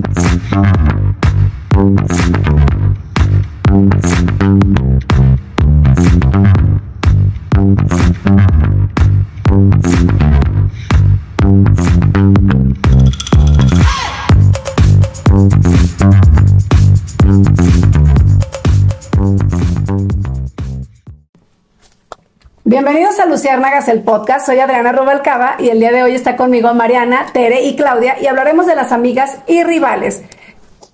Thank 0.00 0.96
you. 0.96 1.01
Luciérnagas, 23.42 23.88
el 23.88 24.02
podcast. 24.02 24.46
Soy 24.46 24.60
Adriana 24.60 24.92
Rubalcaba 24.92 25.56
y 25.58 25.68
el 25.68 25.80
día 25.80 25.90
de 25.90 26.04
hoy 26.04 26.14
está 26.14 26.36
conmigo 26.36 26.72
Mariana, 26.74 27.26
Tere 27.32 27.62
y 27.64 27.74
Claudia 27.74 28.14
y 28.22 28.28
hablaremos 28.28 28.66
de 28.66 28.76
las 28.76 28.92
amigas 28.92 29.38
y 29.48 29.64
rivales. 29.64 30.22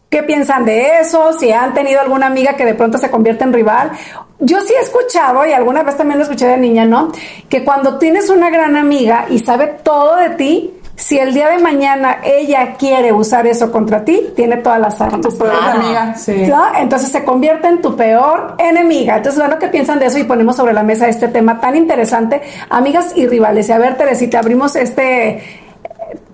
¿Qué 0.09 0.23
piensan 0.23 0.65
de 0.65 1.01
eso? 1.01 1.35
Si 1.35 1.53
han 1.53 1.75
tenido 1.75 2.01
alguna 2.01 2.25
amiga 2.25 2.55
que 2.55 2.65
de 2.65 2.73
pronto 2.73 2.97
se 2.97 3.11
convierte 3.11 3.45
en 3.45 3.53
rival. 3.53 3.91
Yo 4.39 4.63
sí 4.63 4.73
he 4.73 4.81
escuchado, 4.81 5.45
y 5.45 5.53
alguna 5.53 5.83
vez 5.83 5.99
también 5.99 6.19
lo 6.19 6.23
escuché 6.23 6.47
de 6.47 6.57
niña, 6.57 6.87
¿no? 6.87 7.13
Que 7.51 7.67
cuando 7.67 7.99
tienes 7.99 8.31
una 8.31 8.49
gran 8.49 8.79
amiga 8.79 9.27
y 9.29 9.41
sabe 9.41 9.67
todo 9.83 10.17
de 10.17 10.31
ti, 10.31 10.78
si 10.99 11.17
el 11.17 11.33
día 11.33 11.49
de 11.49 11.59
mañana 11.59 12.19
ella 12.25 12.75
quiere 12.77 13.13
usar 13.13 13.47
eso 13.47 13.71
contra 13.71 14.05
ti, 14.05 14.31
tiene 14.35 14.57
todas 14.57 14.81
las 14.81 15.01
armas. 15.01 15.21
Tu 15.21 15.39
peor 15.39 15.55
amiga, 15.55 16.17
sí. 16.17 16.45
¿No? 16.49 16.75
Entonces 16.77 17.11
se 17.13 17.23
convierte 17.23 17.69
en 17.69 17.81
tu 17.81 17.95
peor 17.95 18.57
enemiga. 18.59 19.19
Entonces, 19.19 19.41
bueno, 19.41 19.61
¿qué 19.61 19.69
piensan 19.69 20.01
de 20.01 20.07
eso? 20.07 20.19
Y 20.19 20.25
ponemos 20.25 20.57
sobre 20.57 20.73
la 20.73 20.83
mesa 20.83 21.09
este 21.09 21.29
tema 21.29 21.61
tan 21.61 21.77
interesante, 21.77 22.43
amigas 22.69 23.13
y 23.15 23.29
rivales. 23.29 23.69
Y 23.69 23.73
a 23.73 23.79
ver, 23.79 23.97
Teresita, 23.97 24.41
abrimos 24.41 24.75
este... 24.75 25.67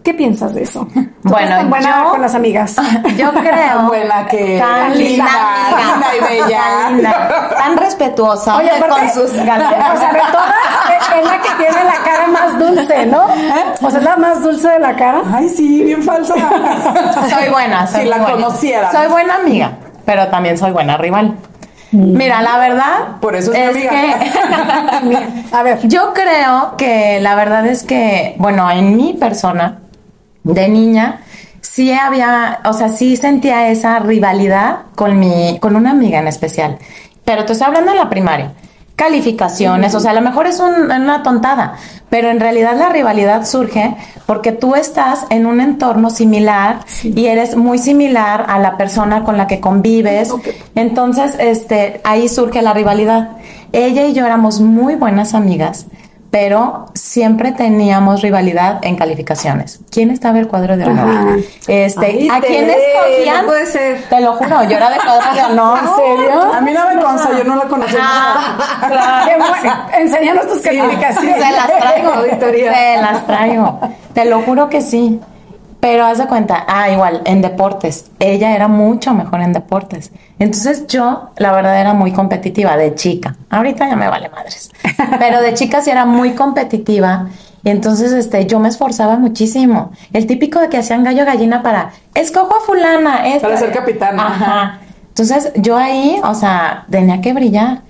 ¿Qué 0.05 0.13
piensas 0.15 0.55
de 0.55 0.63
eso? 0.65 0.87
¿Tú 0.95 1.01
Bueno, 1.23 1.57
tan 1.57 1.71
buena 1.71 2.05
yo- 2.05 2.11
con 2.11 2.21
las 2.21 2.35
amigas. 2.35 2.77
Yo 3.17 3.33
creo. 3.41 3.83
Buena 3.89 4.27
que 4.27 4.59
tan 4.59 4.97
linda, 4.99 5.25
linda 5.79 6.07
y 6.15 6.21
bella. 6.35 6.59
Tan, 6.61 6.95
linda, 6.97 7.51
tan 7.57 7.77
respetuosa 7.79 8.57
Oye, 8.59 8.71
aparte, 8.71 9.01
con 9.01 9.11
sus 9.11 9.31
O 9.31 9.35
sea, 9.45 9.57
de 9.57 9.65
todas, 9.65 10.03
es 11.19 11.25
la 11.25 11.41
que 11.41 11.49
tiene 11.59 11.85
la 11.85 12.05
cara 12.05 12.27
más 12.29 12.59
dulce, 12.59 13.07
¿no? 13.07 13.25
O 13.81 13.91
sea, 13.91 13.99
es 14.01 14.05
la 14.05 14.17
más 14.19 14.43
dulce 14.43 14.69
de 14.69 14.79
la 14.79 14.95
cara. 14.95 15.23
Ay, 15.33 15.49
sí, 15.49 15.83
bien 15.83 16.03
falsa. 16.03 16.35
Soy 16.35 17.49
buena, 17.51 17.87
soy 17.87 18.03
Si 18.03 18.09
la 18.09 18.19
buena. 18.19 18.33
conocieran. 18.35 18.93
Soy 18.93 19.07
buena 19.09 19.37
amiga, 19.37 19.71
pero 20.05 20.29
también 20.29 20.59
soy 20.59 20.71
buena 20.73 20.99
rival. 20.99 21.35
Mira, 21.93 22.43
la 22.43 22.59
verdad 22.59 22.95
Por 23.21 23.37
eso 23.37 23.53
es 23.53 23.73
mi 23.75 23.87
amiga. 23.87 24.19
que 24.19 25.57
A 25.57 25.63
ver, 25.63 25.79
yo 25.87 26.13
creo 26.13 26.75
que 26.77 27.21
la 27.23 27.37
verdad 27.37 27.65
es 27.67 27.85
que, 27.85 28.35
bueno, 28.39 28.69
en 28.71 28.97
mi 28.97 29.15
persona 29.15 29.79
de 30.45 30.69
niña 30.69 31.21
sí 31.61 31.91
había, 31.93 32.61
o 32.67 32.73
sea, 32.73 32.89
sí 32.91 33.17
sentía 33.17 33.69
esa 33.71 33.99
rivalidad 33.99 34.81
con 34.95 35.19
mi, 35.19 35.59
con 35.61 35.75
una 35.77 35.91
amiga 35.91 36.19
en 36.21 36.29
especial. 36.29 36.79
Pero 37.25 37.45
te 37.45 37.53
estoy 37.55 37.67
hablando 37.67 37.91
en 37.91 37.97
la 37.99 38.11
primaria. 38.11 38.53
Calificaciones, 38.97 39.95
o 39.95 40.01
sea, 40.01 40.13
a 40.13 40.15
lo 40.15 40.21
mejor 40.21 40.47
es 40.47 40.61
un- 40.61 40.91
una 40.91 41.23
tontada, 41.23 41.75
pero 42.11 42.31
en 42.31 42.39
realidad 42.39 42.77
la 42.79 42.91
rivalidad 42.91 43.45
surge 43.45 43.97
porque 44.25 44.53
tú 44.53 44.77
estás 44.77 45.27
en 45.31 45.47
un 45.47 45.61
entorno 45.61 46.11
similar 46.11 46.79
y 47.03 47.27
eres 47.27 47.57
muy 47.57 47.79
similar 47.79 48.47
a 48.49 48.59
la 48.61 48.77
persona 48.77 49.25
con 49.25 49.37
la 49.37 49.47
que 49.47 49.59
convives. 49.61 50.33
Entonces, 50.77 51.35
este, 51.41 52.01
ahí 52.05 52.29
surge 52.29 52.63
la 52.63 52.73
rivalidad. 52.73 53.31
Ella 53.73 54.07
y 54.07 54.13
yo 54.15 54.25
éramos 54.25 54.61
muy 54.61 54.95
buenas 54.95 55.35
amigas, 55.35 55.87
pero 56.35 56.87
siempre 56.95 57.53
teníamos 57.53 58.21
rivalidad 58.21 58.81
en 58.83 58.97
calificaciones. 58.97 59.79
¿Quién 59.89 60.11
estaba 60.11 60.41
el 60.41 60.49
cuadro 60.49 60.77
de 60.77 60.85
honor? 60.85 61.09
Ajá. 61.09 61.37
Este, 61.69 62.07
Ay, 62.07 62.29
¿a 62.29 62.41
quién 62.41 62.69
escogían? 62.69 63.43
no 63.43 63.47
puede 63.47 63.67
ser. 63.67 64.03
Te 64.09 64.21
lo 64.21 64.33
juro, 64.33 64.65
yo 64.65 64.77
era 64.77 64.91
de 64.91 64.97
cuadro 64.97 65.33
de 65.33 65.43
honor. 65.45 65.79
¿En 65.85 66.19
serio? 66.19 66.43
A 66.53 66.61
mí 66.61 66.73
no 66.73 66.89
me 66.89 67.01
consta, 67.01 67.39
yo 67.39 67.45
no 67.45 67.55
la 67.55 67.65
conocí. 67.67 67.95
Ah, 68.01 68.57
claro. 68.81 69.45
Bueno. 69.61 69.87
Enséñanos 69.97 70.49
tus 70.49 70.61
calificaciones. 70.61 71.37
Se 71.37 71.53
las 71.53 71.67
traigo. 71.79 72.11
Auditoría. 72.15 72.75
Se 72.75 73.01
las 73.01 73.27
traigo. 73.29 73.81
Te 74.13 74.25
lo 74.25 74.43
juro 74.43 74.69
que 74.69 74.81
sí. 74.81 75.21
Pero 75.85 76.07
haz 76.07 76.17
de 76.17 76.27
cuenta, 76.27 76.65
ah, 76.67 76.89
igual, 76.89 77.21
en 77.27 77.43
deportes. 77.43 78.11
Ella 78.19 78.55
era 78.55 78.69
mucho 78.69 79.13
mejor 79.13 79.43
en 79.43 79.53
deportes. 79.53 80.13
Entonces 80.39 80.87
yo, 80.87 81.29
la 81.37 81.53
verdad, 81.53 81.79
era 81.79 81.93
muy 81.93 82.11
competitiva 82.11 82.75
de 82.79 82.95
chica. 82.95 83.37
Ahorita 83.51 83.87
ya 83.87 83.95
me 83.95 84.09
vale 84.09 84.31
madres. 84.31 84.71
Pero 85.19 85.43
de 85.43 85.53
chica 85.53 85.83
sí 85.83 85.91
era 85.91 86.07
muy 86.07 86.31
competitiva. 86.31 87.29
Y 87.63 87.69
entonces 87.69 88.13
este, 88.13 88.47
yo 88.47 88.61
me 88.61 88.71
esforzaba 88.71 89.19
muchísimo. 89.19 89.93
El 90.15 90.27
típico 90.27 90.59
de 90.59 90.71
que 90.71 90.79
hacían 90.79 91.05
gallo 91.05 91.27
gallina 91.27 91.63
para, 91.63 91.91
escojo 92.15 92.57
a 92.57 92.61
fulana. 92.65 93.27
esta". 93.27 93.49
Para 93.49 93.61
ser 93.61 93.73
capitana. 93.75 94.27
Ajá. 94.27 94.81
Entonces 95.09 95.53
yo 95.57 95.77
ahí, 95.77 96.19
o 96.25 96.35
sea, 96.35 96.87
tenía 96.89 97.21
que 97.21 97.35
brillar. 97.35 97.83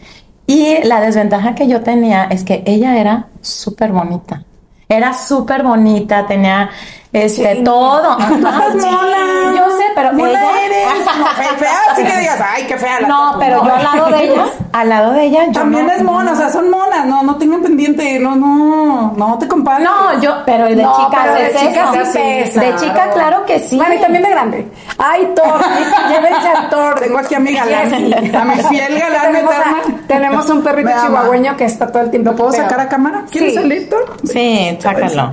Y 0.49 0.83
la 0.83 1.01
desventaja 1.01 1.55
que 1.55 1.69
yo 1.69 1.83
tenía 1.83 2.25
es 2.25 2.43
que 2.43 2.65
ella 2.67 2.97
era 2.97 3.29
súper 3.41 3.93
bonita. 3.93 4.43
Era 4.89 5.15
súper 5.15 5.63
bonita, 5.63 6.27
tenía 6.27 6.71
este 7.15 7.57
todo. 7.65 8.11
Ajá, 8.13 8.35
Estás 8.35 8.73
sí, 8.83 8.91
mona. 8.91 9.55
Yo 9.57 9.71
sé, 9.79 9.85
pero 9.95 10.13
Mona 10.13 10.31
ella- 10.31 10.65
eres. 10.67 10.85
Fea, 11.59 11.79
así 11.93 12.03
que 12.05 12.17
digas, 12.19 12.41
ay, 12.45 12.65
qué 12.67 12.77
fea 12.77 13.01
la 13.01 13.09
No, 13.09 13.37
pero 13.39 13.65
yo 13.65 13.73
al 13.75 13.83
lado 13.85 14.11
de 14.11 14.25
ella, 14.25 14.45
al 14.73 14.89
lado 14.89 15.13
de 15.13 15.25
ella, 15.25 15.47
yo 15.47 15.53
También 15.53 15.87
no- 15.87 15.93
es 15.93 16.03
mona, 16.03 16.33
o 16.33 16.37
sea, 16.37 16.51
son 16.51 16.69
monas, 16.71 17.07
no, 17.07 17.23
no 17.23 17.37
tengan 17.37 17.63
pendiente, 17.63 18.19
no, 18.19 18.35
no, 18.35 19.13
no 19.17 19.39
te 19.39 19.47
compares. 19.47 19.85
No, 19.89 20.21
yo, 20.21 20.35
pero 20.45 20.67
de 20.67 20.77
No, 20.77 21.09
pero 21.11 21.35
de 21.35 21.47
es 21.51 21.57
chica 21.61 21.93
eso. 21.95 22.13
sí 22.13 22.19
pesa. 22.19 22.61
De 22.61 22.77
chica, 22.77 23.11
claro 23.13 23.45
que 23.47 23.61
sí. 23.61 23.77
Bueno, 23.77 23.95
y 23.95 23.99
también 24.01 24.25
de 24.25 24.31
grande. 24.31 24.69
Ay, 24.99 25.33
Thor, 25.37 25.61
llévense 26.09 26.49
al 26.49 26.69
Thor. 26.71 26.99
Tengo 27.01 27.19
aquí 27.19 27.35
a 27.35 27.41
mi 27.41 27.53
galán, 27.55 27.95
a 28.35 28.45
mi 28.45 28.55
fiel 28.65 28.99
galán 28.99 29.23
tenemos, 29.33 29.55
a- 29.55 30.07
tenemos 30.09 30.51
un 30.51 30.63
perrito 30.63 30.91
chihuahueño 31.07 31.57
que 31.57 31.65
está 31.65 31.87
todo 31.93 32.03
el 32.03 32.11
tiempo. 32.11 32.31
¿Lo 32.31 32.37
puedo 32.37 32.53
sacar 32.53 32.81
a 32.81 32.89
cámara? 32.89 33.25
¿Quieres 33.31 33.53
Sí. 33.55 33.59
salir 33.61 33.89
tú? 33.89 33.97
Sí, 34.27 34.77
sácalo. 34.81 35.33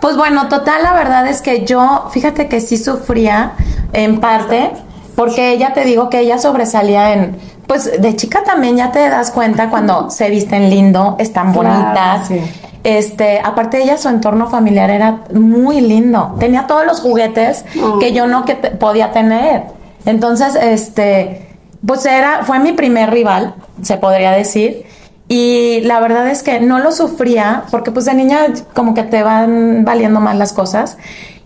Pues 0.00 0.16
bueno, 0.16 0.48
total, 0.48 0.82
la 0.82 0.92
verdad 0.92 1.26
es 1.26 1.42
que 1.42 1.64
yo, 1.64 2.08
fíjate 2.12 2.48
que 2.48 2.60
sí 2.60 2.76
sufría 2.78 3.52
en 3.92 4.20
parte, 4.20 4.70
porque 5.16 5.50
ella 5.52 5.72
te 5.74 5.84
digo 5.84 6.08
que 6.08 6.20
ella 6.20 6.38
sobresalía 6.38 7.12
en, 7.14 7.36
pues 7.66 8.00
de 8.00 8.14
chica 8.16 8.44
también 8.44 8.76
ya 8.76 8.92
te 8.92 9.08
das 9.10 9.30
cuenta 9.32 9.70
cuando 9.70 10.10
se 10.10 10.30
visten 10.30 10.70
lindo, 10.70 11.16
están 11.18 11.52
Claro, 11.52 11.68
bonitas. 11.68 12.28
sí. 12.28 12.40
Este, 12.84 13.40
aparte 13.40 13.82
ella, 13.82 13.96
su 13.98 14.08
entorno 14.08 14.48
familiar 14.48 14.88
era 14.88 15.24
muy 15.34 15.80
lindo. 15.80 16.36
Tenía 16.38 16.66
todos 16.68 16.86
los 16.86 17.00
juguetes 17.00 17.64
Oh. 17.82 17.98
que 17.98 18.12
yo 18.12 18.26
no 18.28 18.44
que 18.44 18.54
te- 18.54 18.70
podía 18.70 19.10
tener. 19.12 19.64
Entonces, 20.06 20.54
este, 20.54 21.48
pues 21.84 22.06
era, 22.06 22.44
fue 22.44 22.60
mi 22.60 22.72
primer 22.72 23.10
rival, 23.10 23.56
se 23.82 23.96
podría 23.96 24.30
decir. 24.30 24.86
Y 25.28 25.80
la 25.82 26.00
verdad 26.00 26.28
es 26.30 26.42
que 26.42 26.58
no 26.60 26.78
lo 26.78 26.90
sufría 26.90 27.64
porque 27.70 27.90
pues 27.90 28.06
de 28.06 28.14
niña 28.14 28.38
como 28.74 28.94
que 28.94 29.02
te 29.02 29.22
van 29.22 29.84
valiendo 29.84 30.20
más 30.20 30.36
las 30.36 30.52
cosas. 30.52 30.96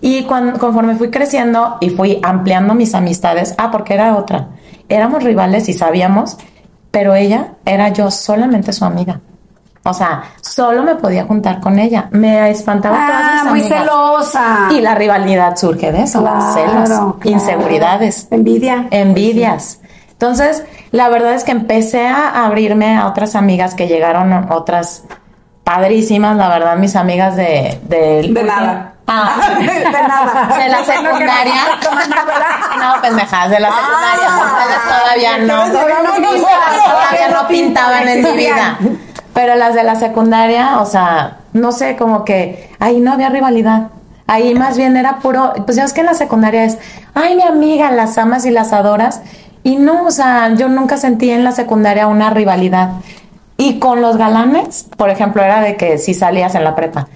Y 0.00 0.24
cuan- 0.24 0.58
conforme 0.58 0.96
fui 0.96 1.10
creciendo 1.10 1.76
y 1.80 1.90
fui 1.90 2.20
ampliando 2.22 2.74
mis 2.74 2.94
amistades, 2.94 3.54
ah, 3.58 3.70
porque 3.70 3.94
era 3.94 4.16
otra. 4.16 4.48
Éramos 4.88 5.22
rivales 5.24 5.68
y 5.68 5.72
sabíamos, 5.74 6.36
pero 6.90 7.14
ella 7.14 7.54
era 7.64 7.88
yo 7.88 8.10
solamente 8.10 8.72
su 8.72 8.84
amiga. 8.84 9.20
O 9.84 9.92
sea, 9.94 10.22
solo 10.40 10.84
me 10.84 10.94
podía 10.94 11.24
juntar 11.24 11.58
con 11.60 11.78
ella. 11.80 12.08
Me 12.12 12.50
espantaba 12.50 12.96
todas 12.96 13.22
Ah, 13.24 13.32
mis 13.34 13.50
muy 13.50 13.60
amigas. 13.62 13.80
celosa. 13.80 14.68
Y 14.70 14.80
la 14.80 14.94
rivalidad 14.94 15.56
surge 15.56 15.90
de 15.90 16.02
eso, 16.02 16.20
Claro, 16.20 16.52
celos, 16.54 16.88
claro. 16.88 17.18
inseguridades, 17.24 18.28
Envidia. 18.30 18.86
envidias. 18.92 19.80
Entonces, 20.22 20.62
la 20.92 21.08
verdad 21.08 21.34
es 21.34 21.42
que 21.42 21.50
empecé 21.50 22.06
a 22.06 22.44
abrirme 22.46 22.96
a 22.96 23.08
otras 23.08 23.34
amigas 23.34 23.74
que 23.74 23.88
llegaron, 23.88 24.52
otras 24.52 25.02
padrísimas, 25.64 26.36
la 26.36 26.48
verdad, 26.48 26.76
mis 26.76 26.94
amigas 26.94 27.34
de... 27.34 27.80
De, 27.82 28.28
De 28.32 28.44
nada. 28.44 28.92
Ah, 29.08 29.34
De 29.58 29.66
nada. 29.66 30.58
de 30.62 30.68
la 30.68 30.84
secundaria. 30.84 31.54
No, 32.78 33.02
pendejadas, 33.02 33.50
de 33.50 33.58
la 33.58 33.68
secundaria. 33.68 34.28
Ah, 34.28 34.46
Ustedes 34.46 35.00
todavía 35.00 35.38
no. 35.38 35.72
todavía 35.72 37.28
no 37.32 37.48
pintaban 37.48 38.06
en 38.06 38.22
mi 38.22 38.32
vida. 38.36 38.78
Pero 39.34 39.56
las 39.56 39.74
de 39.74 39.82
la 39.82 39.96
secundaria, 39.96 40.78
o 40.78 40.86
sea, 40.86 41.38
no 41.52 41.72
sé, 41.72 41.96
como 41.96 42.24
que 42.24 42.70
ahí 42.78 43.00
no 43.00 43.12
había 43.12 43.28
rivalidad. 43.28 43.88
Ahí 44.28 44.54
más 44.54 44.76
bien 44.76 44.96
era 44.96 45.18
puro, 45.18 45.52
pues 45.64 45.76
ya 45.76 45.82
es 45.82 45.92
que 45.92 46.00
en 46.00 46.06
la 46.06 46.14
secundaria 46.14 46.62
es, 46.62 46.78
ay, 47.12 47.34
mi 47.34 47.42
amiga, 47.42 47.90
las 47.90 48.18
amas 48.18 48.46
y 48.46 48.50
las 48.52 48.72
adoras. 48.72 49.20
Y 49.64 49.76
no, 49.76 50.04
o 50.06 50.10
sea, 50.10 50.54
yo 50.54 50.68
nunca 50.68 50.96
sentí 50.96 51.30
en 51.30 51.44
la 51.44 51.52
secundaria 51.52 52.06
una 52.08 52.30
rivalidad. 52.30 52.90
Y 53.56 53.78
con 53.78 54.02
los 54.02 54.16
galanes, 54.16 54.86
por 54.96 55.08
ejemplo, 55.10 55.42
era 55.42 55.60
de 55.60 55.76
que 55.76 55.98
si 55.98 56.14
salías 56.14 56.54
en 56.56 56.64
la 56.64 56.74
prepa, 56.74 57.06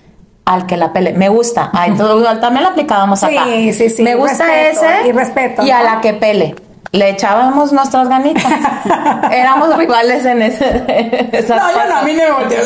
al 0.44 0.66
que 0.66 0.76
la 0.76 0.92
pele, 0.92 1.12
me 1.12 1.28
gusta. 1.28 1.70
Ay, 1.72 1.92
todo, 1.92 2.22
también 2.38 2.62
lo 2.62 2.70
aplicábamos 2.70 3.18
Sí, 3.18 3.26
acá. 3.36 3.44
sí, 3.46 3.90
sí, 3.90 4.02
Me 4.04 4.14
gusta 4.14 4.44
respeto, 4.44 4.86
ese 4.86 5.08
y 5.08 5.12
respeto, 5.12 5.62
y 5.64 5.70
a 5.72 5.82
la 5.82 6.00
que 6.00 6.14
pele. 6.14 6.54
Le 6.92 7.10
echábamos 7.10 7.72
nuestras 7.72 8.08
ganitas. 8.08 8.44
Éramos 9.32 9.76
rivales 9.76 10.24
en 10.24 10.40
ese. 10.42 11.28
esas 11.32 11.60
No, 11.60 11.70
yo 11.72 11.88
no, 11.88 11.96
a 11.96 12.02
mí 12.02 12.12
no 12.12 12.38
me 12.38 12.54
ya 12.54 12.62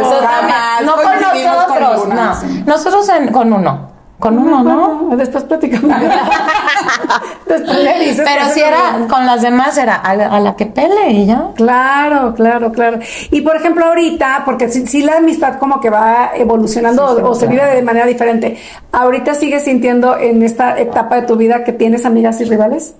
no 0.00 0.20
Ah. 0.24 0.78
No 0.84 0.94
con 0.94 1.04
con 1.04 1.20
nosotros, 1.20 1.98
ninguna. 2.08 2.34
no. 2.44 2.64
Nosotros 2.66 3.08
en- 3.08 3.32
con 3.32 3.52
uno. 3.52 3.95
Con 4.18 4.38
uno, 4.38 4.62
¿no? 4.62 5.16
Después 5.16 5.44
platicamos. 5.44 5.94
Después 7.46 7.78
le 7.84 7.98
dices 8.00 8.24
Pero 8.26 8.46
que 8.46 8.52
si 8.52 8.60
era, 8.60 9.06
con 9.10 9.26
las 9.26 9.42
demás 9.42 9.76
era 9.76 9.96
a 9.96 10.16
la, 10.16 10.28
a 10.28 10.40
la 10.40 10.56
que 10.56 10.66
pele 10.66 11.10
y 11.10 11.26
ya. 11.26 11.48
Claro, 11.54 12.34
claro, 12.34 12.72
claro. 12.72 12.98
Y 13.30 13.42
por 13.42 13.56
ejemplo, 13.56 13.84
ahorita, 13.84 14.42
porque 14.46 14.70
si, 14.70 14.86
si 14.86 15.02
la 15.02 15.18
amistad 15.18 15.58
como 15.58 15.80
que 15.80 15.90
va 15.90 16.30
evolucionando 16.34 17.08
Sí, 17.08 17.14
sí, 17.16 17.22
o, 17.22 17.30
o 17.30 17.34
se 17.34 17.46
vive 17.46 17.62
de 17.66 17.82
manera 17.82 18.06
diferente, 18.06 18.56
¿ahorita 18.90 19.34
sigues 19.34 19.64
sintiendo 19.64 20.16
en 20.16 20.42
esta 20.42 20.78
etapa 20.78 21.16
de 21.16 21.22
tu 21.26 21.36
vida 21.36 21.62
que 21.62 21.72
tienes 21.72 22.06
amigas 22.06 22.40
y 22.40 22.44
rivales? 22.44 22.94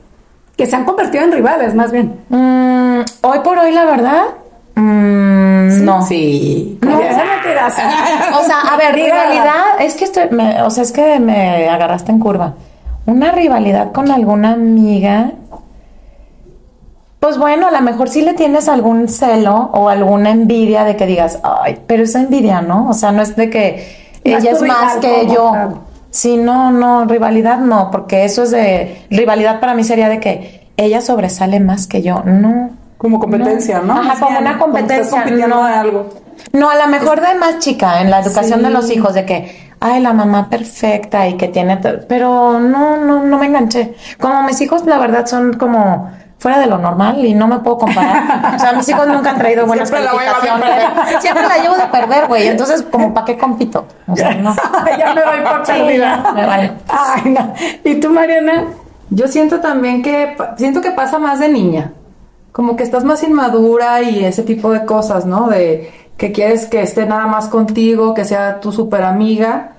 Que 0.57 0.67
se 0.67 0.77
han 0.77 0.85
convertido 0.85 1.25
en 1.25 1.33
rivales, 1.33 1.75
más 1.75 1.93
bien. 1.93 2.21
Mm, 2.29 3.01
hoy 3.23 3.39
por 3.43 3.59
hoy, 3.59 3.73
la 3.73 3.85
verdad, 3.87 4.25
mm, 4.77 5.85
no. 5.85 6.03
Sí. 6.07 6.79
No, 6.83 7.01
esa 7.01 7.25
mentiras. 7.25 7.75
O 8.41 8.45
sea, 8.45 8.61
a 8.73 8.77
ver, 8.77 8.95
rivalidad, 8.95 9.81
es 9.81 9.95
que 9.95 10.05
estoy, 10.05 10.25
me- 10.31 10.63
o 10.63 10.71
sea, 10.71 10.83
es 10.85 10.93
que 10.93 11.19
me 11.19 11.69
agarraste 11.69 12.13
en 12.13 12.19
curva. 12.21 12.55
Una 13.07 13.33
rivalidad 13.33 13.93
con 13.93 14.11
alguna 14.11 14.53
amiga, 14.53 15.33
pues 17.21 17.39
bueno, 17.39 17.69
a 17.69 17.71
lo 17.71 17.81
mejor 17.81 18.09
sí 18.09 18.23
le 18.23 18.35
tienes 18.35 18.69
algún 18.69 19.09
celo 19.09 19.71
o 19.73 19.89
alguna 19.89 20.31
envidia 20.31 20.85
de 20.85 20.97
que 20.97 21.07
digas, 21.07 21.41
ay, 21.43 21.81
pero 21.87 22.03
esa 22.05 22.21
envidia, 22.21 22.61
¿no? 22.63 22.89
O 22.89 22.95
sea, 22.95 23.13
no 23.13 23.23
es 23.23 23.35
de 23.37 23.51
que 23.51 24.19
No 24.25 24.37
es 24.37 24.45
ella 24.45 24.53
es 24.53 24.63
más 24.63 24.97
que 24.97 25.21
como, 25.23 25.35
yo. 25.35 25.51
claro. 25.51 25.79
Sí, 26.11 26.37
no, 26.37 26.71
no, 26.71 27.05
rivalidad 27.05 27.59
no, 27.59 27.91
porque 27.91 28.25
eso 28.25 28.45
es 28.45 28.51
de, 28.51 29.03
rivalidad 29.11 29.61
para 29.61 29.75
mí 29.75 29.85
sería 29.85 30.09
de 30.09 30.19
que 30.19 30.69
ella 30.77 31.01
sobresale 31.01 31.61
más 31.61 31.87
que 31.87 32.01
yo, 32.03 32.23
no. 32.25 32.71
Como 32.99 33.19
competencia, 33.19 33.81
¿no? 33.81 33.99
Ajá, 33.99 34.15
como 34.15 34.31
bien, 34.31 34.43
una 34.43 34.59
como 34.59 34.77
estás 34.79 34.89
competencia, 35.09 35.23
compitiendo 35.23 35.57
no. 35.57 35.67
de 35.67 35.75
algo. 35.75 36.09
No, 36.53 36.71
a 36.71 36.77
lo 36.77 36.87
mejor 36.89 37.21
de 37.21 37.35
más 37.35 37.59
chica 37.59 38.01
en 38.01 38.11
la 38.11 38.21
educación 38.21 38.61
Sí. 38.61 38.65
de 38.67 38.71
los 38.71 38.91
hijos, 38.91 39.15
de 39.15 39.25
que, 39.27 39.71
ay, 39.81 40.01
la 40.01 40.13
mamá 40.13 40.49
perfecta 40.49 41.27
y 41.29 41.35
que 41.37 41.49
tiene, 41.49 41.77
pero 42.09 42.59
no, 42.61 42.97
no, 42.99 43.23
no 43.23 43.39
me 43.39 43.47
enganché. 43.47 43.95
Como 44.21 44.43
mis 44.43 44.61
hijos, 44.61 44.85
la 44.87 44.99
verdad, 44.99 45.27
son 45.27 45.55
como 45.55 46.11
fuera 46.39 46.59
de 46.59 46.67
lo 46.67 46.79
normal 46.79 47.25
y 47.25 47.35
no 47.35 47.47
me 47.49 47.59
puedo 47.61 47.79
comparar. 47.79 48.55
O 48.55 48.59
sea, 48.59 48.73
mis 48.75 48.89
hijos 48.89 49.07
nunca 49.09 49.31
han 49.31 49.39
traído 49.39 49.67
buenas 49.67 49.89
Siempre 49.89 50.07
la 50.07 50.13
voy 50.15 50.25
a 50.25 50.33
calificaciones. 50.33 51.23
Siempre 51.23 51.49
la 51.49 51.57
llevo 51.59 51.77
de 51.77 51.87
perder, 51.87 52.27
güey. 52.29 52.47
Entonces, 52.49 52.83
como, 52.83 53.13
¿para 53.15 53.25
qué 53.27 53.37
compito? 53.39 53.87
O 54.07 54.15
sea, 54.17 54.35
no. 54.35 54.55
ya 54.99 55.15
me 55.15 55.23
doy 55.23 55.41
por 55.43 55.63
perdida. 55.65 56.33
me 56.35 56.47
vale. 56.47 56.73
Ay, 56.89 57.31
no. 57.31 57.53
¿Y 57.85 58.01
tú, 58.01 58.11
Mariana? 58.11 58.65
Yo 59.11 59.29
siento 59.29 59.61
también 59.61 60.03
que 60.03 60.37
siento 60.57 60.81
que 60.81 60.91
pasa 60.91 61.19
más 61.19 61.39
de 61.41 61.49
niña. 61.49 61.93
Como 62.57 62.75
que 62.75 62.85
estás 62.85 63.05
más 63.05 63.23
inmadura 63.23 64.01
y 64.01 64.25
ese 64.25 64.43
tipo 64.43 64.71
de 64.71 64.87
cosas, 64.87 65.27
¿no? 65.27 65.49
De 65.49 65.91
que 66.17 66.33
quieres 66.33 66.65
que 66.65 66.81
esté 66.81 67.05
nada 67.05 67.27
más 67.27 67.49
contigo, 67.49 68.15
que 68.15 68.25
sea 68.25 68.61
tu 68.61 68.73
super 68.73 69.03
amiga. 69.03 69.73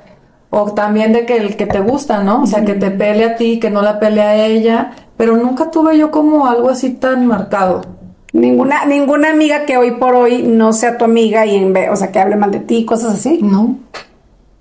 O 0.51 0.71
también 0.73 1.11
de 1.11 1.25
que 1.25 1.37
el 1.37 1.57
que 1.57 1.65
te 1.65 1.79
gusta, 1.79 2.21
¿no? 2.21 2.43
O 2.43 2.45
sea, 2.45 2.63
que 2.63 2.75
te 2.75 2.91
pele 2.91 3.25
a 3.25 3.35
ti, 3.35 3.59
que 3.59 3.71
no 3.71 3.81
la 3.81 3.99
pele 3.99 4.21
a 4.21 4.45
ella. 4.45 4.91
Pero 5.17 5.37
nunca 5.37 5.71
tuve 5.71 5.97
yo 5.97 6.11
como 6.11 6.45
algo 6.45 6.69
así 6.69 6.91
tan 6.91 7.25
marcado. 7.25 7.81
Ninguna, 8.31 8.85
ninguna 8.85 9.31
amiga 9.31 9.65
que 9.65 9.75
hoy 9.77 9.93
por 9.93 10.13
hoy 10.13 10.43
no 10.43 10.71
sea 10.71 10.99
tu 10.99 11.05
amiga 11.05 11.47
y 11.47 11.55
en 11.55 11.73
vez, 11.73 11.89
o 11.91 11.95
sea, 11.95 12.11
que 12.11 12.19
hable 12.19 12.35
mal 12.35 12.51
de 12.51 12.59
ti, 12.59 12.85
cosas 12.85 13.15
así. 13.15 13.39
No. 13.41 13.75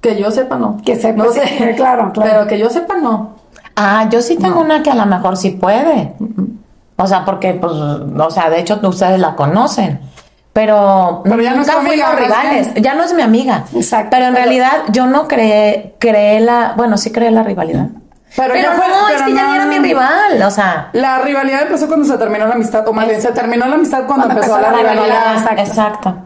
Que 0.01 0.19
yo 0.19 0.31
sepa, 0.31 0.57
no. 0.57 0.79
Que 0.83 0.97
sepa, 0.97 1.23
no 1.23 1.33
sí, 1.35 1.41
sé. 1.41 1.75
claro, 1.77 2.13
claro. 2.15 2.31
Pero 2.33 2.47
que 2.47 2.59
yo 2.59 2.71
sepa, 2.71 2.97
no. 2.97 3.35
Ah, 3.77 4.09
yo 4.11 4.23
sí 4.23 4.37
tengo 4.37 4.63
una 4.63 4.83
que 4.83 4.89
a 4.89 4.95
lo 4.95 5.05
mejor 5.05 5.37
sí 5.37 5.51
puede. 5.51 6.15
O 6.97 7.07
sea, 7.07 7.25
porque, 7.25 7.53
pues, 7.55 7.73
o 7.73 8.31
sea, 8.31 8.49
de 8.51 8.59
hecho 8.61 8.81
ustedes 8.83 9.19
la 9.19 9.35
conocen. 9.35 10.01
Pero, 10.53 11.21
Pero 11.25 11.43
ya 11.43 11.51
no 11.51 11.59
nunca 11.59 11.73
amiga, 11.79 12.07
fuimos 12.07 12.29
más 12.31 12.43
rivales. 12.43 12.75
Ya 12.77 12.95
no 12.95 13.03
es 13.05 13.13
mi 13.13 13.21
amiga. 13.21 13.65
Exacto, 13.75 14.09
Pero 14.11 14.27
en 14.27 14.33
pero- 14.33 14.45
realidad 14.45 14.73
yo 14.89 15.07
no 15.07 15.29
creé, 15.29 15.95
creé 15.99 16.41
la, 16.41 16.73
bueno, 16.77 16.97
sí 16.97 17.13
creé 17.13 17.31
la 17.31 17.43
rivalidad. 17.43 17.89
Pero 18.35 18.55
Pero, 18.55 18.71
ya 18.71 18.73
fue- 18.75 18.89
no, 18.89 18.95
pero 19.07 19.19
es 19.19 19.23
que 19.25 19.35
ya 19.35 19.43
no- 19.49 19.55
era 19.55 19.67
mi 19.67 19.79
rival. 19.79 20.43
O 20.43 20.51
sea, 20.51 20.89
La 20.95 21.19
rivalidad 21.19 21.63
empezó 21.63 21.87
cuando 21.89 22.07
se 22.07 22.17
terminó 22.17 22.47
la 22.47 22.55
amistad, 22.55 22.87
o 22.89 22.93
más 22.95 23.07
bien, 23.07 23.21
se 23.21 23.33
terminó 23.33 23.67
la 23.67 23.75
amistad 23.75 24.07
cuando, 24.07 24.25
Cuando 24.27 24.35
empezó, 24.43 24.57
empezó 24.57 24.71
la 24.73 24.83
la 24.83 24.93
rivalidad. 24.93 25.05
rivalidad. 25.05 25.33
exacto. 25.59 25.61
exacto. 25.63 26.17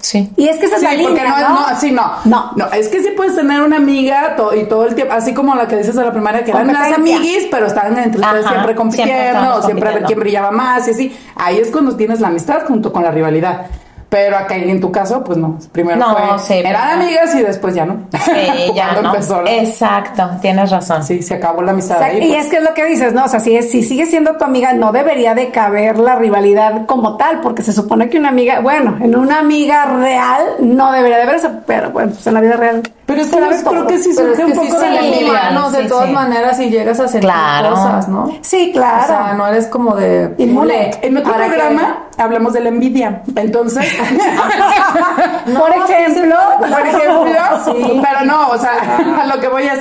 Sí. 0.00 0.30
Y 0.36 0.48
es 0.48 0.58
que 0.58 0.66
esa 0.66 0.76
es 0.76 0.80
Sí, 0.80 0.86
la 0.86 0.92
línea, 0.94 1.08
porque 1.08 1.42
no, 1.42 1.48
¿no? 1.54 1.70
no, 1.70 1.80
sí, 1.80 1.90
no. 1.90 2.12
No. 2.24 2.52
No, 2.56 2.66
es 2.72 2.88
que 2.88 3.02
sí 3.02 3.10
puedes 3.16 3.34
tener 3.34 3.60
una 3.62 3.76
amiga 3.78 4.36
to- 4.36 4.54
y 4.54 4.64
todo 4.66 4.86
el 4.86 4.94
tiempo, 4.94 5.12
así 5.12 5.34
como 5.34 5.54
la 5.56 5.66
que 5.66 5.76
dices 5.76 5.96
de 5.96 6.04
la 6.04 6.12
primaria, 6.12 6.44
que 6.44 6.52
eran 6.52 6.66
las 6.72 6.92
amiguis, 6.92 7.48
pero 7.50 7.66
estaban 7.66 7.98
entre 7.98 8.20
ustedes 8.20 8.46
siempre 8.46 8.74
compitiendo, 8.76 9.12
siempre 9.12 9.48
o 9.58 9.62
siempre 9.62 9.88
a 9.88 9.92
ver 9.94 10.02
quién 10.04 10.20
brillaba 10.20 10.50
más 10.52 10.86
y 10.88 10.90
así. 10.92 11.16
Ahí 11.34 11.58
es 11.58 11.70
cuando 11.70 11.96
tienes 11.96 12.20
la 12.20 12.28
amistad 12.28 12.60
junto 12.66 12.92
con 12.92 13.02
la 13.02 13.10
rivalidad. 13.10 13.66
Pero 14.10 14.38
acá 14.38 14.56
en 14.56 14.80
tu 14.80 14.90
caso, 14.90 15.22
pues 15.22 15.36
no. 15.36 15.58
Primero 15.70 15.98
No, 15.98 16.16
fue, 16.16 16.38
sí, 16.38 16.54
eran 16.54 16.96
pues, 16.98 17.06
amigas 17.06 17.34
y 17.34 17.42
después 17.42 17.74
ya 17.74 17.84
no. 17.84 18.06
Sí, 18.24 18.32
ya, 18.74 18.84
Cuando 18.92 19.02
¿no? 19.02 19.14
empezó 19.14 19.42
la- 19.42 19.52
Exacto, 19.56 20.30
tienes 20.40 20.70
razón. 20.70 21.04
Sí, 21.04 21.20
se 21.22 21.34
acabó 21.34 21.60
la 21.60 21.72
amistad 21.72 21.96
O 21.96 21.98
sea, 22.00 22.08
ahí. 22.08 22.16
y 22.24 22.28
pues. 22.32 22.44
es 22.46 22.50
que 22.50 22.56
es 22.56 22.62
lo 22.62 22.72
que 22.72 22.86
dices, 22.86 23.12
¿no? 23.12 23.24
O 23.26 23.28
sea, 23.28 23.38
si, 23.40 23.54
es, 23.54 23.70
si 23.70 23.82
sigue 23.82 24.06
siendo 24.06 24.36
tu 24.38 24.44
amiga, 24.44 24.72
no 24.72 24.92
debería 24.92 25.34
de 25.34 25.50
caber 25.50 25.98
la 25.98 26.14
rivalidad 26.16 26.86
como 26.86 27.18
tal, 27.18 27.40
porque 27.42 27.62
se 27.62 27.72
supone 27.74 28.08
que 28.08 28.18
una 28.18 28.30
amiga, 28.30 28.60
bueno, 28.60 28.96
en 29.02 29.14
una 29.14 29.40
amiga 29.40 29.84
real 29.84 30.42
no 30.60 30.90
debería 30.90 31.26
de 31.26 31.36
eso, 31.36 31.50
pero 31.66 31.90
bueno, 31.90 32.10
pues 32.12 32.26
en 32.26 32.32
la 32.34 32.40
vida 32.40 32.56
real. 32.56 32.82
Pero 33.08 33.22
es 33.22 33.28
que 33.28 33.36
puede 33.38 33.48
yo 33.48 33.54
haber 33.54 33.64
creo 33.64 33.86
que 33.86 33.98
sí 33.98 34.10
es 34.10 34.16
surge 34.16 34.44
un 34.44 34.52
sí 34.52 34.58
poco 34.58 34.80
de 34.80 34.90
la 34.90 35.00
envidia. 35.00 35.30
humanos 35.30 35.72
de 35.72 35.82
sí, 35.82 35.88
todas 35.88 36.06
sí. 36.08 36.12
maneras 36.12 36.60
y 36.60 36.68
llegas 36.70 37.00
a 37.00 37.08
sentir 37.08 37.30
Claro. 37.30 37.70
cosas, 37.70 38.06
¿no? 38.08 38.30
Sí, 38.42 38.70
claro. 38.72 39.02
O 39.02 39.06
sea, 39.06 39.32
no 39.34 39.46
eres 39.48 39.66
como 39.66 39.96
de... 39.96 40.34
Inmune. 40.36 40.90
En 41.00 41.16
otro 41.16 41.32
que- 41.32 41.38
programa 41.38 42.04
hablamos 42.18 42.52
de 42.52 42.60
la 42.60 42.68
envidia. 42.68 43.22
Entonces, 43.34 43.86
por 45.58 45.70
ejemplo, 45.70 46.36
por 46.58 46.86
ejemplo, 46.86 48.02
pero 48.02 48.24
no, 48.26 48.48
o 48.50 48.58
sea, 48.58 48.72
a 49.22 49.26
lo 49.26 49.40
que 49.40 49.48
voy 49.48 49.62
es 49.64 49.80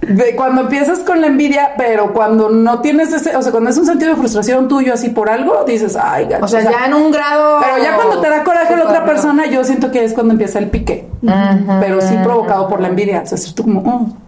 de 0.00 0.36
cuando 0.36 0.62
empiezas 0.62 1.00
con 1.00 1.20
la 1.20 1.26
envidia, 1.26 1.72
pero 1.76 2.12
cuando 2.12 2.48
no 2.48 2.80
tienes 2.80 3.12
ese, 3.12 3.36
o 3.36 3.42
sea, 3.42 3.50
cuando 3.50 3.70
es 3.70 3.78
un 3.78 3.86
sentido 3.86 4.10
de 4.10 4.16
frustración 4.16 4.68
tuyo 4.68 4.94
así 4.94 5.08
por 5.08 5.30
algo, 5.30 5.64
dices, 5.66 5.96
ay, 6.00 6.26
gacho, 6.26 6.44
O 6.44 6.48
sea, 6.48 6.62
ya 6.62 6.86
en 6.86 6.94
un 6.94 7.10
grado... 7.10 7.60
Pero 7.60 7.82
ya 7.82 7.96
cuando 7.96 8.20
te 8.20 8.28
da 8.28 8.44
coraje 8.44 8.76
la 8.76 8.84
otra 8.84 9.04
persona, 9.04 9.46
yo 9.46 9.64
siento 9.64 9.90
que 9.90 10.04
es 10.04 10.12
cuando 10.12 10.32
empieza 10.32 10.58
el 10.58 10.70
pique. 10.70 11.08
Pero 11.80 12.00
sí 12.00 12.14
provocado 12.22 12.68
por 12.68 12.80
la 12.80 12.88
envidia. 12.88 13.22
O 13.22 13.26
sea, 13.26 13.36
es 13.36 13.54
tú 13.54 13.64
como, 13.64 13.80
oh. 13.80 14.25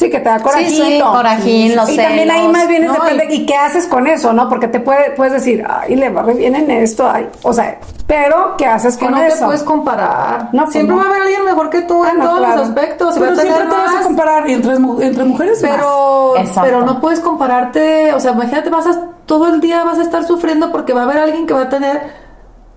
Sí, 0.00 0.08
que 0.10 0.18
te 0.18 0.30
da 0.30 0.40
corajito. 0.40 0.70
Sí, 0.70 0.92
sí, 0.96 1.00
corajín, 1.02 1.76
los 1.76 1.90
Y 1.90 1.96
también 1.98 2.30
ahí 2.30 2.48
más 2.48 2.66
bien 2.66 2.84
es 2.84 2.88
No, 2.88 2.94
depende, 3.04 3.26
y- 3.34 3.42
y 3.42 3.46
qué 3.46 3.54
haces 3.54 3.86
con 3.86 4.06
eso, 4.06 4.32
¿no? 4.32 4.48
Porque 4.48 4.66
te 4.66 4.80
puede, 4.80 5.10
puedes 5.10 5.34
decir, 5.34 5.62
ay, 5.68 5.94
le 5.94 6.08
va 6.08 6.22
bien 6.22 6.54
en 6.54 6.70
esto, 6.70 7.06
ay, 7.06 7.28
o 7.42 7.52
sea, 7.52 7.78
pero 8.06 8.54
¿qué 8.56 8.64
haces 8.64 8.96
que 8.96 9.04
con 9.04 9.14
no 9.14 9.22
eso? 9.22 9.36
te 9.40 9.44
puedes 9.44 9.62
comparar. 9.62 10.48
No, 10.52 10.62
pues 10.62 10.72
siempre 10.72 10.96
no. 10.96 11.02
va 11.02 11.06
a 11.06 11.10
haber 11.10 11.22
alguien 11.22 11.44
mejor 11.44 11.68
que 11.68 11.82
tú 11.82 12.02
Ah, 12.02 12.10
en 12.12 12.18
no, 12.18 12.24
todos 12.24 12.38
claro. 12.38 12.56
los 12.56 12.68
aspectos. 12.68 13.14
Pero 13.14 13.26
va 13.26 13.32
a 13.32 13.36
tener 13.36 13.52
siempre 13.54 13.74
te 13.76 13.80
vas 13.82 13.90
a 13.90 13.94
más. 13.96 14.06
comparar 14.06 14.48
y 14.48 14.52
entre, 14.54 14.72
entre 14.74 15.24
mujeres 15.24 15.62
más. 15.62 15.70
Pero, 15.70 16.36
Exacto. 16.38 16.60
pero 16.64 16.80
no 16.82 17.00
puedes 17.00 17.20
compararte, 17.20 18.14
o 18.14 18.20
sea, 18.20 18.32
imagínate, 18.32 18.70
vas 18.70 18.86
a, 18.86 19.02
todo 19.26 19.48
el 19.48 19.60
día 19.60 19.84
vas 19.84 19.98
a 19.98 20.02
estar 20.02 20.24
sufriendo 20.24 20.72
porque 20.72 20.94
va 20.94 21.02
a 21.02 21.04
haber 21.04 21.18
alguien 21.18 21.46
que 21.46 21.52
va 21.52 21.62
a 21.62 21.68
tener 21.68 22.00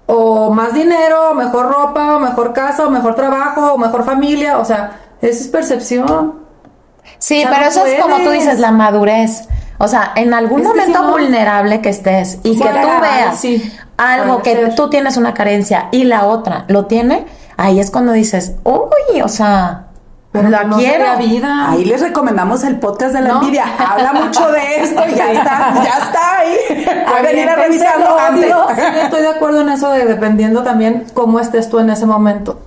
o 0.08 0.50
más 0.52 0.74
dinero, 0.74 1.30
o 1.32 1.34
mejor 1.36 1.72
ropa, 1.72 2.18
o 2.18 2.20
mejor 2.20 2.52
casa, 2.52 2.86
o 2.86 2.90
mejor 2.90 3.16
trabajo, 3.16 3.74
o 3.74 3.78
mejor 3.78 4.04
familia, 4.04 4.58
o 4.60 4.66
sea, 4.66 5.00
esa 5.22 5.40
es 5.42 5.48
percepción. 5.48 6.43
Sí, 7.18 7.44
pero 7.48 7.62
no 7.62 7.68
eso 7.68 7.86
es 7.86 8.02
como 8.02 8.18
tú 8.18 8.30
dices, 8.32 8.60
la 8.60 8.72
madurez. 8.72 9.48
O 9.78 9.88
sea, 9.88 10.12
en 10.16 10.34
algún 10.34 10.62
Es 10.62 10.68
que 10.68 10.74
momento 10.76 11.00
si 11.00 11.06
no- 11.06 11.12
vulnerable 11.12 11.82
que 11.82 11.90
estés 11.90 12.40
y 12.44 12.58
que 12.58 12.64
tú 12.68 12.88
veas 13.02 13.40
sí, 13.40 13.74
algo 13.98 14.42
que 14.42 14.54
ser. 14.54 14.76
tú 14.76 14.90
tienes 14.90 15.18
una 15.18 15.34
carencia 15.34 15.88
y 15.92 16.04
la 16.06 16.26
otra 16.26 16.66
lo 16.68 16.86
tiene, 16.86 17.26
ahí 17.58 17.80
es 17.80 17.92
cuando 17.92 18.12
dices, 18.14 18.54
uy, 18.64 19.22
o 19.22 19.28
sea, 19.28 19.88
Pero 20.32 20.50
la 20.50 20.60
que 20.60 20.66
no 20.68 20.78
quiero. 20.78 21.18
vida. 21.18 21.70
Ahí 21.72 21.86
les 21.86 22.02
recomendamos 22.02 22.64
el 22.64 22.80
podcast 22.80 23.14
de 23.14 23.22
la 23.22 23.30
¿No? 23.30 23.42
envidia. 23.42 23.66
Habla 23.78 24.14
mucho 24.14 24.50
de 24.52 24.78
esto 24.84 25.02
y 25.12 25.16
ya 25.16 25.32
está, 25.32 25.74
ya 25.84 25.98
está 26.06 26.38
ahí. 26.40 26.56
Pueden 27.20 27.38
ir 27.40 27.50
a 27.50 27.56
revisarlo 27.56 28.18
antes. 28.20 28.54
Sí, 28.76 29.00
estoy 29.04 29.22
de 29.22 29.28
acuerdo 29.30 29.62
en 29.62 29.70
eso 29.70 29.90
de 29.92 30.06
dependiendo 30.06 30.64
también 30.64 31.06
cómo 31.14 31.40
estés 31.40 31.70
tú 31.70 31.80
en 31.80 31.90
ese 31.90 32.06
momento. 32.06 32.60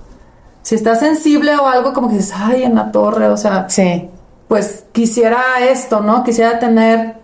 Si 0.61 0.75
estás 0.75 0.99
sensible 0.99 1.55
o 1.57 1.67
algo 1.67 1.93
como 1.93 2.09
que 2.09 2.15
dices, 2.15 2.33
ay, 2.37 2.63
en 2.63 2.75
la 2.75 2.91
torre, 2.91 3.27
o 3.29 3.37
sea, 3.37 3.65
Sí. 3.69 4.09
Pues 4.47 4.85
quisiera 4.91 5.39
esto, 5.69 6.01
¿no? 6.01 6.23
Quisiera 6.23 6.59
tener 6.59 7.15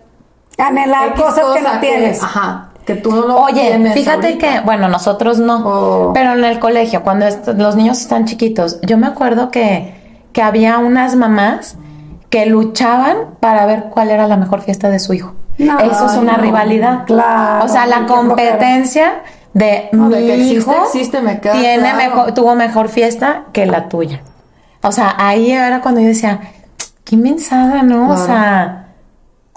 Anhelar 0.58 1.08
X 1.10 1.22
cosas 1.22 1.44
que 1.54 1.62
no 1.62 1.80
tienes. 1.80 2.22
ajá, 2.22 2.70
que 2.84 2.94
tú 2.96 3.10
no 3.12 3.22
lo 3.26 3.36
Oye, 3.42 3.62
tienes 3.70 3.94
fíjate 3.94 4.26
ahorita. 4.28 4.52
que, 4.52 4.60
bueno, 4.60 4.88
nosotros 4.88 5.38
no, 5.38 5.62
Oh. 5.64 6.12
pero 6.12 6.32
en 6.32 6.44
el 6.44 6.58
colegio, 6.58 7.02
cuando 7.02 7.26
los 7.56 7.76
niños 7.76 8.00
están 8.00 8.24
chiquitos, 8.26 8.80
yo 8.82 8.98
me 8.98 9.06
acuerdo 9.06 9.50
que, 9.50 9.94
que 10.32 10.42
había 10.42 10.78
unas 10.78 11.16
mamás 11.16 11.76
que 12.30 12.46
luchaban 12.46 13.36
para 13.40 13.64
ver 13.66 13.84
cuál 13.90 14.10
era 14.10 14.26
la 14.28 14.36
mejor 14.36 14.60
fiesta 14.62 14.90
de 14.90 14.98
su 14.98 15.14
hijo. 15.14 15.34
No, 15.58 15.78
Eso 15.78 16.06
es 16.06 16.14
una 16.16 16.36
no, 16.36 16.42
rivalidad. 16.42 17.04
claro, 17.06 17.64
O 17.64 17.68
sea, 17.68 17.86
la 17.86 18.06
competencia 18.06 19.22
de 19.52 19.88
No, 19.92 20.08
mi 20.08 20.14
de 20.16 20.20
que 20.26 20.34
existe, 20.34 20.54
hijo 20.72 20.84
existe, 20.84 21.20
me 21.20 21.40
queda 21.40 21.52
tiene 21.54 21.78
claro. 21.78 21.96
mejor, 21.96 22.32
tuvo 22.34 22.54
mejor 22.56 22.88
fiesta 22.88 23.44
que 23.52 23.66
la 23.66 23.88
tuya. 23.88 24.20
O 24.82 24.90
sea, 24.92 25.14
ahí 25.16 25.52
era 25.52 25.80
cuando 25.80 26.00
yo 26.00 26.08
decía, 26.08 26.40
qué 27.04 27.16
mensada, 27.16 27.82
¿no? 27.82 28.10
O 28.10 28.16
sea, 28.16 28.80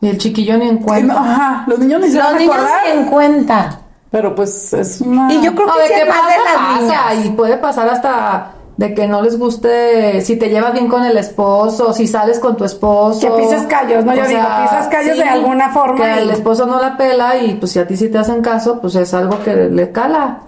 Y 0.01 0.09
el 0.09 0.17
chiquillo 0.19 0.57
ni 0.57 0.67
en 0.69 0.77
Sí, 0.77 0.83
cuenta. 0.83 1.13
no, 1.13 1.19
Ajá, 1.19 1.63
los 1.67 1.79
niños 1.79 2.01
ni 2.01 2.09
se 2.09 2.17
los 2.17 2.25
van 2.27 2.35
a 2.35 2.39
niños 2.39 2.55
acordar. 2.55 2.79
ni 2.85 2.91
en 3.01 3.05
cuenta. 3.07 3.79
Pero 4.11 4.35
pues 4.35 4.73
es 4.73 5.01
una. 5.01 5.33
Y 5.33 5.41
yo 5.41 5.53
creo 5.55 5.65
No, 5.67 5.73
que 5.75 5.95
de 5.95 6.05
pasa, 6.05 6.21
de 6.27 6.43
las 6.43 6.55
pasa, 6.55 7.09
niñas. 7.13 7.25
y 7.25 7.29
puede 7.31 7.57
pasar 7.57 7.89
hasta 7.89 8.51
de 8.77 8.93
que 8.93 9.07
no 9.07 9.23
les 9.23 9.39
guste 9.39 10.21
si 10.21 10.37
te 10.37 10.49
llevas 10.49 10.71
bien 10.73 10.87
con 10.87 11.03
el 11.03 11.17
esposo, 11.17 11.93
si 11.93 12.05
sales 12.05 12.37
con 12.39 12.55
tu 12.55 12.63
esposo. 12.63 13.19
Que 13.19 13.41
pises 13.41 13.63
callos, 13.63 14.05
¿no? 14.05 14.13
Yo 14.13 14.23
O 14.23 14.27
digo, 14.27 14.39
sea, 14.39 14.61
pisas 14.63 14.87
callos 14.87 15.17
de 15.17 15.23
alguna 15.23 15.69
forma 15.69 15.95
Que 16.05 16.15
y- 16.15 16.19
el 16.19 16.29
esposo 16.29 16.67
no 16.67 16.79
la 16.79 16.95
pela 16.95 17.35
y 17.37 17.55
pues 17.55 17.71
si 17.71 17.79
a 17.79 17.87
ti 17.87 17.97
sí 17.97 18.07
te 18.09 18.19
hacen 18.19 18.41
caso, 18.43 18.79
pues 18.79 18.93
es 18.95 19.13
algo 19.15 19.41
que 19.43 19.55
le 19.55 19.91
cala. 19.91 20.41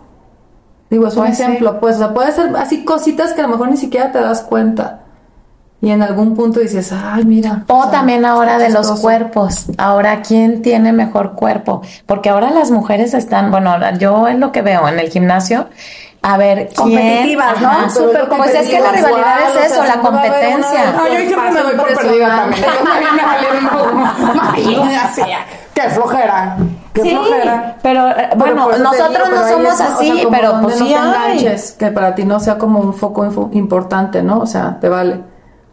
Digo, 0.91 1.07
es 1.07 1.15
un 1.15 1.25
Pues 1.25 1.37
sí. 1.37 1.43
ejemplo, 1.43 1.79
pues, 1.79 1.95
o 1.95 1.99
sea, 1.99 2.13
puede 2.13 2.31
ser 2.31 2.55
así 2.55 2.85
cositas 2.85 3.33
que 3.33 3.41
a 3.41 3.45
lo 3.45 3.49
mejor 3.49 3.69
ni 3.71 3.77
siquiera 3.77 4.11
te 4.11 4.19
das 4.19 4.41
cuenta. 4.43 5.01
Y 5.81 5.91
en 5.91 6.01
algún 6.01 6.35
punto 6.35 6.59
dices, 6.59 6.91
ay, 6.91 7.23
mira. 7.23 7.63
O 7.67 7.87
también 7.87 8.25
ahora 8.25 8.57
de 8.57 8.69
los 8.69 8.99
cuerpos. 8.99 9.67
Ahora, 9.77 10.21
¿quién 10.21 10.61
tiene 10.61 10.91
mejor 10.91 11.35
cuerpo? 11.35 11.81
Porque 12.05 12.29
ahora 12.29 12.49
las 12.51 12.69
mujeres 12.69 13.13
están, 13.13 13.49
bueno, 13.49 13.71
ahora 13.71 13.97
yo 13.97 14.27
es 14.27 14.37
lo 14.37 14.51
que 14.51 14.61
veo 14.61 14.89
en 14.89 14.99
el 14.99 15.09
gimnasio. 15.09 15.67
A 16.21 16.35
ver, 16.35 16.67
¿quién? 16.75 16.77
Competitivas, 16.97 17.61
¿no? 17.61 17.69
Ajá. 17.69 17.89
Súper 17.89 18.27
Pues 18.27 18.53
es 18.53 18.67
que 18.69 18.77
la 18.81 18.91
rivalidad 18.91 19.39
es 19.39 19.49
o 19.51 19.53
sea, 19.53 19.65
eso, 19.67 19.83
la 19.85 20.01
competencia. 20.01 20.91
No, 20.97 21.07
yo 21.07 21.15
siempre 21.15 21.51
me 21.51 21.61
doy 21.61 21.75
por 21.77 21.93
perdida 21.95 22.27
también. 22.35 22.61
Yo 22.61 22.89
también 22.89 23.15
me 23.15 23.21
Qué 25.73 25.81
flojera. 25.89 26.57
Qué 26.93 27.01
Sí, 27.03 27.09
flojera. 27.11 27.77
pero, 27.81 28.09
eh, 28.09 28.15
Pero 28.31 28.37
bueno, 28.37 28.69
nosotros 28.79 29.29
digo, 29.29 29.41
no 29.41 29.47
somos 29.47 29.67
es, 29.67 29.73
o 29.73 29.77
sea, 29.77 29.87
así, 29.95 30.27
pero 30.29 30.59
pues 30.61 30.77
no 30.79 30.85
sí 30.85 30.91
te 30.91 30.97
hay. 30.99 31.07
enganches, 31.37 31.71
que 31.71 31.87
para 31.91 32.15
ti 32.15 32.25
no 32.25 32.39
sea 32.41 32.57
como 32.57 32.79
un 32.79 32.93
foco 32.93 33.23
info- 33.25 33.49
importante, 33.53 34.21
¿no? 34.21 34.39
O 34.39 34.45
sea, 34.45 34.77
te 34.81 34.89
vale. 34.89 35.21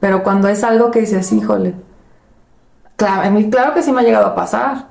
Pero 0.00 0.22
cuando 0.22 0.48
es 0.48 0.62
algo 0.64 0.90
que 0.90 1.00
dices, 1.00 1.32
híjole. 1.32 1.74
Claro, 2.96 3.38
claro 3.50 3.74
que 3.74 3.82
sí 3.82 3.92
me 3.92 4.00
ha 4.00 4.04
llegado 4.04 4.26
a 4.26 4.34
pasar. 4.34 4.86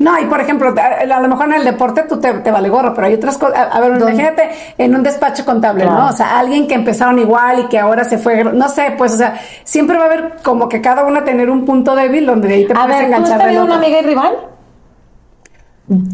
No, 0.00 0.16
y 0.20 0.26
por 0.26 0.40
ejemplo, 0.40 0.72
a, 0.78 1.16
a 1.16 1.20
lo 1.20 1.28
mejor 1.28 1.46
en 1.46 1.54
el 1.54 1.64
deporte 1.64 2.04
tú 2.04 2.20
te, 2.20 2.32
te 2.34 2.50
vale 2.52 2.68
gorro, 2.68 2.94
pero 2.94 3.08
hay 3.08 3.14
otras 3.14 3.36
cosas. 3.36 3.58
A, 3.58 3.62
a 3.64 3.80
ver, 3.80 3.98
¿Dónde? 3.98 4.12
imagínate 4.12 4.50
en 4.78 4.94
un 4.94 5.02
despacho 5.02 5.44
contable, 5.44 5.82
Claro. 5.84 5.98
¿no? 5.98 6.08
O 6.08 6.12
sea, 6.12 6.38
alguien 6.38 6.68
que 6.68 6.74
empezaron 6.74 7.18
igual 7.18 7.60
y 7.60 7.66
que 7.68 7.78
ahora 7.80 8.04
se 8.04 8.16
fue, 8.18 8.44
no 8.44 8.68
sé, 8.68 8.94
pues, 8.96 9.14
o 9.14 9.16
sea, 9.16 9.40
siempre 9.64 9.96
va 9.98 10.04
a 10.04 10.06
haber 10.06 10.36
como 10.44 10.68
que 10.68 10.80
cada 10.80 11.04
una 11.04 11.24
tener 11.24 11.50
un 11.50 11.64
punto 11.64 11.96
débil 11.96 12.26
donde 12.26 12.46
de 12.48 12.54
ahí 12.54 12.66
te 12.66 12.74
A 12.74 12.86
puedes 12.86 13.00
ver, 13.00 13.14
¿tú 13.14 13.22
has 13.24 13.32
enganchar 13.32 13.42
del 13.42 13.46
tenido 13.46 13.64
una 13.64 13.76
amiga 13.76 13.98
y 13.98 14.02
rival? 14.02 14.36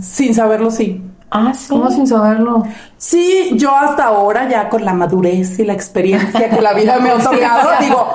Sin 0.01 0.35
saberlo, 0.35 0.71
sí. 0.71 1.03
Ah, 1.31 1.53
sí. 1.55 1.67
¿Cómo 1.69 1.91
sin 1.91 2.07
saberlo? 2.07 2.63
Sí, 2.97 3.51
yo 3.57 3.75
hasta 3.75 4.05
ahora, 4.05 4.49
ya 4.49 4.69
con 4.69 4.85
la 4.85 4.93
madurez 4.95 5.59
y 5.59 5.65
la 5.65 5.73
experiencia 5.73 6.49
que 6.49 6.61
la 6.61 6.73
vida 6.75 6.99
me 7.01 7.11
ha 7.11 7.15
otorgado, 7.17 7.71
digo, 7.81 8.07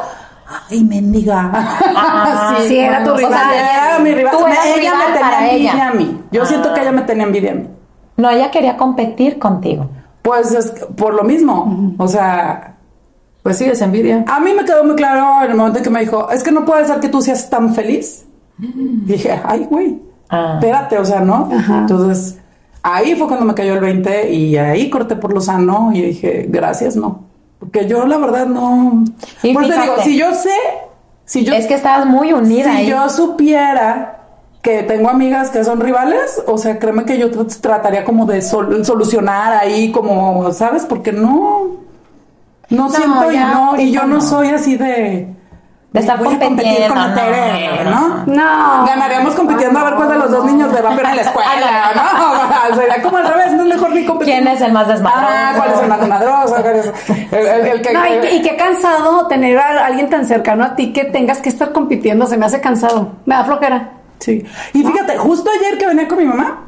ay, 0.69 0.83
mendiga. 0.83 1.51
Ah, 1.53 2.57
sí, 2.67 2.77
era 2.77 3.03
tu 3.03 3.11
o 3.11 3.17
sea, 3.17 3.27
rival. 3.27 3.53
Era 3.53 3.99
mi 3.99 4.11
rival. 4.13 4.37
Tú 4.37 4.45
eras 4.47 4.65
ella 4.65 4.75
rival 4.77 4.97
me 4.97 5.13
tenía 5.19 5.49
envidia 5.49 5.73
ella. 5.73 5.87
a 5.89 5.93
mí. 5.93 6.21
Yo 6.31 6.45
siento 6.45 6.73
que 6.73 6.81
ella 6.81 6.91
me 6.91 7.01
tenía 7.01 7.23
envidia 7.25 7.51
a 7.51 7.55
mí. 7.55 7.67
No, 8.17 8.29
ella 8.29 8.51
quería 8.51 8.77
competir 8.77 9.37
contigo. 9.39 9.89
Pues 10.21 10.51
es 10.53 10.71
por 10.95 11.13
lo 11.13 11.23
mismo. 11.23 11.93
O 11.97 12.07
sea, 12.07 12.75
Pues 13.43 13.57
sí, 13.57 13.65
es 13.65 13.81
envidia. 13.81 14.23
a 14.27 14.39
mí 14.39 14.51
me 14.53 14.63
quedó 14.65 14.83
muy 14.83 14.95
claro 14.95 15.43
en 15.43 15.51
el 15.51 15.57
momento 15.57 15.79
en 15.79 15.83
que 15.83 15.89
me 15.89 16.01
dijo, 16.01 16.29
es 16.29 16.43
que 16.43 16.51
no 16.51 16.65
puede 16.65 16.85
ser 16.85 16.99
que 16.99 17.07
tú 17.09 17.21
seas 17.21 17.49
tan 17.49 17.73
feliz. 17.73 18.25
Y 18.61 18.67
dije, 19.05 19.41
ay, 19.45 19.65
güey, 19.69 20.01
Ah. 20.29 20.55
espérate, 20.59 20.97
o 20.99 21.05
sea, 21.05 21.21
¿no? 21.21 21.49
Entonces, 21.51 22.38
ahí 22.83 23.15
fue 23.15 23.27
cuando 23.27 23.45
me 23.45 23.53
cayó 23.53 23.73
el 23.73 23.79
20 23.81 24.31
y 24.31 24.57
ahí 24.57 24.89
corté 24.89 25.15
por 25.15 25.33
lo 25.33 25.41
sano 25.41 25.91
y 25.93 26.01
dije, 26.01 26.45
gracias, 26.49 26.95
no. 26.95 27.21
Porque 27.59 27.87
yo 27.87 28.05
la 28.05 28.17
verdad 28.17 28.45
no... 28.47 29.03
Y 29.43 29.53
Por 29.53 29.63
eso 29.65 29.73
te 29.73 29.81
digo, 29.81 29.93
fíjate. 29.95 30.09
si 30.09 30.17
yo 30.17 30.33
sé, 30.33 30.49
si 31.25 31.43
yo 31.43 31.53
es 31.53 31.67
que 31.67 31.73
estabas 31.73 32.05
muy 32.05 32.31
unida 32.33 32.71
si 32.71 32.77
ahí. 32.77 32.87
yo 32.89 33.09
supiera 33.09 34.15
que 34.61 34.83
tengo 34.83 35.09
amigas 35.09 35.49
que 35.49 35.63
son 35.63 35.79
rivales, 35.79 36.41
o 36.47 36.57
sea, 36.57 36.79
créeme 36.79 37.05
que 37.05 37.17
yo 37.17 37.31
tr- 37.31 37.59
trataría 37.61 38.03
como 38.05 38.25
de 38.25 38.41
sol- 38.41 38.83
solucionar 38.85 39.53
ahí, 39.53 39.91
como, 39.91 40.51
¿sabes? 40.53 40.85
Porque 40.85 41.11
no, 41.11 41.67
no, 42.69 42.89
siento 42.89 43.31
y 43.31 43.37
no, 43.37 43.79
y 43.79 43.91
yo 43.91 44.05
no. 44.05 44.21
soy 44.21 44.49
así 44.49 44.75
de... 44.77 45.27
De 45.91 46.01
estar 46.01 46.19
voy 46.19 46.27
a 46.27 46.37
competir 46.39 46.47
compitiendo, 46.87 46.93
con 46.93 46.97
la 47.09 47.15
Tere, 47.15 47.83
no, 47.85 48.25
¿no? 48.27 48.85
Ganaríamos 48.85 49.33
compitiendo 49.33 49.79
a 49.79 49.83
ver 49.85 49.95
cuál 49.95 50.09
de 50.09 50.15
los 50.19 50.29
dos 50.29 50.45
niños 50.45 50.71
le 50.71 50.81
va 50.81 50.89
peor 50.91 51.05
en 51.09 51.15
la 51.15 51.21
escuela, 51.23 51.91
¿no? 51.95 52.75
Sería 52.75 53.01
como 53.01 53.17
al 53.17 53.27
revés, 53.27 53.53
no 53.53 53.63
es 53.63 53.69
mejor 53.69 53.89
ni 53.91 54.05
competir. 54.05 54.35
¿Quién 54.35 54.47
es 54.47 54.61
el 54.61 54.71
más 54.71 54.87
desmadroso? 54.87 55.27
Ah, 55.27 55.53
¿cuál 55.57 55.71
es 55.73 55.79
el 55.81 55.87
más 55.89 55.99
desmadroso? 55.99 56.55
¿Cuál 56.61 56.75
es 56.75 56.93
el, 57.31 57.47
el- 57.47 57.67
el 57.67 57.81
que... 57.81 57.93
No, 57.93 58.05
y, 58.05 58.19
que- 58.19 58.35
y 58.35 58.41
qué 58.43 58.55
cansado 58.55 59.25
tener 59.25 59.57
a 59.57 59.87
alguien 59.87 60.11
tan 60.11 60.25
cercano 60.25 60.63
a 60.63 60.75
ti 60.75 60.93
que 60.93 61.05
tengas 61.05 61.39
que 61.39 61.49
estar 61.49 61.71
compitiendo, 61.71 62.27
se 62.27 62.37
me 62.37 62.45
hace 62.45 62.61
cansado, 62.61 63.13
me 63.25 63.33
da 63.33 63.43
flojera. 63.45 63.93
Sí. 64.19 64.45
Y 64.73 64.83
fíjate, 64.83 65.17
justo 65.17 65.49
ayer 65.59 65.79
que 65.79 65.87
venía 65.87 66.07
con 66.07 66.19
mi 66.19 66.25
mamá, 66.25 66.65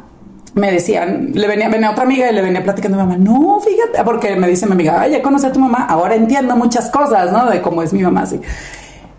me 0.56 0.72
decían, 0.72 1.30
le 1.36 1.48
venía, 1.48 1.70
venía 1.70 1.92
otra 1.92 2.06
amiga 2.06 2.32
y 2.32 2.34
le 2.34 2.42
venía 2.42 2.63
platicando 2.63 3.00
a 3.00 3.04
mi 3.06 3.12
mamá, 3.18 3.24
no, 3.24 3.60
fíjate, 3.60 4.04
porque 4.04 4.36
me 4.36 4.48
dice 4.48 4.66
mi 4.66 4.72
amiga, 4.72 5.00
ay, 5.00 5.12
ya 5.12 5.22
conocí 5.22 5.46
a 5.46 5.51
tu 5.51 5.60
mamá, 5.60 5.86
ahora 5.88 6.16
entiendo 6.16 6.56
muchas 6.56 6.90
cosas, 6.90 7.32
¿no? 7.32 7.46
De 7.46 7.62
cómo 7.62 7.84
es 7.84 7.94
mi 7.94 8.01
mamá, 8.01 8.24
así. 8.24 8.42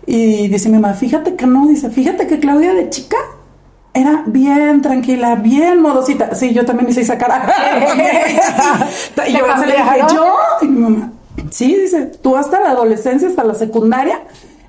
Y 0.05 0.47
dice 0.47 0.69
mi 0.69 0.79
mamá, 0.79 0.93
fíjate 0.93 1.35
que 1.35 1.45
no, 1.45 1.67
dice, 1.67 1.89
fíjate 1.89 2.27
que 2.27 2.39
Claudia 2.39 2.73
de 2.73 2.89
chica 2.89 3.17
era 3.93 4.23
bien 4.25 4.81
tranquila, 4.81 5.35
bien 5.35 5.81
modosita. 5.81 6.33
Sí, 6.35 6.53
yo 6.53 6.65
también 6.65 6.89
hice 6.89 7.01
esa 7.01 7.17
cara. 7.17 7.53
y 9.27 9.33
yo 9.33 9.45
se 9.59 9.65
le 9.65 9.73
dije, 9.73 9.83
cambiaron? 9.83 10.15
yo, 10.15 10.35
y 10.61 10.65
mi 10.67 10.79
mamá, 10.79 11.11
sí, 11.51 11.75
dice, 11.75 12.07
tú 12.21 12.35
hasta 12.35 12.59
la 12.59 12.71
adolescencia, 12.71 13.27
hasta 13.27 13.43
la 13.43 13.53
secundaria, 13.53 14.21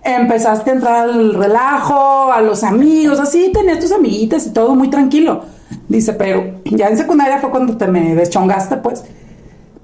empezaste 0.03 0.71
a 0.71 0.75
entrar 0.75 1.09
al 1.09 1.35
relajo, 1.35 2.31
a 2.31 2.41
los 2.43 2.63
amigos, 2.63 3.19
así, 3.19 3.51
tenías 3.53 3.81
tus 3.81 3.93
amiguitas 3.93 4.47
y 4.47 4.51
todo 4.51 4.75
muy 4.75 4.89
tranquilo. 4.89 5.45
Dice, 5.89 6.13
pero 6.13 6.61
ya 6.65 6.89
en 6.89 6.99
secundaria 6.99 7.39
fue 7.39 7.51
cuando 7.51 7.77
te 7.77 7.87
me 7.87 8.15
deschongaste, 8.15 8.77
pues. 8.77 9.05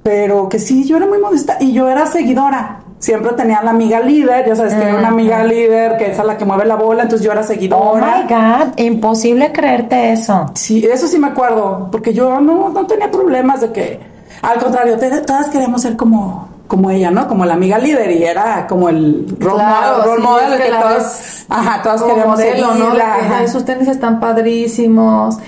Pero 0.03 0.49
que 0.49 0.59
sí, 0.59 0.85
yo 0.87 0.97
era 0.97 1.07
muy 1.07 1.19
modesta 1.19 1.57
y 1.61 1.73
yo 1.73 1.89
era 1.89 2.07
seguidora. 2.07 2.83
Siempre 3.01 3.33
tenía 3.33 3.63
la 3.63 3.71
amiga 3.71 3.99
líder, 4.01 4.47
ya 4.47 4.55
sabes 4.55 4.75
que 4.75 4.85
hay 4.85 4.93
una 4.95 5.09
amiga 5.09 5.43
líder 5.43 5.97
que 5.97 6.11
es 6.13 6.19
a 6.21 6.23
la 6.25 6.37
que 6.37 6.45
mueve 6.45 6.67
la 6.67 6.77
bola, 6.77 7.03
entonces 7.05 7.25
yo 7.27 7.33
era 7.33 7.41
Oh 7.41 7.45
seguidora. 7.45 8.25
my 8.29 8.33
God, 8.33 8.79
imposible 8.79 9.51
creerte 9.53 10.13
eso. 10.13 10.51
Sí, 10.55 10.85
eso 10.87 11.09
sí 11.09 11.19
me 11.19 11.29
acuerdo, 11.29 11.89
porque 11.91 12.13
yo 12.13 12.41
no, 12.43 12.69
no 12.69 12.87
tenía 12.87 13.11
problemas 13.11 13.63
de 13.63 13.73
que, 13.73 14.01
al 14.43 14.59
contrario, 14.59 14.99
te- 14.99 15.23
todas 15.23 15.49
queríamos 15.49 15.81
ser 15.81 15.97
como, 15.97 16.49
como 16.69 16.91
ella, 16.91 17.11
¿no? 17.11 17.27
Como 17.27 17.47
la 17.47 17.55
amiga 17.55 17.79
líder 17.79 18.11
y 18.13 18.23
era 18.23 18.67
como 18.67 18.91
el 18.91 19.27
role 19.41 19.55
Claro, 19.55 19.97
model, 19.97 20.05
role 20.05 20.21
sí, 20.21 20.27
model 20.29 20.53
es 20.53 20.61
que 20.61 20.67
que 20.71 20.95
ves 20.95 21.47
ajá, 21.49 21.83
todas 21.83 22.01
Como 22.03 22.15
queríamos 22.15 22.39
modelo, 22.39 22.75
¿no? 22.75 22.87
Ajá. 22.93 23.39
"Ay, 23.39 23.49
sus 23.49 23.65
tenis 23.65 23.89
están 23.89 24.21
padrísimos. 24.21 25.39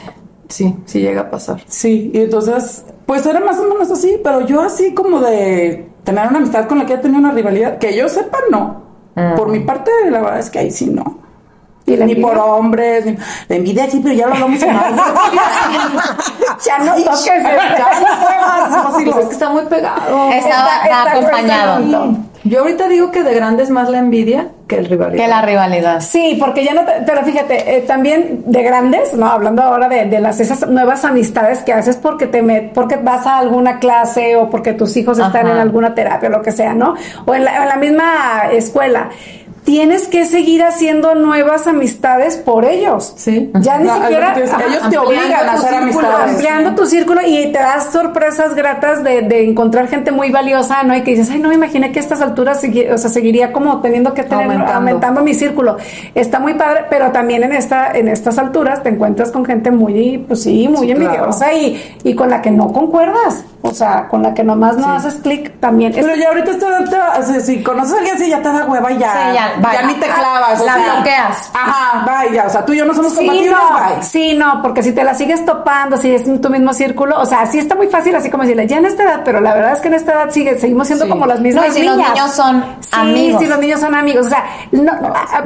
Sí, 0.49 0.75
sí 0.87 1.01
llega 1.01 1.21
a 1.23 1.31
pasar. 1.31 1.61
Sí, 1.67 2.11
y 2.15 2.21
entonces, 2.23 2.85
pues 3.07 3.25
era 3.27 3.41
más 3.41 3.59
o 3.59 3.65
menos 3.69 3.91
así, 3.91 4.17
pero 4.25 4.41
yo 4.47 4.63
así 4.63 4.95
como 4.95 5.21
de 5.21 5.92
tener 6.05 6.29
una 6.29 6.39
amistad 6.39 6.67
con 6.67 6.79
la 6.79 6.87
que 6.87 6.95
ya 6.95 7.01
tenía 7.01 7.19
una 7.19 7.33
rivalidad, 7.33 7.79
que 7.79 7.97
yo 7.97 8.09
sepa, 8.09 8.39
no. 8.51 8.83
Por 9.37 9.49
mi 9.49 9.61
parte, 9.61 9.91
la 10.09 10.21
verdad 10.21 10.39
es 10.39 10.51
que 10.51 10.59
ahí 10.59 10.71
sí 10.71 10.87
no. 10.87 11.19
¿Y 11.85 11.97
la 11.97 12.07
ni 12.07 12.13
envidia? 12.13 12.29
por 12.29 12.39
hombres, 12.39 13.05
ni 13.05 13.17
la 13.49 13.57
envidia 13.57 13.91
sí, 13.91 14.01
pero 14.03 14.15
ya 14.15 14.27
lo 14.27 14.35
hablamos 14.35 14.63
en 14.63 14.71
algo. 14.71 15.03
Ya 16.65 16.79
no 16.79 16.95
toques 16.95 17.27
el 17.27 17.43
no. 18.71 18.93
Pues 18.93 19.17
es 19.17 19.27
que 19.27 19.33
está 19.33 19.49
muy 19.49 19.65
pegado. 19.67 20.31
Está 20.31 20.85
está 20.85 21.11
acompañado. 21.11 22.17
Yo 22.45 22.61
ahorita 22.61 22.89
digo 22.89 23.11
que 23.13 23.23
de 23.23 23.35
grande 23.35 23.63
es 23.63 23.71
más 23.71 23.89
la 23.89 23.99
envidia 23.99 24.49
que 24.67 24.77
el 24.79 24.87
rivalidad. 24.87 25.23
Que 25.23 25.29
la 25.29 25.43
rivalidad. 25.43 26.01
Sí, 26.01 26.37
porque 26.41 26.65
ya 26.65 26.75
no, 26.75 26.85
te- 26.85 27.03
pero 27.07 27.23
fíjate, 27.23 27.77
eh, 27.77 27.81
también 27.83 28.43
de 28.47 28.63
grandes, 28.63 29.15
no, 29.15 29.27
hablando 29.27 29.63
ahora 29.63 29.89
de, 29.89 30.07
de 30.07 30.19
las 30.19 30.41
esas 30.41 30.67
nuevas 30.69 31.05
amistades 31.05 31.61
que 31.63 31.73
haces 31.73 31.97
porque 31.97 32.27
te 32.27 32.43
met, 32.43 32.73
porque 32.73 32.97
vas 32.97 33.27
a 33.27 33.39
alguna 33.39 33.79
clase 33.79 34.35
o 34.37 34.51
porque 34.51 34.73
tus 34.73 34.97
hijos 34.97 35.19
están 35.19 35.47
Ajá. 35.47 35.55
en 35.55 35.61
alguna 35.61 35.95
terapia 35.95 36.29
o 36.29 36.33
lo 36.33 36.43
que 36.43 36.51
sea, 36.53 36.75
¿no? 36.75 36.95
O 37.27 37.35
en 37.35 37.45
la, 37.45 37.63
en 37.63 37.69
la 37.69 37.77
misma 37.77 38.05
escuela. 38.51 39.11
Tienes 39.65 40.09
que 40.09 40.27
seguir 40.27 40.65
haciendo 40.65 41.15
nuevas 41.15 41.69
amistades 41.69 42.37
por 42.37 42.65
ellos. 42.65 43.13
Sí. 43.17 43.49
Ya 43.61 43.79
ni 43.79 43.87
No, 43.87 43.95
siquiera 43.95 44.33
ajá, 44.33 44.41
ellos 44.69 44.91
te 44.91 44.99
obligan 44.99 45.49
a 45.49 45.53
hacer 45.53 45.71
círculo, 45.71 45.83
amistades. 46.09 46.31
Ampliando 46.33 46.75
tu 46.75 46.87
círculo 46.87 47.21
y 47.25 47.53
te 47.53 47.59
das 47.61 47.93
sorpresas 47.93 48.57
gratas 48.57 49.05
de, 49.05 49.23
de 49.23 49.45
encontrar 49.49 49.87
gente 49.87 50.11
muy 50.11 50.31
valiosa, 50.33 50.83
¿no? 50.83 50.97
Y 50.97 51.03
que 51.03 51.13
dices, 51.13 51.31
ay, 51.31 51.39
no 51.39 51.49
me 51.49 51.55
imaginé 51.55 51.93
que 51.93 52.01
a 52.01 52.03
estas 52.03 52.21
alturas 52.23 52.63
segui- 52.63 52.93
o 52.93 52.99
sea, 52.99 53.09
seguiría 53.09 53.53
como 53.53 53.81
teniendo 53.81 54.15
que 54.15 54.25
tener 54.25 54.45
Aumentando. 54.47 54.73
aumentando 54.75 55.23
mi 55.23 55.33
círculo. 55.33 55.77
Está 56.17 56.41
muy 56.41 56.55
padre, 56.55 56.87
pero 56.91 57.13
también 57.13 57.45
en 57.45 57.53
esta 57.53 57.93
en 57.93 58.09
estas 58.09 58.39
alturas 58.39 58.83
te 58.83 58.89
encuentras 58.89 59.31
con 59.31 59.45
gente 59.45 59.71
muy, 59.71 60.19
pues 60.27 60.43
sí, 60.43 60.67
muy 60.69 60.89
Sí, 60.89 60.95
claro. 60.95 61.03
envidiosa 61.15 61.53
y, 61.55 61.81
y 62.03 62.15
con 62.17 62.31
la 62.31 62.43
que 62.43 62.51
no 62.51 62.73
concuerdas. 62.73 63.45
O 63.65 63.71
sea, 63.73 64.09
con 64.09 64.25
la 64.25 64.35
que 64.35 64.43
nomás 64.43 64.77
no 64.77 64.93
haces 64.93 65.15
clic 65.23 65.61
también. 65.61 65.93
Es- 65.97 66.05
Pero 66.05 66.17
ya 66.17 66.29
ahorita 66.29 66.51
te, 66.53 66.59
te- 66.59 67.23
si, 67.23 67.41
si 67.41 67.63
conoces 67.63 67.95
a 67.95 67.99
alguien 67.99 68.17
así, 68.17 68.29
ya 68.29 68.43
te 68.43 68.49
da 68.49 68.65
hueva 68.67 68.91
y 68.91 68.99
ya. 68.99 69.13
Sí, 69.13 69.35
ya, 69.35 69.53
bye. 69.61 69.87
ni 69.87 69.95
te 70.01 70.07
clavas. 70.07 70.61
o 70.61 70.65
La 70.67 70.75
sea, 70.75 70.95
bloqueas. 70.95 71.51
Ajá, 71.55 72.05
bye, 72.25 72.35
ya. 72.35 72.47
O 72.47 72.51
sea, 72.51 72.65
tú 72.65 72.73
y 72.73 72.79
yo 72.79 72.85
no 72.85 72.93
somos 72.93 73.13
Sí, 73.13 73.19
compatibles, 73.19 73.53
no, 73.53 73.75
bye. 73.95 74.03
sí, 74.03 74.35
no, 74.35 74.63
porque 74.63 74.83
si 74.83 74.91
te 74.93 75.05
la 75.05 75.15
sigues 75.15 75.45
topando, 75.47 75.97
si 75.97 76.13
es 76.13 76.27
en 76.27 76.41
tu 76.41 76.51
mismo 76.51 76.73
círculo, 76.73 77.21
o 77.21 77.25
sea, 77.25 77.47
sí 77.47 77.59
está 77.61 77.77
muy 77.77 77.87
fácil 77.87 78.15
así 78.17 78.31
como 78.31 78.43
decirle, 78.43 78.67
ya 78.67 78.79
en 78.79 78.87
esta 78.87 79.05
edad, 79.05 79.21
pero 79.25 79.41
la 79.41 79.55
verdad 79.55 79.73
es 79.75 79.81
que 79.81 79.87
en 79.89 79.95
esta 79.95 80.13
edad 80.13 80.31
sigue, 80.31 80.59
seguimos 80.59 80.89
siendo 80.89 81.05
Sí. 81.05 81.11
como 81.13 81.27
las 81.27 81.39
mismas 81.41 81.69
No, 81.69 81.73
si 81.73 81.83
los 81.85 81.97
niños 81.97 82.33
son 82.33 82.65
sí, 82.81 82.89
amigos. 82.93 83.41
Sí, 83.43 83.47
los 83.49 83.59
niños 83.61 83.81
son 83.81 83.95
amigos, 83.95 84.27
o 84.27 84.31
sea, 84.31 84.45
no, 84.73 84.93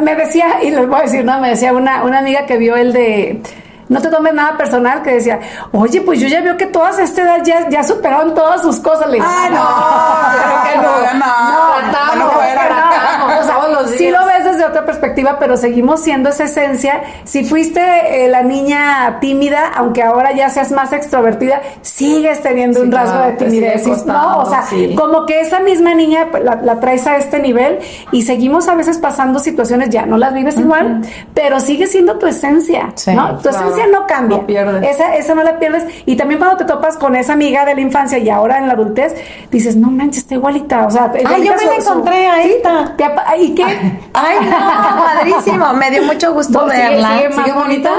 me 0.01 0.15
decía, 0.15 0.63
y 0.63 0.71
les 0.71 0.89
voy 0.89 1.01
a 1.01 1.03
decir, 1.03 1.23
no, 1.23 1.39
me 1.39 1.51
decía 1.51 1.73
una, 1.75 2.03
una 2.03 2.19
amiga 2.21 2.47
que 2.47 2.57
vio 2.57 2.77
el 2.77 2.95
de 2.95 3.43
no 3.89 4.01
te 4.03 4.09
tomes 4.09 4.35
nada 4.35 4.57
personal, 4.57 5.03
que 5.03 5.13
decía, 5.15 5.39
oye, 5.73 6.01
pues 6.01 6.19
yo 6.21 6.27
ya 6.29 6.41
veo 6.41 6.57
que 6.57 6.67
todas 6.67 6.99
a 6.99 7.03
esta 7.03 7.23
edad 7.23 7.39
ya, 7.45 7.69
ya 7.69 7.85
superaron 7.85 8.35
todas 8.35 8.63
sus 8.63 8.81
cosas. 8.81 9.07
Le 9.09 9.15
digo, 9.15 9.27
Ay, 9.29 9.51
no, 9.51 9.57
claro 9.57 10.63
que 10.65 10.77
no, 10.77 11.15
no, 11.19 11.91
tratamos, 11.91 12.17
no 12.19 12.31
fuera. 12.31 12.53
es 12.53 12.59
que 12.59 13.19
no. 13.19 13.39
O 13.41 13.45
sea, 13.45 13.55
Todos 13.57 13.73
los 13.83 13.91
sí 13.93 13.99
días. 13.99 14.21
lo 14.21 14.27
ves 14.27 14.36
desde 14.57 14.69
otra 14.69 14.85
perspectiva, 14.85 15.39
pero 15.39 15.57
seguimos 15.57 16.01
siendo 16.03 16.29
esa 16.31 16.45
esencia. 16.45 17.03
Si 17.25 17.45
fuiste 17.45 17.81
eh, 18.25 18.29
la 18.29 18.43
niña 18.43 19.19
tímida, 19.21 19.71
aunque 19.75 20.03
ahora 20.03 20.33
ya 20.33 20.49
seas 20.51 20.73
más 20.73 20.93
extrovertida, 20.93 21.61
sigues 21.83 22.43
teniendo 22.43 22.81
Sí, 22.81 22.87
un 22.87 22.93
rasgo 22.93 23.17
claro, 23.17 23.31
de 23.33 23.37
timidez, 23.45 23.81
sigue 23.83 23.87
¿no? 23.87 23.95
costando, 23.97 24.39
O 24.39 24.47
sea, 24.51 24.63
sí. 24.63 24.95
como 24.97 25.27
que 25.27 25.41
esa 25.41 25.61
misma 25.61 25.95
niña 25.95 26.29
pues, 26.31 26.43
la, 26.45 26.57
la 26.57 26.81
traes 26.81 27.07
a 27.07 27.17
este 27.17 27.39
nivel 27.39 27.79
y 28.13 28.23
seguimos 28.23 28.69
a 28.69 28.75
veces 28.75 28.99
pasando 28.99 29.39
situaciones, 29.39 29.91
ya 29.91 30.07
no 30.07 30.17
las 30.19 30.33
vives 30.35 30.59
igual, 30.59 31.03
pero 31.35 31.61
sigue 31.61 31.87
siendo 31.87 32.19
tu 32.19 32.27
esencia, 32.27 32.91
Sí, 32.95 33.13
¿no? 33.15 33.37
Tu 33.39 33.49
claro. 33.49 33.59
esencia 33.67 33.87
no 33.87 34.07
cambia. 34.07 34.39
No 34.39 34.47
pierdes. 34.47 34.83
Esa, 34.91 35.15
esa 35.17 35.35
no 35.35 35.43
la 35.43 35.59
pierdes. 35.59 35.85
Y 36.07 36.17
también 36.17 36.39
cuando 36.41 36.57
te 36.57 36.65
topas 36.65 36.97
con 36.97 37.15
esa 37.17 37.33
amiga 37.35 37.65
de 37.65 37.75
la 37.75 37.81
infancia 37.81 38.19
y 38.19 38.29
ahora 38.31 38.59
en 38.59 38.67
la 38.69 38.75
adultez, 38.75 39.15
dices, 39.51 39.77
no 39.77 39.91
manches, 39.91 40.19
está 40.23 40.35
igualita. 40.35 40.87
O 40.87 40.91
sea, 40.91 41.11
Ay, 41.15 41.45
yo 41.45 41.53
me 41.53 41.59
su- 41.59 41.67
la 41.67 41.81
su- 41.81 41.91
encontré, 41.91 42.27
ahí 42.27 42.45
¿Sí? 42.49 42.53
está. 42.57 42.95
¿Te 42.97 43.05
apa- 43.05 43.37
¿Y 43.37 43.55
qué? 43.55 43.65
Ay, 44.13 44.37
no, 44.51 45.05
padrísimo. 45.15 45.73
Me 45.75 45.91
dio 45.91 46.03
mucho 46.05 46.33
gusto 46.33 46.61
No, 46.61 46.67
verla. 46.67 47.09
sigue 47.17 47.29
más 47.31 47.37
¿Sigue 47.47 47.53
bonita? 47.59 47.91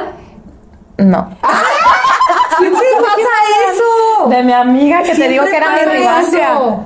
No. 0.97 1.29
¿Siempre 2.57 2.81
pasa 2.99 3.71
eso? 3.71 4.29
De 4.29 4.43
mi 4.43 4.51
amiga 4.53 5.03
que 5.03 5.13
te 5.13 5.27
digo 5.29 5.45
que 5.45 5.55
era 5.55 5.69
mi 5.71 5.79
rival. 5.81 6.23
eso. 6.25 6.83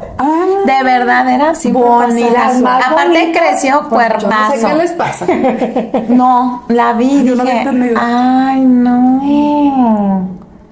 De 0.66 0.84
verdad, 0.84 1.30
era 1.30 1.56
bonita. 1.72 2.32
Las 2.34 2.60
más 2.62 2.86
Aparte 2.88 3.32
creció 3.32 3.82
Yo 3.84 3.90
cuerpazo. 3.90 4.28
no 4.30 4.52
sé 4.52 4.68
qué 4.68 4.74
les 4.74 4.92
pasa. 4.92 5.26
No, 6.10 6.64
la 6.68 6.94
vi. 6.94 7.24
Yo 7.24 7.36
no 7.36 7.44
dije, 7.44 7.62
entendido. 7.62 8.00
Ay, 8.04 8.60
no. 8.62 10.28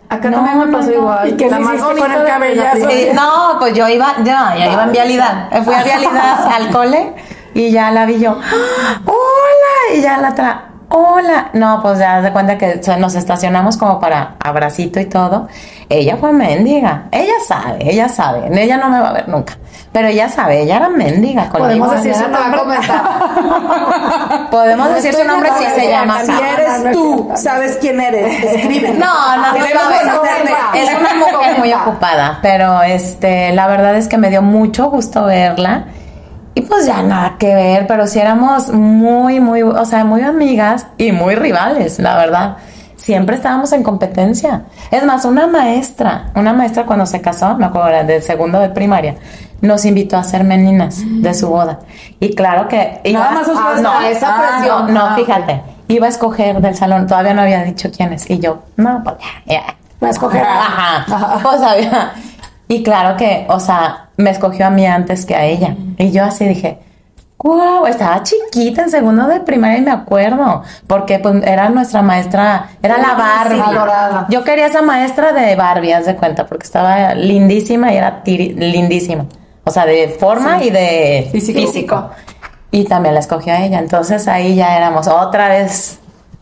Acá 0.09 0.29
No, 0.29 0.37
también 0.37 0.59
me 0.59 0.65
no, 0.65 0.77
pasó 0.77 0.89
no. 0.89 0.95
igual. 0.95 1.29
¿Y 1.29 1.31
qué 1.37 1.49
le 1.49 1.59
más 1.59 1.81
bonita 1.81 2.01
con 2.07 2.11
el 2.11 2.27
cabellazo? 2.27 2.89
Eh, 2.89 3.11
no, 3.15 3.55
pues 3.59 3.73
yo 3.73 3.87
iba, 3.87 4.15
ya, 4.23 4.55
ya 4.57 4.71
iba 4.73 4.83
en 4.83 4.91
vialidad. 4.91 5.63
Fui 5.63 5.73
a 5.73 5.83
vialidad 5.83 6.47
al 6.51 6.69
cole 6.71 7.13
y 7.53 7.71
ya 7.71 7.91
la 7.91 8.05
vi 8.05 8.19
yo. 8.19 8.37
¡Ah! 8.41 9.01
¡Hola! 9.05 9.97
Y 9.97 10.01
ya 10.01 10.17
la 10.17 10.33
tra. 10.33 10.65
¡Hola! 10.89 11.49
No, 11.53 11.81
pues 11.81 11.99
ya 11.99 12.21
de 12.21 12.31
cuenta 12.31 12.57
que 12.57 12.81
nos 12.97 13.15
estacionamos 13.15 13.77
como 13.77 13.99
para 13.99 14.35
abracito 14.39 14.99
y 14.99 15.05
todo. 15.05 15.47
Ella 15.87 16.17
fue 16.17 16.31
mendiga. 16.31 17.05
Ella 17.11 17.33
sabe, 17.47 17.89
ella 17.91 18.09
sabe. 18.09 18.49
Ella 18.51 18.77
no 18.77 18.89
me 18.89 18.99
va 18.99 19.09
a 19.09 19.13
ver 19.13 19.29
nunca. 19.29 19.53
Pero 19.91 20.07
ella 20.07 20.29
sabe, 20.29 20.61
ella 20.61 20.77
era 20.77 20.89
mendiga 20.89 21.49
conmigo. 21.49 21.85
Podemos 21.85 21.91
decir 22.03 22.15
su 22.15 22.29
nombre. 22.29 22.77
Podemos 24.51 24.93
decir 24.93 25.13
su 25.13 25.23
nombre 25.23 25.49
si 25.57 25.65
se 25.79 25.89
llama. 25.89 26.23
Si 26.23 26.31
eres 26.31 26.91
tú, 26.91 27.31
sabes 27.35 27.77
quién 27.81 27.99
eres, 27.99 28.43
escribe. 28.43 28.89
No, 28.93 29.37
no, 29.37 29.53
no, 29.53 29.65
es 30.73 30.89
una 30.99 31.15
mujer 31.15 31.59
muy 31.59 31.73
ocupada, 31.73 32.39
pero 32.41 32.81
este, 32.83 33.51
la 33.53 33.67
verdad 33.67 33.95
es 33.95 34.07
que 34.07 34.17
me 34.17 34.29
dio 34.29 34.41
mucho 34.41 34.89
gusto 34.89 35.25
verla. 35.25 35.85
Y 36.59 36.61
pues 36.63 36.85
ya 36.85 37.01
nada 37.01 37.35
que 37.39 37.55
ver, 37.55 37.87
pero 37.87 38.05
sí 38.05 38.19
éramos 38.19 38.69
muy, 38.73 39.39
muy, 39.39 39.61
o 39.61 39.85
sea, 39.85 40.03
muy 40.03 40.21
amigas 40.23 40.87
y 40.97 41.11
muy 41.13 41.35
rivales, 41.35 41.99
la 41.99 42.17
verdad. 42.17 42.57
Siempre 42.97 43.37
estábamos 43.37 43.71
en 43.71 43.81
competencia. 43.81 44.63
Es 44.91 45.05
más, 45.05 45.23
una 45.23 45.47
maestra, 45.47 46.31
una 46.35 46.51
maestra 46.51 46.85
cuando 46.85 47.05
se 47.05 47.21
casó, 47.21 47.55
me 47.55 47.65
acuerdo, 47.65 47.87
era 47.87 48.03
de 48.03 48.21
segundo 48.21 48.59
de 48.59 48.69
primaria, 48.69 49.15
nos 49.61 49.85
invitó 49.85 50.17
a 50.17 50.19
hacer 50.19 50.43
meninas 50.43 50.97
de 51.05 51.33
su 51.33 51.47
boda. 51.49 51.79
Y 52.19 52.35
claro 52.35 52.67
que... 52.67 52.99
iba- 53.05 53.19
Nada 53.21 53.31
más 53.31 53.47
ustedes 53.47 53.77
Ah, 53.77 53.81
no, 53.81 54.01
esa 54.01 54.35
ah, 54.35 54.41
presión. 54.57 54.93
no, 54.93 55.05
Ah, 55.05 55.15
fíjate. 55.15 55.61
Iba 55.87 56.07
a 56.07 56.09
escoger 56.09 56.59
del 56.61 56.75
salón, 56.75 57.07
todavía 57.07 57.33
no 57.33 57.41
había 57.41 57.63
dicho 57.63 57.89
quiénes. 57.89 58.29
Y 58.29 58.39
yo, 58.39 58.63
no, 58.75 59.01
pues 59.03 59.15
ya, 59.47 59.53
ya. 59.53 59.63
Va 60.03 60.07
a 60.07 60.11
escoger. 60.11 60.43
Ajá. 60.43 61.39
Pues 61.41 61.61
había. 61.61 62.11
Y 62.67 62.83
claro 62.83 63.15
que, 63.17 63.45
o 63.49 63.59
sea, 63.61 64.08
me 64.19 64.29
escogió 64.29 64.67
a 64.67 64.69
mí 64.69 64.85
antes 64.85 65.25
que 65.25 65.35
a 65.35 65.45
ella. 65.45 65.75
Y 65.97 66.11
yo 66.11 66.23
así 66.25 66.45
dije, 66.45 66.77
wow, 67.37 67.85
estaba 67.87 68.21
chiquita 68.21 68.81
en 68.83 68.89
segundo 68.91 69.27
de 69.27 69.39
primaria 69.39 69.77
y 69.77 69.81
me 69.81 69.91
acuerdo. 69.91 70.63
Porque 70.87 71.19
pues 71.19 71.41
era 71.45 71.69
nuestra 71.69 72.01
maestra, 72.01 72.69
era 72.83 72.97
la 72.97 73.13
Barbie. 73.15 74.25
Yo 74.29 74.43
quería 74.43 74.67
esa 74.67 74.81
maestra 74.81 75.31
de 75.31 75.55
Barbie, 75.55 75.93
haz 75.93 76.05
de 76.05 76.15
cuenta, 76.15 76.45
porque 76.45 76.65
estaba 76.65 77.13
lindísima 77.15 77.93
y 77.93 77.97
era 77.97 78.23
tiri- 78.23 78.53
lindísima. 78.55 79.25
O 79.63 79.71
sea, 79.71 79.85
de 79.85 80.09
forma 80.09 80.61
y 80.63 80.69
de 80.69 81.29
Físico. 81.31 81.59
físico. 81.59 82.09
Y 82.71 82.83
también 82.85 83.13
la 83.13 83.19
escogió 83.21 83.53
a 83.53 83.61
ella. 83.61 83.79
Entonces 83.79 84.27
ahí 84.27 84.55
ya 84.55 84.75
éramos 84.75 85.07
otra 85.07 85.47
vez 85.49 85.99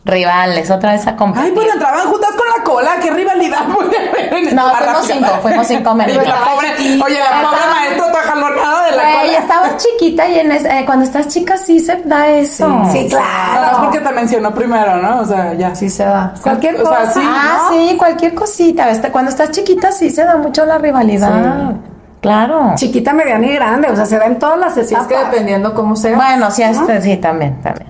rivales, 0.08 0.70
otra 0.70 0.92
vez 0.92 1.06
a 1.06 1.14
competir. 1.14 1.44
Ay, 1.46 1.52
pues 1.54 1.68
entraban 1.72 2.06
juntas 2.08 2.30
con 2.30 2.46
la 2.56 2.64
cola, 2.64 2.90
qué 3.00 3.10
rivalidad 3.10 3.66
puede 3.74 3.96
haber 4.08 4.34
en 4.34 4.56
No, 4.56 4.70
fuimos 4.74 5.06
cinco, 5.06 5.30
fuimos 5.42 5.66
cinco 5.68 5.94
la 5.94 6.04
pobre, 6.04 6.68
oye, 7.04 7.18
la 7.20 7.42
pobre 7.42 7.60
maestra 7.70 8.06
está 8.06 8.18
jalonada 8.22 8.84
de 8.86 8.96
la 8.96 9.02
Güey, 9.02 9.26
cola. 9.26 9.38
estabas 9.38 9.76
chiquita 9.76 10.28
y 10.28 10.38
en 10.40 10.52
es- 10.52 10.64
eh, 10.64 10.82
cuando 10.86 11.04
estás 11.04 11.28
chica 11.28 11.56
sí 11.56 11.78
se 11.80 11.96
da 12.04 12.28
eso. 12.28 12.82
Sí, 12.90 13.06
claro. 13.08 13.24
Nada 13.54 13.72
más 13.72 13.80
porque 13.84 14.00
te 14.00 14.10
mencionó 14.12 14.52
primero, 14.54 14.96
¿no? 14.96 15.20
O 15.20 15.24
sea, 15.24 15.54
ya. 15.54 15.74
Sí 15.74 15.88
se 15.90 16.04
da. 16.04 16.32
Cualquier 16.42 16.74
O 16.80 16.86
sea, 16.86 16.98
cosa. 17.00 17.12
sí. 17.12 17.20
Ah, 17.22 17.68
sí, 17.70 17.94
cualquier 17.98 18.34
cosita. 18.34 18.86
Cuando 19.12 19.30
estás 19.30 19.50
chiquita 19.50 19.92
sí 19.92 20.10
se 20.10 20.24
da 20.24 20.36
mucho 20.36 20.64
la 20.64 20.78
rivalidad. 20.78 21.74
Claro. 22.20 22.72
Chiquita, 22.74 23.12
mediana 23.12 23.46
y 23.46 23.52
grande. 23.54 23.90
O 23.90 23.94
sea, 23.96 24.04
se 24.06 24.18
da 24.18 24.26
en 24.26 24.38
todas 24.38 24.58
las 24.58 24.74
Sí, 24.74 24.80
es 24.80 24.90
etapas. 24.92 25.06
que 25.06 25.16
dependiendo 25.18 25.72
cómo 25.74 25.94
sea. 25.94 26.16
Bueno, 26.16 26.50
sí, 26.50 26.62
este, 26.62 27.00
sí, 27.00 27.16
también, 27.18 27.60
también. 27.62 27.87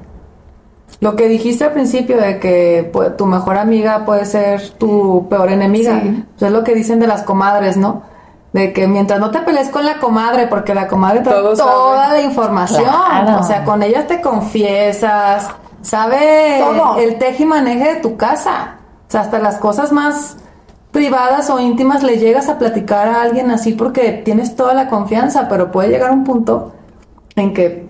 Lo 1.00 1.14
que 1.14 1.28
dijiste 1.28 1.64
al 1.64 1.72
principio 1.72 2.16
de 2.20 2.38
que 2.40 2.88
pues, 2.92 3.16
tu 3.16 3.26
mejor 3.26 3.56
amiga 3.56 4.04
puede 4.04 4.24
ser 4.24 4.70
tu 4.70 5.28
peor 5.28 5.50
enemiga, 5.50 6.00
Sí. 6.00 6.24
pues 6.38 6.42
es 6.42 6.50
lo 6.52 6.64
que 6.64 6.74
dicen 6.74 6.98
de 6.98 7.06
las 7.06 7.22
comadres, 7.22 7.76
¿no? 7.76 8.02
De 8.52 8.72
que 8.72 8.88
mientras 8.88 9.20
no 9.20 9.30
te 9.30 9.38
pelees 9.40 9.68
con 9.68 9.84
la 9.84 9.98
comadre, 9.98 10.46
porque 10.48 10.74
la 10.74 10.88
comadre 10.88 11.20
trae 11.20 11.36
Todos 11.36 11.58
toda 11.58 12.04
saben. 12.06 12.20
la 12.22 12.28
información, 12.28 12.84
Claro. 12.84 13.40
o 13.40 13.42
sea, 13.44 13.64
con 13.64 13.82
ella 13.82 14.06
te 14.08 14.20
confiesas, 14.20 15.48
sabe 15.82 16.58
Todo. 16.60 16.98
el 16.98 17.18
teje 17.18 17.44
y 17.44 17.46
maneje 17.46 17.94
de 17.94 18.00
tu 18.00 18.16
casa, 18.16 18.76
o 19.06 19.10
sea, 19.10 19.20
hasta 19.20 19.38
las 19.38 19.58
cosas 19.58 19.92
más 19.92 20.36
privadas 20.90 21.48
o 21.50 21.60
íntimas 21.60 22.02
le 22.02 22.16
llegas 22.18 22.48
a 22.48 22.58
platicar 22.58 23.06
a 23.08 23.22
alguien 23.22 23.50
así 23.50 23.72
porque 23.72 24.12
tienes 24.24 24.56
toda 24.56 24.74
la 24.74 24.88
confianza, 24.88 25.46
pero 25.48 25.70
puede 25.70 25.90
llegar 25.90 26.10
un 26.10 26.24
punto 26.24 26.72
en 27.36 27.52
que 27.54 27.88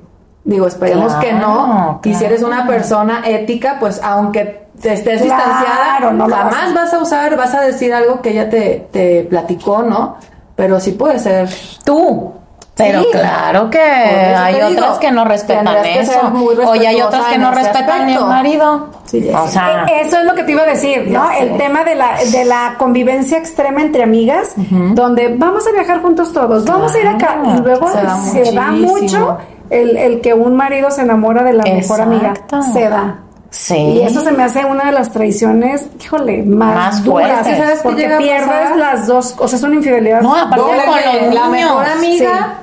Digo, 0.49 0.67
esperemos 0.67 1.13
Claro, 1.13 1.21
que 1.29 1.33
no. 1.35 2.01
Y 2.05 2.15
si 2.15 2.25
eres 2.25 2.43
una 2.43 2.67
persona 2.67 3.23
ética, 3.27 3.77
pues 3.79 4.01
aunque 4.03 4.67
te 4.81 4.95
estés 4.95 5.21
Claro, 5.21 5.43
distanciada, 5.45 6.01
no 6.13 6.27
lo 6.27 6.35
vas 6.35 6.43
jamás 6.55 6.71
a- 6.71 6.75
vas 6.75 6.95
a 6.95 6.99
usar, 7.01 7.37
vas 7.37 7.55
a 7.55 7.61
decir 7.61 7.93
algo 7.93 8.23
que 8.23 8.31
ella 8.31 8.49
te, 8.49 8.89
te 8.91 9.25
platicó, 9.29 9.83
¿no? 9.83 10.17
Pero 10.57 10.81
sí 10.81 10.93
puede 10.93 11.19
ser. 11.19 11.51
Tú. 11.85 12.33
Pero 12.77 13.01
Sí. 13.03 13.09
claro 13.11 13.69
que 13.71 13.81
hay 13.81 14.55
otras 14.55 14.71
digo, 14.71 15.01
que 15.01 15.11
no 15.11 15.25
respetan 15.25 15.83
que 15.83 15.99
eso. 16.01 16.31
muy 16.31 16.55
O 16.65 16.75
ya 16.77 16.91
hay 16.91 17.03
otras 17.03 17.27
que 17.27 17.37
no 17.39 17.51
respetan 17.51 18.07
ni 18.07 18.17
marido. 18.17 18.87
Sí, 19.05 19.21
ya 19.25 19.43
o 19.43 19.49
sea, 19.49 19.85
Eh, 19.87 20.03
Eso 20.03 20.19
es 20.21 20.25
lo 20.25 20.35
que 20.35 20.45
te 20.45 20.53
iba 20.53 20.63
a 20.63 20.67
decir, 20.67 21.09
¿no? 21.11 21.29
El 21.31 21.57
tema 21.59 21.83
de 21.85 21.95
la, 21.97 22.13
de 22.31 22.45
la 22.45 22.77
convivencia 22.79 23.37
extrema 23.37 23.83
entre 23.83 24.05
amigas, 24.05 24.53
donde 24.95 25.35
vamos 25.37 25.67
a 25.67 25.73
viajar 25.73 26.01
juntos 26.03 26.33
todos, 26.33 26.65
vamos 26.65 26.95
a 26.95 26.99
ir 27.01 27.09
acá. 27.09 27.37
Y 27.45 27.61
luego 27.61 27.89
Se 27.91 28.01
da 28.01 28.17
se 28.17 28.53
da 28.53 28.71
mucho 28.71 29.39
el, 29.71 29.97
el 29.97 30.21
que 30.21 30.35
un 30.35 30.57
marido 30.57 30.91
se 30.91 31.03
enamora 31.03 31.43
de 31.43 31.53
la 31.53 31.65
mejor 31.65 32.01
amiga. 32.01 32.35
Se 32.73 32.89
da. 32.89 33.21
sí. 33.51 33.77
Y 33.77 34.01
eso 34.03 34.21
se 34.21 34.33
me 34.33 34.43
hace 34.45 34.65
una 34.65 34.85
de 34.87 34.93
las 34.93 35.11
traiciones, 35.11 35.87
híjole, 36.03 36.43
más, 36.43 36.75
Más 36.75 37.05
duras. 37.05 37.31
fuertes. 37.33 37.55
¿Sí 37.57 37.61
¿Sabes? 37.63 37.81
Porque 37.83 38.09
pierdes 38.19 38.47
pasar? 38.47 38.77
las 38.77 39.07
dos, 39.07 39.35
o 39.39 39.49
sea, 39.49 39.57
es 39.59 39.63
una 39.63 39.75
infidelidad. 39.77 40.21
No, 40.23 40.35
aparte 40.35 40.57
Doble 40.61 40.81
con 41.29 41.35
la 41.35 41.49
mejor 41.49 41.87
amiga 41.87 42.55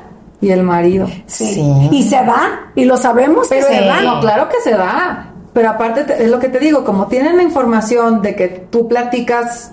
y 0.42 0.50
el 0.52 0.64
marido. 0.64 1.08
Sí. 1.26 1.88
Y 1.92 2.04
se 2.04 2.18
da, 2.18 2.72
y 2.76 2.86
lo 2.86 2.98
sabemos, 2.98 3.48
pero 3.50 3.66
Sí. 3.68 3.74
se 3.74 3.86
da. 3.86 4.02
No, 4.02 4.20
claro 4.20 4.48
que 4.50 4.60
se 4.62 4.72
da. 4.72 5.32
Pero 5.54 5.70
aparte, 5.70 6.04
te- 6.04 6.24
es 6.24 6.30
lo 6.30 6.38
que 6.40 6.50
te 6.50 6.60
digo, 6.60 6.84
como 6.84 7.08
tienen 7.08 7.38
la 7.38 7.44
información 7.44 8.22
de 8.22 8.36
que 8.36 8.48
tú 8.50 8.88
platicas, 8.90 9.72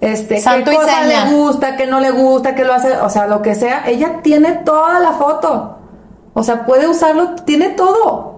este, 0.00 0.40
Santo 0.40 0.72
qué 0.72 0.76
cosa 0.76 1.02
le 1.04 1.30
gusta, 1.32 1.76
qué 1.76 1.86
no 1.86 2.00
le 2.00 2.10
gusta, 2.10 2.56
qué 2.56 2.64
lo 2.64 2.74
hace, 2.74 2.96
o 2.98 3.08
sea, 3.08 3.28
lo 3.28 3.40
que 3.40 3.54
sea, 3.54 3.84
ella 3.86 4.14
tiene 4.22 4.50
toda 4.64 4.98
la 4.98 5.12
foto. 5.12 5.78
O 6.34 6.42
sea, 6.42 6.64
puede 6.66 6.88
usarlo, 6.88 7.34
tiene 7.44 7.70
todo. 7.70 8.31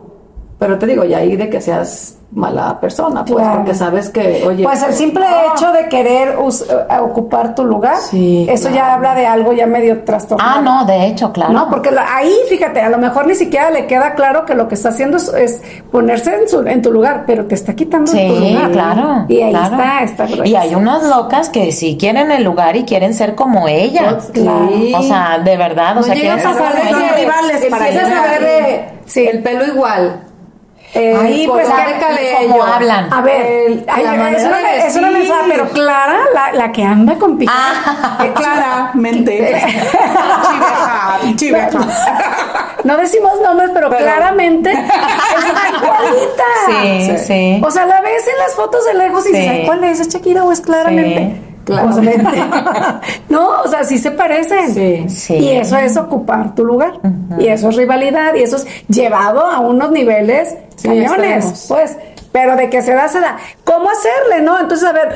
Pero 0.59 0.79
te 0.79 0.87
digo, 0.87 1.05
ya 1.05 1.19
ahí 1.19 1.37
de 1.37 1.51
que 1.51 1.61
seas 1.61 2.17
mala 2.31 2.81
persona, 2.81 3.25
pues, 3.25 3.37
Claro. 3.37 3.57
porque 3.59 3.75
sabes 3.75 4.09
que, 4.11 4.43
oye. 4.47 4.65
Pues 4.65 4.83
el 4.83 4.93
simple 4.95 5.25
hecho 5.53 5.71
de 5.73 5.89
querer 5.89 6.37
us- 6.39 6.63
eh, 6.63 6.99
ocupar 7.01 7.55
tu 7.55 7.65
lugar, 7.65 7.97
Sí, 7.99 8.47
eso 8.49 8.71
ya 8.71 8.95
habla 8.95 9.15
de 9.15 9.25
algo 9.27 9.53
ya 9.53 9.67
medio 9.67 10.03
trastornado. 10.05 10.51
Ah, 10.59 10.61
no, 10.63 10.85
de 10.85 11.07
hecho, 11.07 11.33
claro. 11.33 11.53
No, 11.53 11.69
porque 11.71 11.91
lo- 11.93 12.01
ahí, 12.01 12.33
fíjate, 12.49 12.81
a 12.81 12.89
lo 12.89 12.99
mejor 12.99 13.27
ni 13.27 13.35
siquiera 13.37 13.71
le 13.71 13.87
queda 13.87 14.15
claro 14.15 14.45
que 14.47 14.55
lo 14.55 14.67
que 14.69 14.75
está 14.75 14.89
haciendo 14.89 15.17
es, 15.17 15.29
es 15.35 15.63
ponerse 15.93 16.35
en, 16.35 16.49
su, 16.49 16.61
en 16.67 16.83
tu 16.83 16.91
lugar, 16.93 17.25
pero 17.27 17.47
te 17.47 17.55
está 17.55 17.75
quitando 17.75 18.11
tu 18.11 18.17
Sí, 18.19 18.29
lugar. 18.29 18.71
claro. 18.73 19.27
Y 19.29 19.41
ahí 19.43 19.51
claro. 19.53 19.77
está, 19.77 20.25
está 20.27 20.47
Y 20.47 20.57
hay 20.57 20.75
unas 20.75 21.05
locas 21.05 21.49
que 21.51 21.71
sí 21.73 21.97
quieren 21.99 22.31
el 22.33 22.43
lugar 22.43 22.75
y 22.77 22.85
quieren 22.85 23.13
ser 23.15 23.35
como 23.37 23.69
ella. 23.69 24.19
Claro. 24.33 24.71
O 24.99 25.03
sea, 25.03 25.39
de 25.45 25.57
verdad, 25.57 25.93
o 25.93 26.01
no 26.01 26.03
sea, 26.05 26.15
quieren 26.15 26.37
pasar 26.43 26.75
de 26.75 26.83
rivales 27.17 27.67
para 27.71 27.89
empiezas 27.89 28.09
a 28.11 28.15
llegar. 28.23 28.41
ver 28.41 28.41
de- 28.43 28.85
Sí. 29.07 29.27
el 29.27 29.43
pelo 29.43 29.67
igual. 29.67 30.21
El 30.95 31.17
Ahí, 31.17 31.47
pues, 31.49 31.67
que- 31.67 32.47
cómo 32.49 32.63
hablan. 32.63 33.13
A 33.13 33.21
ver, 33.21 33.47
El- 33.47 33.85
ay, 33.89 34.05
manera 34.05 34.49
no, 34.49 34.57
de 34.57 34.63
pero 35.51 35.69
Clara, 35.71 36.19
la, 36.33 36.53
la 36.53 36.73
que 36.73 36.83
anda 36.85 37.15
con 37.17 37.37
piquete. 37.39 37.59
Ah, 37.59 38.19
Eh, 38.25 38.33
claramente. 38.35 39.39
Chiveja, 40.57 41.19
chiveja. 41.37 41.79
No 42.85 42.97
decimos 42.97 43.33
nombres, 43.43 43.71
pero, 43.75 43.89
Pero- 43.91 44.05
claramente 44.05 44.71
es 44.71 44.79
igualita. 44.79 46.45
sí, 46.67 47.19
sí. 47.19 47.63
O 47.65 47.71
sea, 47.71 47.87
la 47.87 48.01
ves 48.01 48.27
en 48.29 48.39
las 48.39 48.55
fotos 48.55 48.85
de 48.87 48.95
lejos 48.95 49.25
y 49.27 49.31
Sí. 49.31 49.35
dices, 49.37 49.51
"Ay, 49.51 49.67
¿cuál 49.67 49.85
es? 49.85 50.01
¿Es 50.01 50.09
Shakira 50.09 50.45
o 50.45 50.53
es 50.53 50.61
claramente? 50.61 51.19
Sí. 51.35 51.54
Claramente. 51.65 52.45
no, 53.29 53.63
o 53.63 53.69
sea, 53.69 53.85
sí 53.85 53.99
se 53.99 54.11
parecen. 54.11 54.73
Sí. 54.75 55.09
Sí. 55.09 55.35
Y 55.35 55.51
eso 55.57 55.77
es 55.77 55.97
ocupar 55.97 56.55
tu 56.55 56.65
lugar. 56.65 56.93
Y 57.39 57.49
eso 57.49 57.69
es 57.71 57.77
rivalidad. 57.77 58.35
Y 58.35 58.43
eso 58.43 58.57
es 58.57 58.67
llevado 58.89 59.47
a 59.47 59.61
unos 59.61 59.91
niveles 59.91 60.55
Sí, 60.77 60.89
cañones. 60.89 61.67
Pues. 61.69 61.97
Pero 62.33 62.57
de 62.57 62.69
que 62.69 62.83
se 62.83 62.93
da, 62.93 63.07
se 63.07 63.21
da. 63.21 63.37
¿Cómo 63.63 63.89
hacerle, 63.89 64.43
no? 64.45 64.59
Entonces, 64.59 64.89
a 64.89 64.93
ver, 64.93 65.15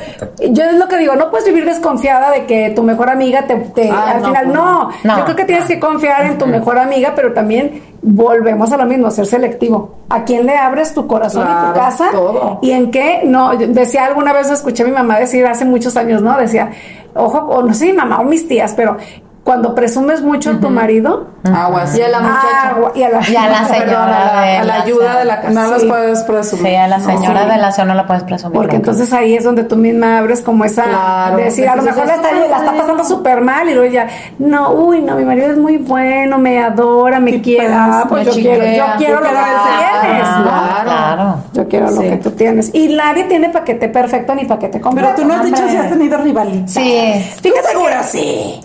yo 0.51 0.63
es 0.63 0.73
lo 0.75 0.87
que 0.87 0.95
digo, 0.97 1.15
no 1.17 1.29
puedes 1.29 1.45
vivir 1.45 1.65
desconfiada 1.65 2.31
de 2.31 2.45
que 2.45 2.69
tu 2.69 2.81
mejor 2.81 3.09
amiga 3.09 3.45
te... 3.45 3.55
te- 3.57 3.89
Ah, 3.91 4.11
al 4.15 4.21
no, 4.21 4.27
final, 4.29 4.43
pues 4.45 4.55
no. 4.55 4.89
no. 5.03 5.17
Yo 5.17 5.23
creo 5.25 5.35
que 5.35 5.43
tienes 5.43 5.65
que 5.65 5.81
confiar 5.81 6.25
en 6.27 6.37
tu 6.37 6.45
mejor 6.45 6.79
amiga, 6.79 7.11
pero 7.17 7.33
también 7.33 7.83
volvemos 8.01 8.71
a 8.71 8.77
lo 8.77 8.85
mismo, 8.85 9.11
ser 9.11 9.25
selectivo. 9.25 9.95
¿A 10.09 10.23
quién 10.23 10.45
le 10.45 10.55
abres 10.55 10.93
tu 10.93 11.07
corazón 11.07 11.47
y 11.47 11.67
tu 11.67 11.73
casa? 11.73 12.09
todo. 12.11 12.59
Y 12.61 12.71
en 12.71 12.91
qué, 12.91 13.21
no, 13.25 13.55
decía 13.55 14.05
alguna 14.05 14.33
vez, 14.33 14.49
escuché 14.49 14.83
a 14.83 14.85
mi 14.85 14.91
mamá 14.91 15.19
decir 15.19 15.45
hace 15.45 15.65
muchos 15.65 15.97
años, 15.97 16.21
¿no? 16.21 16.37
Decía, 16.37 16.71
ojo, 17.15 17.39
o 17.39 17.61
no 17.63 17.73
sé 17.73 17.87
mi 17.87 17.93
mamá 17.93 18.19
o 18.19 18.23
mis 18.23 18.47
tías, 18.47 18.73
pero 18.75 18.97
cuando 19.43 19.73
presumes 19.73 20.21
mucho 20.21 20.51
a 20.51 20.59
tu 20.59 20.69
marido, 20.69 21.27
Aguas. 21.43 21.97
Y 21.97 22.01
a 22.01 22.09
la 22.09 22.19
muchacha. 22.19 22.69
agua- 22.71 22.91
y 22.93 23.01
a 23.03 23.09
la, 23.09 23.29
Y 23.29 23.35
a 23.35 23.47
la 23.47 23.65
señora 23.65 23.85
Perdón, 23.85 24.01
a 24.01 24.09
la, 24.35 24.41
de 24.41 24.57
a 24.57 24.59
la 24.59 24.65
la 24.77 24.83
ayuda 24.83 25.19
de 25.19 25.25
la 25.25 25.39
casa. 25.41 25.49
No 25.53 25.67
las 25.71 25.81
Sí. 25.81 25.87
puedes 25.87 26.23
presumir. 26.23 26.65
Sí, 26.67 26.75
a 26.75 26.87
la 26.89 26.99
señora 26.99 27.43
sí. 27.43 27.49
de 27.49 27.57
la 27.57 27.85
no 27.85 27.93
la 27.93 28.05
puedes 28.07 28.23
presumir. 28.23 28.53
Porque 28.55 28.75
nunca. 28.75 28.89
entonces 28.91 29.13
ahí 29.13 29.35
es 29.35 29.43
donde 29.45 29.63
tú 29.63 29.77
misma 29.77 30.17
abres 30.17 30.41
como 30.41 30.65
esa 30.65 30.83
Claro, 30.83 31.37
de 31.37 31.43
decir, 31.45 31.67
a 31.69 31.77
lo 31.77 31.83
mejor 31.83 32.05
la 32.05 32.13
es 32.15 32.19
está, 32.19 32.31
la 32.33 32.45
está 32.45 32.57
súper 32.59 32.77
pasando 32.81 33.03
súper 33.05 33.41
mal 33.41 33.69
y 33.69 33.73
luego 33.73 33.91
ya, 33.91 34.07
no, 34.37 34.71
uy, 34.73 35.01
no, 35.01 35.15
mi 35.15 35.23
marido 35.23 35.47
es 35.51 35.57
muy 35.57 35.77
bueno, 35.77 36.37
me 36.37 36.61
adora, 36.61 37.21
me 37.21 37.41
quiere. 37.41 37.73
Ah, 37.73 38.03
pues 38.09 38.25
yo 38.25 38.33
quiero, 38.33 38.65
yo 38.65 38.83
quiero 38.97 39.15
lo 39.21 39.29
que 39.29 39.29
tú 39.29 40.01
tienes, 40.01 40.29
¿no? 40.29 40.43
claro. 40.83 41.35
Yo 41.53 41.67
quiero 41.69 41.89
lo 41.91 42.01
que 42.01 42.17
tú 42.17 42.31
tienes. 42.31 42.75
Y 42.75 42.93
nadie 42.95 43.23
tiene 43.23 43.49
paquete 43.49 43.87
perfecto 43.87 44.35
ni 44.35 44.43
paquete 44.43 44.81
completo. 44.81 45.09
Pero 45.15 45.21
tú 45.21 45.25
no 45.33 45.39
has 45.39 45.45
dicho 45.45 45.67
si 45.69 45.77
has 45.77 45.89
tenido 45.89 46.17
rivalidad. 46.17 46.67
Sí. 46.67 47.23
Fíjate 47.41 47.67
segura 47.69 48.03
sí. 48.03 48.59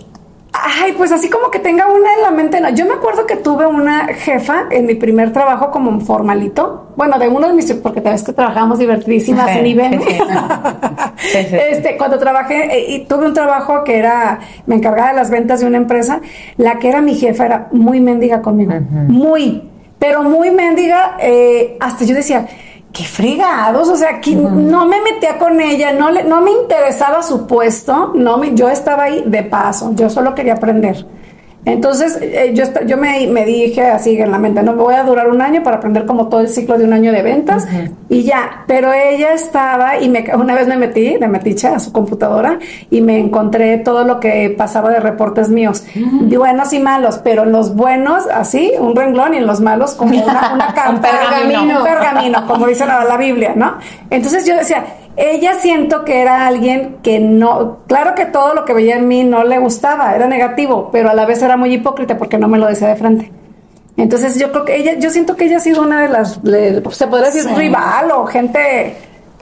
Ay, 0.63 0.93
pues 0.97 1.11
así 1.11 1.29
como 1.29 1.49
que 1.51 1.59
tenga 1.59 1.85
una 1.87 2.13
en 2.15 2.21
la 2.21 2.31
mente. 2.31 2.59
No. 2.61 2.69
Yo 2.69 2.85
me 2.85 2.93
acuerdo 2.93 3.25
que 3.25 3.35
tuve 3.35 3.65
una 3.65 4.07
jefa 4.07 4.65
en 4.71 4.85
mi 4.85 4.95
primer 4.95 5.33
trabajo 5.33 5.71
como 5.71 5.99
formalito. 5.99 6.87
Bueno, 6.95 7.19
de 7.19 7.27
uno 7.27 7.47
de 7.47 7.53
mis, 7.53 7.71
porque 7.73 8.01
te 8.01 8.09
ves 8.09 8.23
que 8.23 8.31
trabajamos 8.33 8.79
divertidísimas 8.79 9.51
Sí, 9.51 9.59
en 9.59 9.65
IBM. 9.67 10.01
sí, 11.17 11.37
sí. 11.49 11.55
Este, 11.71 11.97
cuando 11.97 12.17
trabajé 12.19 12.65
eh, 12.77 12.85
y 12.89 12.99
tuve 13.05 13.25
un 13.25 13.33
trabajo 13.33 13.83
que 13.83 13.97
era, 13.97 14.39
me 14.65 14.75
encargaba 14.75 15.09
de 15.09 15.15
las 15.15 15.29
ventas 15.29 15.59
de 15.59 15.67
una 15.67 15.77
empresa, 15.77 16.21
la 16.57 16.79
que 16.79 16.89
era 16.89 17.01
mi 17.01 17.15
jefa 17.15 17.45
era 17.45 17.67
muy 17.71 17.99
mendiga 17.99 18.41
conmigo, 18.41 18.73
muy, 19.07 19.63
pero 19.99 20.23
muy 20.23 20.51
mendiga. 20.51 21.17
eh, 21.19 21.77
hasta 21.79 22.05
yo 22.05 22.15
decía, 22.15 22.47
qué 22.95 23.03
fregados, 23.03 23.89
o 23.89 23.97
sea, 23.97 24.21
que 24.21 24.33
no 24.33 24.85
me 24.85 25.01
metía 25.01 25.37
con 25.37 25.59
ella, 25.59 25.91
no 25.91 26.09
le, 26.09 26.23
no 26.23 26.39
me 26.39 26.51
interesaba 26.51 27.21
su 27.21 27.45
puesto, 27.45 28.13
no 28.15 28.37
me, 28.37 28.55
yo 28.55 28.69
estaba 28.69 29.03
ahí 29.03 29.23
de 29.25 29.43
paso, 29.43 29.91
yo 29.95 30.09
solo 30.09 30.33
quería 30.33 30.53
aprender. 30.53 31.05
Entonces, 31.65 32.19
eh, 32.21 32.51
yo, 32.53 32.65
yo 32.85 32.95
me, 32.95 33.25
me 33.27 33.43
dije 33.43 33.81
así 33.81 34.15
en 34.19 34.29
la 34.29 34.37
mente, 34.37 34.61
no, 34.61 34.73
me 34.73 34.83
voy 34.83 34.93
a 34.93 35.03
durar 35.03 35.27
un 35.27 35.41
año 35.41 35.63
para 35.63 35.77
aprender 35.77 36.05
como 36.05 36.27
todo 36.27 36.41
el 36.41 36.47
ciclo 36.47 36.77
de 36.77 36.83
un 36.83 36.93
año 36.93 37.11
de 37.11 37.23
ventas 37.23 37.67
y 38.07 38.23
ya. 38.23 38.63
Pero 38.67 38.93
ella 38.93 39.33
estaba 39.33 39.99
y 39.99 40.07
me, 40.07 40.23
una 40.35 40.53
vez 40.53 40.67
me 40.67 40.77
metí 40.77 41.17
de 41.17 41.27
metiche 41.27 41.67
a 41.67 41.79
su 41.79 41.91
computadora 41.91 42.59
y 42.91 43.01
me 43.01 43.19
encontré 43.19 43.79
todo 43.79 44.03
lo 44.03 44.19
que 44.19 44.53
pasaba 44.55 44.91
de 44.91 44.99
reportes 44.99 45.49
míos, 45.49 45.83
buenos 45.95 46.71
y 46.73 46.79
malos, 46.79 47.19
pero 47.23 47.43
en 47.43 47.51
los 47.51 47.75
buenos 47.75 48.27
así, 48.27 48.73
un 48.79 48.95
renglón 48.95 49.33
y 49.33 49.37
en 49.37 49.47
los 49.47 49.59
malos 49.59 49.95
como 49.95 50.11
una, 50.13 50.53
una 50.53 50.73
carta, 50.75 50.91
Un 50.91 51.01
pergamino. 51.01 51.79
un 51.79 51.83
pergamino, 51.83 52.47
como 52.47 52.67
dice 52.67 52.85
la, 52.85 53.03
la 53.05 53.17
Biblia, 53.17 53.53
¿no? 53.55 53.77
Entonces 54.11 54.45
yo 54.45 54.55
decía, 54.55 54.85
ella 55.17 55.53
siento 55.55 56.03
que 56.05 56.21
era 56.21 56.45
alguien 56.47 56.97
que 57.03 57.19
no, 57.19 57.77
claro 57.87 58.15
que 58.15 58.25
todo 58.25 58.53
lo 58.53 58.65
que 58.65 58.73
veía 58.73 58.95
en 58.97 59.07
mí 59.07 59.23
no 59.23 59.43
le 59.43 59.59
gustaba, 59.59 60.15
era 60.15 60.27
negativo, 60.27 60.89
pero 60.91 61.09
a 61.09 61.13
la 61.13 61.25
vez 61.25 61.41
era 61.41 61.57
muy 61.57 61.73
hipócrita 61.73 62.17
porque 62.17 62.37
no 62.37 62.47
me 62.47 62.57
lo 62.57 62.67
decía 62.67 62.87
de 62.89 62.95
frente. 62.95 63.31
Entonces 63.97 64.37
yo 64.37 64.51
creo 64.51 64.65
que 64.65 64.75
ella, 64.75 64.95
yo 64.99 65.09
siento 65.09 65.37
que 65.37 65.45
ella 65.45 65.57
ha 65.57 65.61
sido 65.61 65.81
una 65.81 66.01
de 66.01 66.09
las, 66.09 66.43
le- 66.43 66.81
se 66.91 67.07
podría 67.07 67.27
decir 67.31 67.43
Sí. 67.49 67.55
rival 67.55 68.11
o 68.11 68.25
gente. 68.25 68.95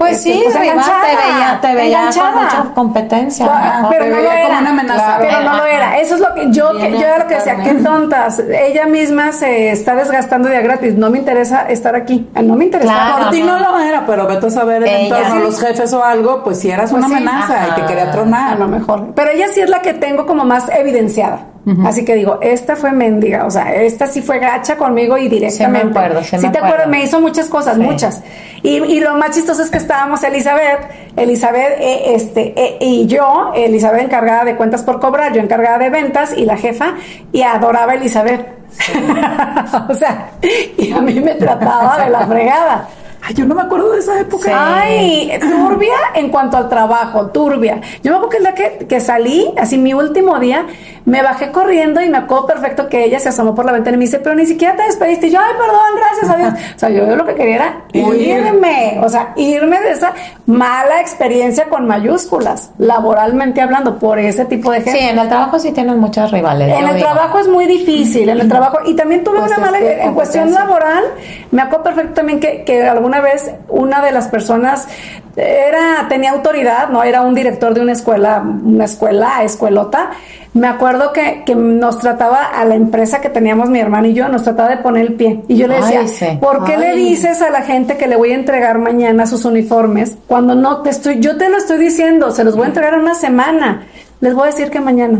Pues 0.03 0.17
este, 0.17 0.33
sí, 0.33 0.41
pues, 0.43 0.55
enganchada, 0.55 1.01
te 1.01 1.15
veía, 1.15 1.59
te 1.61 1.75
veía 1.75 2.09
con 2.13 2.43
mucha 2.43 2.73
competencia. 2.73 3.47
Ah, 3.49 3.87
pero 3.89 4.05
no 4.05 4.11
lo 4.11 4.15
veía 4.17 4.29
como 4.31 4.47
era. 4.47 4.59
una 4.59 4.69
amenaza. 4.69 5.17
Pero 5.19 5.41
no 5.41 5.57
lo 5.57 5.65
era. 5.65 5.97
Eso 5.99 6.15
es 6.15 6.21
lo 6.21 6.33
que 6.33 6.51
yo, 6.51 6.71
que, 6.77 6.91
yo 6.91 7.05
era 7.05 7.17
lo 7.19 7.27
que 7.27 7.35
decía, 7.35 7.55
qué 7.63 7.73
tontas. 7.75 8.39
Ella 8.39 8.85
misma 8.85 9.31
se 9.31 9.71
está 9.71 9.95
desgastando 9.95 10.49
de 10.49 10.57
a 10.57 10.61
gratis. 10.61 10.95
No 10.95 11.09
me 11.09 11.17
interesa 11.19 11.69
estar 11.69 11.95
aquí. 11.95 12.29
No 12.41 12.55
me 12.55 12.65
interesa. 12.65 12.91
Claro. 12.93 13.17
Por 13.23 13.29
ti 13.31 13.41
no 13.43 13.59
lo 13.59 13.79
era, 13.79 14.05
pero 14.05 14.27
vete 14.27 14.47
a 14.47 14.49
saber 14.49 14.83
en 14.87 15.05
entorno 15.05 15.35
Sí. 15.35 15.39
los 15.39 15.59
jefes 15.59 15.93
o 15.93 16.03
algo, 16.03 16.43
pues 16.43 16.59
si 16.59 16.69
eras 16.69 16.91
Pues 16.91 17.03
una 17.03 17.07
sí. 17.17 17.23
amenaza 17.23 17.67
y 17.69 17.81
te 17.81 17.85
quería 17.87 18.03
A 18.09 18.11
tronar. 18.11 18.59
lo 18.59 18.67
mejor. 18.67 19.13
Pero 19.15 19.31
ella 19.31 19.47
sí 19.53 19.61
es 19.61 19.69
la 19.69 19.79
que 19.79 19.93
tengo 19.93 20.25
como 20.25 20.43
más 20.45 20.69
evidenciada. 20.69 21.39
Así 21.85 22.03
que 22.03 22.15
digo, 22.15 22.39
esta 22.41 22.75
fue 22.75 22.91
mendiga, 22.91 23.45
o 23.45 23.49
sea, 23.49 23.73
esta 23.73 24.05
sí 24.07 24.21
fue 24.21 24.39
gacha 24.39 24.75
conmigo 24.75 25.17
y 25.17 25.29
directamente. 25.29 25.79
Sí 25.79 25.85
me 25.85 25.99
acuerdo, 25.99 26.23
sí 26.23 26.37
me 26.37 26.49
te 26.49 26.57
acuerdo. 26.57 26.89
me 26.89 27.03
hizo 27.03 27.21
muchas 27.21 27.47
cosas, 27.47 27.77
muchas. 27.77 28.21
Y, 28.61 28.83
y 28.83 28.99
lo 28.99 29.15
más 29.15 29.31
chistoso 29.31 29.63
es 29.63 29.71
que 29.71 29.77
estábamos 29.77 30.21
Elizabeth, 30.23 30.91
Elizabeth 31.15 31.79
eh, 31.79 32.15
este, 32.15 32.53
eh, 32.57 32.77
y 32.81 33.07
yo, 33.07 33.53
Elizabeth 33.55 34.01
encargada 34.01 34.43
de 34.43 34.57
cuentas 34.57 34.83
por 34.83 34.99
cobrar, 34.99 35.31
yo 35.31 35.41
encargada 35.41 35.77
de 35.77 35.89
ventas 35.89 36.33
y 36.37 36.43
la 36.43 36.57
jefa, 36.57 36.95
y 37.31 37.43
adoraba 37.43 37.93
a 37.93 37.95
Elizabeth. 37.95 38.45
o 39.89 39.93
sea, 39.93 40.31
y 40.77 40.91
a 40.91 40.99
mí 40.99 41.19
me 41.21 41.35
trataba 41.35 42.03
de 42.03 42.09
la 42.09 42.27
fregada. 42.27 42.89
Ay, 43.25 43.33
yo 43.35 43.45
no 43.45 43.55
me 43.55 43.61
acuerdo 43.61 43.91
de 43.91 43.99
esa 43.99 44.19
época. 44.19 44.51
Ay, 44.53 45.31
turbia 45.39 45.95
en 46.13 46.29
cuanto 46.29 46.57
al 46.57 46.67
trabajo, 46.67 47.27
turbia. 47.27 47.79
Yo 48.03 48.11
me 48.11 48.17
acuerdo 48.17 48.29
que 48.29 48.37
el 48.37 48.43
día 48.43 48.53
que, 48.53 48.85
que 48.85 48.99
salí, 48.99 49.53
así 49.57 49.77
mi 49.77 49.93
último 49.93 50.39
día, 50.39 50.65
me 51.05 51.21
bajé 51.21 51.51
corriendo 51.51 52.01
y 52.01 52.09
me 52.09 52.17
acuerdo 52.17 52.47
perfecto 52.47 52.87
que 52.87 53.03
ella 53.03 53.19
se 53.19 53.29
asomó 53.29 53.55
por 53.55 53.65
la 53.65 53.71
ventana 53.71 53.95
y 53.95 53.97
me 53.99 54.05
dice, 54.05 54.19
pero 54.19 54.35
ni 54.35 54.45
siquiera 54.45 54.75
te 54.75 54.83
despediste. 54.83 55.27
Y 55.27 55.31
yo, 55.31 55.39
ay, 55.39 55.53
perdón, 55.57 55.81
gracias 55.97 56.29
a 56.29 56.37
Dios. 56.37 56.53
O 56.75 56.79
sea, 56.79 56.89
yo, 56.89 57.07
yo 57.07 57.15
lo 57.15 57.25
que 57.25 57.35
quería 57.35 57.55
era 57.55 57.85
irme, 57.93 58.99
o 59.01 59.09
sea, 59.09 59.33
irme 59.35 59.79
de 59.81 59.91
esa 59.91 60.13
mala 60.45 61.01
experiencia 61.01 61.65
con 61.69 61.87
mayúsculas, 61.87 62.71
laboralmente 62.77 63.61
hablando, 63.61 63.99
por 63.99 64.19
ese 64.19 64.45
tipo 64.45 64.71
de 64.71 64.81
gente. 64.81 64.99
Sí, 64.99 65.05
en 65.05 65.19
el 65.19 65.27
trabajo 65.27 65.59
sí 65.59 65.71
tienes 65.71 65.95
muchas 65.95 66.31
rivales. 66.31 66.69
En 66.69 66.87
el 66.87 66.95
digo. 66.95 67.07
trabajo 67.07 67.39
es 67.39 67.47
muy 67.47 67.65
difícil, 67.65 68.29
en 68.29 68.39
el 68.39 68.47
trabajo, 68.47 68.79
y 68.85 68.95
también 68.95 69.23
tuve 69.23 69.39
Pues 69.39 69.51
una 69.51 69.65
mala, 69.65 69.79
en 69.79 70.13
cuestión 70.13 70.51
laboral, 70.51 71.03
me 71.51 71.61
acuerdo 71.61 71.83
perfecto 71.83 72.13
también 72.13 72.39
que, 72.39 72.63
que 72.63 72.81
alguna 73.13 73.21
vez 73.21 73.51
una 73.69 74.03
de 74.03 74.11
las 74.11 74.27
personas 74.27 74.87
era, 75.35 76.05
tenía 76.09 76.31
autoridad, 76.31 76.89
¿no? 76.89 77.03
Era 77.03 77.21
un 77.21 77.33
director 77.33 77.73
de 77.73 77.81
una 77.81 77.91
escuela, 77.91 78.43
una 78.43 78.85
escuela, 78.85 79.43
escuelota, 79.43 80.11
me 80.53 80.67
acuerdo 80.67 81.11
que, 81.13 81.41
que 81.45 81.55
nos 81.55 81.97
trataba 81.97 82.45
a 82.45 82.63
la 82.65 82.75
empresa 82.75 83.21
que 83.21 83.29
teníamos 83.29 83.69
mi 83.69 83.79
hermano 83.79 84.07
y 84.07 84.13
yo, 84.13 84.29
nos 84.29 84.43
trataba 84.43 84.69
de 84.69 84.77
poner 84.77 85.07
el 85.07 85.13
pie, 85.13 85.41
y 85.47 85.57
yo 85.57 85.67
le 85.67 85.77
decía, 85.77 86.01
Ay, 86.01 86.07
sí. 86.07 86.25
¿por 86.39 86.63
qué 86.65 86.77
le 86.77 86.95
dices 86.95 87.41
a 87.41 87.49
la 87.49 87.63
gente 87.63 87.97
que 87.97 88.07
le 88.07 88.15
voy 88.15 88.31
a 88.31 88.35
entregar 88.35 88.77
mañana 88.77 89.25
sus 89.25 89.45
uniformes 89.45 90.15
cuando 90.27 90.53
no 90.53 90.81
te 90.81 90.91
estoy, 90.91 91.19
yo 91.19 91.37
te 91.37 91.49
lo 91.49 91.57
estoy 91.57 91.79
diciendo, 91.79 92.29
se 92.31 92.43
los 92.43 92.55
voy 92.55 92.65
a 92.65 92.67
entregar 92.67 92.93
en 92.93 93.01
una 93.01 93.15
semana? 93.15 93.87
Les 94.23 94.33
voy 94.33 94.43
a 94.43 94.45
decir 94.51 94.69
que 94.71 94.79
mañana. 94.79 95.19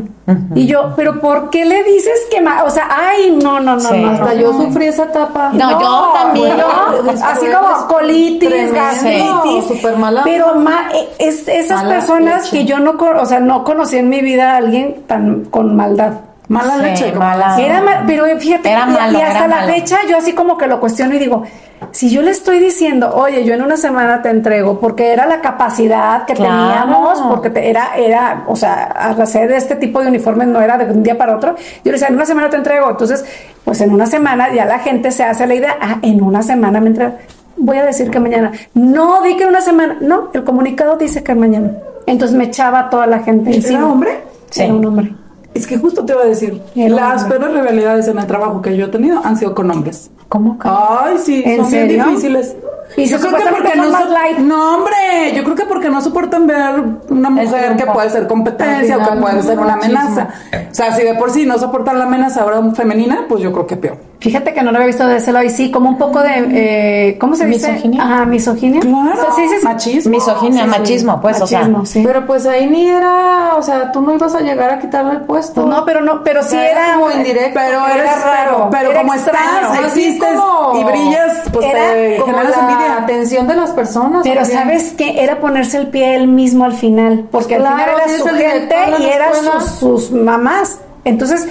Y 0.55 0.65
yo, 0.65 0.93
pero 0.95 1.19
¿por 1.19 1.49
qué 1.49 1.65
le 1.65 1.83
dices 1.83 2.13
que 2.31 2.39
ma 2.39 2.63
O 2.63 2.69
sea, 2.69 2.87
ay, 2.89 3.37
no, 3.43 3.59
no, 3.59 3.75
no, 3.75 3.79
Sí. 3.81 3.97
no. 3.97 4.11
Hasta 4.11 4.33
no, 4.33 4.39
yo 4.39 4.53
no. 4.53 4.61
sufrí 4.63 4.85
esa 4.85 5.03
etapa. 5.03 5.49
No, 5.51 5.71
yo 5.81 6.13
también. 6.13 6.55
no, 6.57 7.11
así 7.25 7.47
como 7.47 7.87
colitis, 7.87 8.71
gastritis. 8.71 9.65
súper 9.67 9.97
mala. 9.97 10.21
Pero 10.23 10.55
ma, 10.55 10.87
e- 10.93 11.27
es, 11.27 11.45
esas 11.49 11.83
Mala 11.83 11.95
personas 11.95 12.43
leche. 12.45 12.57
que 12.59 12.65
yo 12.65 12.79
no, 12.79 12.91
o 12.91 13.25
sea, 13.25 13.41
no 13.41 13.65
conocí 13.65 13.97
en 13.97 14.07
mi 14.07 14.21
vida 14.21 14.53
a 14.53 14.57
alguien 14.57 15.03
tan 15.05 15.43
con 15.45 15.75
maldad. 15.75 16.13
Mala 16.47 16.75
Sí, 16.75 16.81
leche. 16.83 17.11
mala. 17.11 17.59
Era 17.59 17.81
mal, 17.81 18.03
pero 18.07 18.23
fíjate, 18.39 18.71
Era 18.71 18.85
y- 18.87 18.91
malo, 18.93 19.17
y 19.17 19.21
hasta 19.21 19.39
era 19.39 19.47
la 19.49 19.55
malo. 19.57 19.73
fecha 19.73 19.97
yo 20.09 20.15
así 20.17 20.31
como 20.31 20.57
que 20.57 20.67
lo 20.67 20.79
cuestiono 20.79 21.13
y 21.15 21.19
digo, 21.19 21.43
si 21.91 22.09
yo 22.09 22.21
le 22.21 22.31
estoy 22.31 22.59
diciendo, 22.59 23.13
oye, 23.15 23.43
yo 23.45 23.53
en 23.53 23.61
una 23.61 23.77
semana 23.77 24.21
te 24.21 24.29
entrego, 24.29 24.79
porque 24.79 25.11
era 25.13 25.25
la 25.25 25.41
capacidad 25.41 26.25
que 26.25 26.33
Claro. 26.33 26.51
teníamos, 26.53 27.21
porque 27.29 27.49
te- 27.49 27.69
era, 27.69 27.95
era, 27.97 28.43
o 28.47 28.55
sea, 28.55 28.83
al 28.83 29.21
hacer 29.21 29.51
este 29.51 29.75
tipo 29.75 30.01
de 30.01 30.07
uniformes 30.07 30.47
no 30.47 30.61
era 30.61 30.77
de 30.77 30.85
un 30.91 31.03
día 31.03 31.17
para 31.17 31.35
otro, 31.35 31.55
yo 31.57 31.61
le 31.85 31.91
decía, 31.93 32.07
en 32.07 32.15
una 32.15 32.25
semana 32.25 32.49
te 32.49 32.57
entrego, 32.57 32.89
entonces, 32.89 33.25
pues 33.63 33.81
en 33.81 33.91
una 33.93 34.05
semana 34.05 34.53
ya 34.53 34.65
la 34.65 34.79
gente 34.79 35.11
se 35.11 35.23
hace 35.23 35.45
la 35.47 35.55
idea, 35.55 35.75
ah, 35.81 35.97
en 36.01 36.21
una 36.21 36.41
semana 36.41 36.79
me 36.81 36.87
entrega, 36.87 37.15
voy 37.57 37.77
a 37.77 37.85
decir 37.85 38.09
que 38.09 38.19
mañana, 38.19 38.51
no 38.73 39.21
di 39.21 39.35
que 39.37 39.43
en 39.43 39.49
una 39.49 39.61
semana, 39.61 39.97
no, 40.01 40.29
el 40.33 40.43
comunicado 40.43 40.97
dice 40.97 41.23
que 41.23 41.35
mañana, 41.35 41.71
entonces 42.05 42.35
me 42.37 42.45
echaba 42.45 42.79
a 42.79 42.89
toda 42.89 43.07
la 43.07 43.19
gente 43.19 43.53
encima. 43.53 43.79
¿Era 43.79 43.87
hombre? 43.87 44.23
Sí. 44.49 44.63
Era 44.63 44.73
un 44.73 44.85
hombre. 44.85 45.13
Es 45.53 45.67
que 45.67 45.77
justo 45.77 46.03
te 46.03 46.13
iba 46.13 46.23
a 46.23 46.25
decir, 46.25 46.61
las 46.75 47.25
peores 47.25 47.53
rivalidades 47.53 48.07
en 48.07 48.17
el 48.17 48.25
trabajo 48.25 48.61
que 48.61 48.75
yo 48.75 48.85
he 48.85 48.89
tenido 48.89 49.21
han 49.23 49.37
sido 49.37 49.53
con 49.53 49.69
hombres. 49.69 50.09
¿Cómo 50.29 50.57
que? 50.57 50.67
Ay, 50.71 51.17
sí, 51.23 51.43
¿En 51.45 51.61
son 51.61 51.71
bien 51.71 51.87
difíciles. 51.87 52.55
Y 52.97 53.05
yo 53.05 53.19
creo 53.19 53.33
que 53.35 53.43
porque 53.49 53.75
no 53.75 53.89
más 53.89 54.09
light. 54.09 54.37
No, 54.39 54.77
hombre, 54.77 55.33
yo 55.35 55.43
creo 55.43 55.55
que 55.55 55.65
porque 55.65 55.89
no 55.89 56.01
soportan 56.01 56.45
ver 56.47 56.83
una 57.09 57.29
mujer 57.29 57.75
que 57.75 57.85
puede 57.85 58.09
ser 58.09 58.27
competencia 58.27 58.97
o 58.97 59.09
que 59.09 59.19
puede 59.19 59.41
ser 59.41 59.59
una 59.59 59.75
muchísimo. 59.75 59.99
amenaza. 59.99 60.29
O 60.71 60.73
sea, 60.73 60.95
si 60.95 61.03
de 61.03 61.13
por 61.15 61.31
sí 61.31 61.45
no 61.45 61.57
soportan 61.57 61.97
la 61.97 62.05
amenaza 62.05 62.41
ahora 62.41 62.61
femenina, 62.71 63.25
pues 63.27 63.41
yo 63.41 63.51
creo 63.51 63.67
que 63.67 63.77
peor. 63.77 63.97
Fíjate 64.23 64.53
que 64.53 64.63
no 64.63 64.71
lo 64.71 64.77
había 64.77 64.87
visto 64.87 65.05
de 65.05 65.17
ese 65.17 65.33
lado 65.33 65.43
y 65.45 65.49
sí, 65.49 65.69
como 65.69 65.89
un 65.89 65.97
poco 65.97 66.21
de, 66.21 66.29
eh, 66.53 67.17
¿cómo 67.19 67.35
se 67.35 67.45
dice? 67.45 67.67
Misoginia. 67.73 68.03
Ajá, 68.03 68.25
misoginia. 68.25 68.79
Claro, 68.79 69.11
O 69.11 69.15
sea, 69.21 69.31
sí, 69.35 69.49
sí, 69.49 69.55
sí. 69.59 69.65
machismo. 69.65 70.11
Misoginia, 70.11 70.63
Sí, 70.63 70.69
machismo, 70.69 71.21
pues, 71.21 71.39
Machismo, 71.41 71.79
o 71.79 71.85
sea. 71.85 71.93
sí. 72.01 72.03
Pero 72.07 72.25
pues 72.25 72.45
ahí 72.45 72.67
ni 72.69 72.87
era, 72.87 73.55
o 73.57 73.61
sea, 73.61 73.91
tú 73.91 74.01
no 74.01 74.13
ibas 74.15 74.33
a 74.33 74.39
llegar 74.39 74.69
a 74.69 74.79
quitarle 74.79 75.11
el 75.11 75.21
puesto. 75.21 75.65
Pues 75.65 75.75
no, 75.75 75.83
pero 75.83 75.99
no, 76.01 76.23
pero 76.23 76.41
sí 76.41 76.55
era 76.55 76.93
como 76.93 77.11
indirecto, 77.11 77.59
Pero 77.61 77.85
era 77.85 77.95
eres 77.95 78.23
raro, 78.23 78.69
pero, 78.71 78.91
era 78.91 79.01
como 79.01 79.13
extraño. 79.13 79.45
estás, 79.61 79.85
Así 79.91 80.03
existes 80.05 80.39
como- 80.39 80.79
y 80.79 80.83
brillas, 80.85 81.41
pues 81.51 81.65
Era 81.65 81.79
te 81.93 82.17
como 82.21 82.33
generas 82.33 82.57
la 82.57 82.63
envidia. 82.71 82.97
atención 83.03 83.47
de 83.47 83.55
las 83.55 83.71
personas. 83.71 84.21
Pero 84.23 84.41
también. 84.41 84.59
sabes 84.59 84.93
que 84.93 85.21
era 85.21 85.39
ponerse 85.41 85.77
el 85.77 85.87
pie 85.87 86.15
él 86.15 86.27
mismo 86.27 86.63
al 86.63 86.73
final, 86.73 87.27
porque 87.29 87.55
al 87.55 87.61
Claro, 87.61 87.75
final 87.77 87.89
era 88.09 88.17
su 88.19 88.27
el 88.29 88.37
gente 88.37 88.75
y 88.87 89.01
la 89.03 89.09
era 89.15 89.29
escuela. 89.31 89.59
sus, 89.59 89.71
sus 89.79 90.11
mamás. 90.11 90.79
Entonces, 91.05 91.47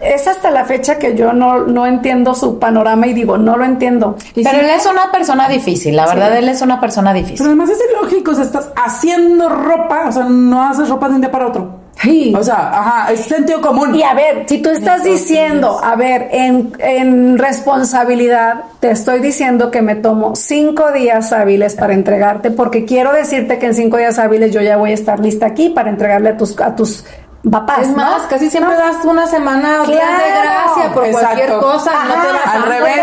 es 0.00 0.26
hasta 0.26 0.50
la 0.50 0.64
fecha 0.64 0.98
que 0.98 1.16
yo 1.16 1.32
no, 1.32 1.60
no 1.60 1.86
entiendo 1.86 2.34
su 2.34 2.58
panorama 2.58 3.06
y 3.06 3.14
digo, 3.14 3.38
no 3.38 3.56
lo 3.56 3.64
entiendo. 3.64 4.16
Pero 4.34 4.50
él 4.60 4.70
es 4.70 4.86
una 4.86 5.10
persona 5.12 5.48
difícil, 5.48 5.96
la 5.96 6.06
verdad, 6.06 6.36
él 6.36 6.48
es 6.48 6.62
una 6.62 6.80
persona 6.80 7.12
Pero 7.12 7.24
difícil. 7.24 7.46
además 7.46 7.70
es 7.70 7.78
ilógico, 7.90 8.32
o 8.32 8.34
sea, 8.34 8.44
estás 8.44 8.70
haciendo 8.76 9.48
ropa, 9.48 10.06
o 10.08 10.12
sea, 10.12 10.24
no 10.24 10.62
haces 10.62 10.88
ropa 10.88 11.08
de 11.08 11.14
un 11.14 11.20
día 11.20 11.30
para 11.30 11.46
otro. 11.48 11.84
Sí. 12.02 12.34
O 12.36 12.42
sea, 12.42 12.70
ajá, 12.70 13.12
es 13.12 13.20
sentido 13.20 13.60
común. 13.60 13.94
Y 13.94 14.02
a 14.02 14.14
ver, 14.14 14.44
si 14.46 14.58
tú 14.60 14.68
estás 14.68 15.04
diciendo, 15.04 15.80
a 15.82 15.94
ver, 15.94 16.28
en, 16.32 16.72
en 16.80 17.38
responsabilidad, 17.38 18.64
te 18.80 18.90
estoy 18.90 19.20
diciendo 19.20 19.70
que 19.70 19.80
me 19.80 19.94
tomo 19.94 20.34
cinco 20.34 20.90
días 20.92 21.32
hábiles 21.32 21.74
para 21.74 21.94
entregarte, 21.94 22.50
porque 22.50 22.84
quiero 22.84 23.12
decirte 23.12 23.58
que 23.58 23.66
en 23.66 23.74
cinco 23.74 23.96
días 23.96 24.18
hábiles 24.18 24.52
yo 24.52 24.60
ya 24.60 24.76
voy 24.76 24.90
a 24.90 24.94
estar 24.94 25.20
lista 25.20 25.46
aquí 25.46 25.70
para 25.70 25.88
entregarle 25.88 26.30
a 26.30 26.36
tus, 26.36 26.60
a 26.60 26.74
tus 26.74 27.04
papás. 27.50 27.80
Es 27.80 27.88
¿no? 27.88 27.96
más, 27.96 28.22
casi 28.22 28.50
siempre 28.50 28.74
¿No? 28.74 28.80
das 28.80 29.04
una 29.04 29.26
semana 29.26 29.82
o 29.82 29.86
días 29.86 30.00
de 30.08 30.24
Claro. 30.24 30.40
gracia 30.42 30.92
por 30.92 31.04
Exacto. 31.06 31.26
cualquier 31.28 31.58
cosa. 31.58 31.90
no 32.04 32.14
te 32.22 32.32
vas 32.32 32.46
al 32.54 32.62
a- 32.62 32.66
revés. 32.66 33.00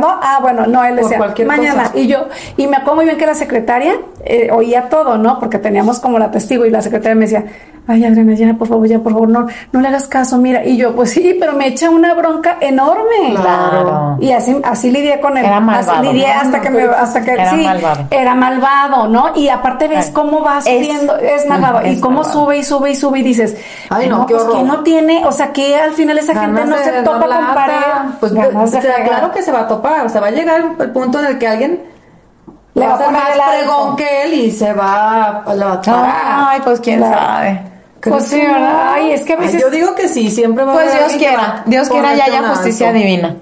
¿no? 0.00 0.18
Ah, 0.22 0.38
bueno, 0.40 0.66
no, 0.66 0.82
él 0.82 0.94
Por 0.94 1.02
decía 1.04 1.18
cualquier 1.18 1.46
mañana. 1.46 1.82
cosa. 1.84 1.98
Y 1.98 2.06
yo, 2.06 2.26
y 2.56 2.66
me 2.66 2.76
acuerdo 2.78 2.96
muy 2.96 3.04
bien 3.04 3.18
que 3.18 3.26
la 3.26 3.34
secretaria 3.34 3.96
eh, 4.24 4.48
oía 4.50 4.88
todo, 4.88 5.18
¿no? 5.18 5.38
Porque 5.38 5.58
teníamos 5.58 6.00
como 6.00 6.18
la 6.18 6.30
testigo 6.30 6.64
y 6.64 6.70
la 6.70 6.80
secretaria 6.80 7.14
me 7.14 7.22
decía, 7.26 7.44
ay, 7.86 8.04
Adriana, 8.04 8.34
ya, 8.34 8.54
por 8.54 8.66
favor, 8.68 8.86
ya, 8.88 8.98
por 8.98 9.12
favor, 9.12 9.28
no, 9.28 9.46
no 9.72 9.80
le 9.80 9.88
hagas 9.88 10.06
caso, 10.08 10.38
mira. 10.38 10.64
Y 10.64 10.76
yo, 10.76 10.94
pues 10.94 11.10
sí, 11.10 11.36
pero 11.38 11.52
me 11.52 11.66
echa 11.68 11.90
una 11.90 12.14
bronca 12.14 12.56
enorme. 12.60 13.34
Claro. 13.36 14.16
Y 14.20 14.32
así, 14.32 14.56
así 14.64 14.90
lidié 14.90 15.20
con 15.20 15.36
él. 15.36 15.44
Era 15.44 15.60
malvado. 15.60 15.92
Así 16.00 16.06
lidié 16.12 16.26
hasta 16.32 16.60
que 16.60 16.70
me, 16.70 16.82
hasta 16.84 17.20
que 17.22 17.32
Era 17.32 17.50
sí, 17.50 17.56
malvado. 17.64 18.06
era 18.10 18.34
malvado, 18.34 19.08
¿no? 19.08 19.32
Y 19.36 19.48
aparte 19.48 19.88
ves 19.88 20.10
cómo 20.10 20.42
va 20.42 20.60
subiendo, 20.62 21.16
es, 21.18 21.46
malvado. 21.46 21.80
es 21.80 21.98
y 21.98 22.00
cómo 22.00 22.22
malvado. 22.22 22.32
sube 22.44 22.58
y 22.58 22.64
sube 22.64 22.90
y 22.90 22.94
sube 22.94 23.18
y 23.18 23.22
dices, 23.22 23.56
Ay, 23.90 24.08
no, 24.08 24.26
qué 24.26 24.34
pues 24.34 24.46
que 24.46 24.62
no 24.62 24.82
tiene, 24.82 25.24
o 25.26 25.32
sea, 25.32 25.52
que 25.52 25.76
al 25.76 25.92
final 25.92 26.18
esa 26.18 26.34
gente 26.40 26.64
no 26.64 26.76
se 26.78 27.02
topa 27.02 27.26
con 27.26 27.54
pared. 27.54 27.74
Pues 28.20 28.32
de 28.32 28.40
o 28.46 28.66
sea, 28.66 28.80
claro 29.04 29.30
que 29.32 29.42
se 29.42 29.52
va 29.52 29.60
a 29.60 29.68
topar. 29.68 30.06
O 30.06 30.08
sea, 30.08 30.20
va 30.20 30.28
a 30.28 30.30
llegar 30.30 30.62
el 30.78 30.90
punto 30.90 31.18
en 31.20 31.26
el 31.26 31.38
que 31.38 31.46
alguien 31.48 31.82
Le 32.74 32.86
va 32.86 32.94
va 32.94 32.94
a 32.94 33.04
poner 33.06 33.20
más 33.20 33.54
fregón 33.54 33.96
que 33.96 34.22
él 34.24 34.34
y 34.34 34.50
se 34.50 34.72
va 34.72 35.42
a 35.46 35.54
la 35.54 35.80
Ay, 35.86 36.60
pues 36.64 36.80
quién 36.80 36.98
Claro. 36.98 37.18
sabe. 37.18 37.73
Pues 38.10 38.24
sí, 38.26 38.40
¿verdad? 38.40 38.92
Ay, 38.94 39.12
es 39.12 39.22
que 39.22 39.32
a 39.32 39.36
veces. 39.36 39.60
yo 39.60 39.70
digo 39.70 39.94
que 39.94 40.08
sí, 40.08 40.30
siempre 40.30 40.64
va 40.64 40.72
a 40.72 40.74
Pues 40.74 40.92
Dios 40.92 41.12
quiera, 41.18 41.62
Dios 41.66 41.88
quiera 41.88 42.14
y 42.14 42.18
ponerte 42.18 42.36
haya 42.38 42.48
justicia 42.50 42.88
alto. 42.88 42.98
divina. 43.00 43.36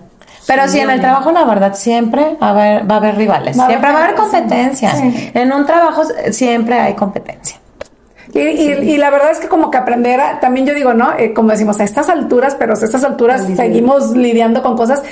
Pero 0.47 0.69
sí, 0.69 0.81
en 0.81 0.91
el 0.91 1.01
trabajo, 1.01 1.31
la 1.31 1.45
verdad, 1.45 1.75
siempre 1.75 2.37
va 2.43 2.49
a 2.49 2.51
haber, 2.51 2.91
va 2.91 2.95
a 2.97 2.99
haber 2.99 3.17
rivales. 3.17 3.59
Va 3.59 3.67
siempre 3.69 3.93
va 3.93 3.99
a 3.99 4.05
haber 4.05 4.17
competencia. 4.17 4.93
En 5.35 5.53
un 5.53 5.65
trabajo 5.67 6.03
siempre 6.33 6.79
hay 6.81 6.95
competencia. 6.95 7.59
Y, 8.35 8.39
y- 8.41 8.93
y 8.93 8.97
la 8.97 9.11
verdad 9.11 9.31
es 9.31 9.39
que 9.41 9.49
como 9.49 9.71
que 9.71 9.77
aprender 9.77 10.19
a, 10.21 10.41
también 10.41 10.65
yo 10.67 10.75
digo, 10.75 10.95
¿no? 10.95 11.13
Eh, 11.19 11.35
como 11.35 11.51
decimos, 11.51 11.79
a 11.81 11.85
estas 11.85 12.09
alturas, 12.09 12.57
pero 12.59 12.73
a 12.73 12.77
estas 12.77 13.05
alturas 13.05 13.47
seguimos 13.57 14.13
lidiando 14.17 14.63
con 14.63 14.77
cosas, 14.77 15.03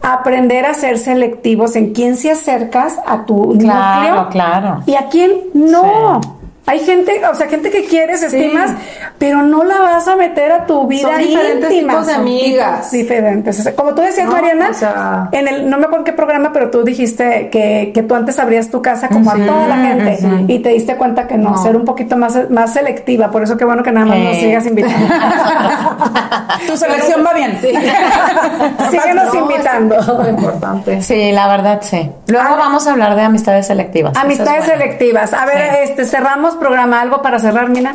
aprender 0.00 0.64
a 0.64 0.72
ser 0.74 0.98
selectivos 0.98 1.76
en 1.76 1.92
quién 1.92 2.16
se 2.16 2.30
acercas 2.30 2.98
a 3.06 3.26
tu 3.26 3.56
Claro, 3.58 4.00
núcleo 4.02 4.28
claro. 4.30 4.82
y 4.86 4.94
a 4.94 5.08
quién 5.08 5.30
no. 5.54 6.20
Sí. 6.22 6.28
Hay 6.66 6.78
gente, 6.80 7.20
o 7.26 7.34
sea, 7.34 7.48
gente 7.48 7.70
que 7.70 7.84
quieres, 7.86 8.22
estimas, 8.22 8.70
pero 9.18 9.42
no 9.42 9.64
la 9.64 9.80
vas 9.80 10.06
a 10.06 10.14
meter 10.14 10.52
a 10.52 10.66
tu 10.66 10.86
vida 10.86 11.08
Son 11.08 11.18
diferentes 11.18 11.70
íntima. 11.72 11.92
tipos 11.94 12.06
de 12.06 12.12
Son 12.12 12.20
amigas. 12.22 12.76
tipos 12.76 12.90
diferentes. 12.92 13.58
O 13.58 13.62
sea, 13.62 13.74
como 13.74 13.94
tú 13.94 14.02
decías, 14.02 14.26
No, 14.26 14.32
Mariana, 14.32 14.68
o 14.70 14.74
sea- 14.74 15.28
en 15.32 15.48
el, 15.48 15.68
no 15.68 15.78
me 15.78 15.84
acuerdo 15.86 15.98
en 15.98 16.04
qué 16.04 16.12
programa, 16.12 16.52
pero 16.52 16.70
tú 16.70 16.84
dijiste 16.84 17.48
que, 17.50 17.90
que 17.92 18.02
tú 18.04 18.14
antes 18.14 18.38
abrías 18.38 18.70
tu 18.70 18.82
casa 18.82 19.08
como 19.08 19.32
Sí, 19.34 19.42
a 19.42 19.46
toda 19.46 19.66
la 19.66 19.76
gente 19.78 20.16
sí. 20.18 20.26
y 20.46 20.58
te 20.60 20.68
diste 20.68 20.96
cuenta 20.96 21.26
que 21.26 21.36
no, 21.36 21.50
No. 21.50 21.56
ser 21.62 21.74
un 21.76 21.84
poquito 21.84 22.16
más, 22.16 22.48
más 22.50 22.72
selectiva. 22.72 23.30
Por 23.32 23.42
eso 23.42 23.56
qué 23.56 23.64
bueno 23.64 23.82
que 23.82 23.90
nada 23.90 24.06
más 24.06 24.18
nos 24.18 24.36
Eh. 24.36 24.40
sigas 24.40 24.66
invitando. 24.66 25.06
Tu 26.66 26.76
selección 26.76 27.24
va 27.26 27.32
bien. 27.32 27.58
Síguenos 28.90 29.34
No, 29.34 29.40
invitando. 29.40 29.96
Es 30.22 30.28
importante. 30.28 31.02
Sí, 31.02 31.32
la 31.32 31.48
verdad, 31.48 31.80
sí. 31.82 32.10
Luego 32.28 32.56
vamos 32.56 32.86
a 32.86 32.92
hablar 32.92 33.16
de 33.16 33.22
amistades 33.22 33.66
selectivas. 33.66 34.16
Amistades 34.16 34.60
es 34.62 34.66
bueno. 34.66 34.82
selectivas. 34.82 35.32
A 35.32 35.46
ver, 35.46 35.58
Sí. 35.70 35.76
este 35.90 36.04
cerramos 36.04 36.49
programa. 36.56 37.00
¿Algo 37.00 37.22
para 37.22 37.38
cerrar, 37.38 37.68
Mina? 37.68 37.92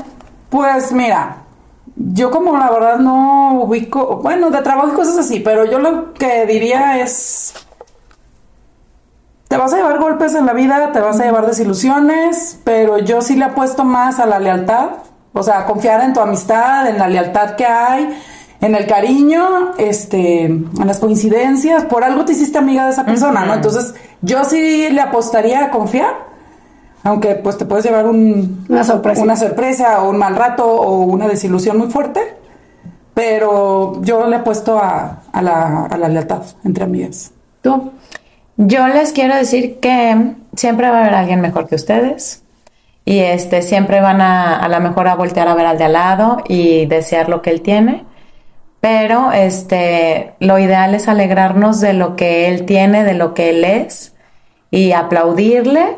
Pues 0.50 0.91
mira, 0.91 1.38
yo 1.96 2.32
como 2.32 2.58
la 2.58 2.70
verdad 2.70 3.00
no 3.00 3.54
ubico, 3.62 4.18
bueno, 4.18 4.50
de 4.50 4.62
trabajo 4.62 4.89
y 4.89 4.96
cosas 4.96 5.18
así, 5.18 5.39
pero 5.39 5.65
yo 5.65 5.80
lo 5.80 6.13
que 6.13 6.46
diría 6.46 7.00
es, 7.00 7.54
te 9.48 9.58
vas 9.58 9.74
a 9.74 9.78
llevar 9.78 10.00
golpes 10.00 10.36
en 10.36 10.46
la 10.46 10.54
vida, 10.54 10.91
te 10.91 11.00
vas 11.00 11.20
a 11.20 11.26
llevar 11.26 11.46
desilusiones, 11.46 12.60
pero 12.63 12.98
yo 13.00 13.22
sí 13.22 13.36
le 13.36 13.46
apuesto 13.46 13.84
más 13.84 14.20
a 14.20 14.26
la 14.26 14.39
lealtad, 14.39 14.89
o 15.34 15.44
sea, 15.44 15.60
a 15.60 15.65
confiar 15.65 16.02
en 16.02 16.13
tu 16.13 16.20
amistad, 16.20 16.88
en 16.88 16.98
la 16.98 17.08
lealtad 17.08 17.56
que 17.56 17.65
hay, 17.65 18.18
en 18.62 18.76
el 18.76 18.88
cariño, 18.88 19.74
este, 19.78 20.46
en 20.46 20.88
las 20.88 21.00
coincidencias, 21.00 21.86
por 21.86 22.04
algo 22.04 22.26
te 22.26 22.34
hiciste 22.34 22.58
amiga 22.58 22.86
de 22.86 22.91
esa 22.91 23.06
persona, 23.06 23.46
¿no? 23.46 23.54
Entonces, 23.54 23.96
yo 24.22 24.44
sí 24.44 24.89
le 24.89 25.02
apostaría 25.02 25.65
a 25.65 25.72
confiar. 25.72 26.35
Aunque 27.06 27.36
pues 27.36 27.56
te 27.58 27.65
puedes 27.65 27.86
llevar 27.86 28.08
un, 28.08 28.65
Una 28.68 28.84
sorpresa. 28.84 29.22
una 29.22 29.38
sorpresa 29.38 30.02
o 30.02 30.10
un 30.10 30.18
mal 30.18 30.36
rato 30.36 30.65
o 30.65 31.02
una 31.04 31.28
desilusión 31.28 31.78
muy 31.78 31.88
fuerte, 31.88 32.20
pero 33.13 34.02
yo 34.02 34.28
le 34.28 34.38
he 34.38 34.39
puesto 34.39 34.80
a, 34.80 35.22
a 35.32 35.41
la, 35.41 35.86
a 35.86 35.98
la 35.98 36.10
lealtad 36.10 36.41
entre 36.63 36.84
amigas. 36.84 37.32
Tú. 37.62 37.91
Yo 38.58 38.88
les 38.88 39.12
quiero 39.12 39.36
decir 39.36 39.80
que 39.80 40.34
siempre 40.56 40.89
va 40.89 40.98
a 40.98 41.02
haber 41.02 41.13
alguien 41.13 41.41
mejor 41.41 41.68
que 41.68 41.76
ustedes 41.76 42.41
y 43.06 43.20
este 43.20 43.62
siempre 43.62 44.02
van 44.02 44.20
a 44.20 44.58
a 44.58 44.68
lo 44.68 44.80
mejor 44.80 45.08
a 45.08 45.15
voltear 45.15 45.48
a 45.48 45.54
ver 45.54 45.68
al 45.68 45.78
de 45.78 45.84
al 45.84 45.94
lado 45.94 46.38
y 46.48 46.88
desear 46.88 47.30
lo 47.30 47.44
que 47.44 47.52
él 47.52 47.62
tiene, 47.62 48.04
pero 48.82 49.32
este 49.32 50.34
lo 50.39 50.58
ideal 50.58 50.96
es 50.96 51.08
alegrarnos 51.08 51.82
de 51.82 51.94
lo 51.94 52.15
que 52.15 52.48
él 52.48 52.65
tiene, 52.65 53.04
de 53.04 53.13
lo 53.13 53.36
que 53.36 53.50
él 53.52 53.63
es 53.63 54.13
y 54.72 54.94
aplaudirle 54.94 55.98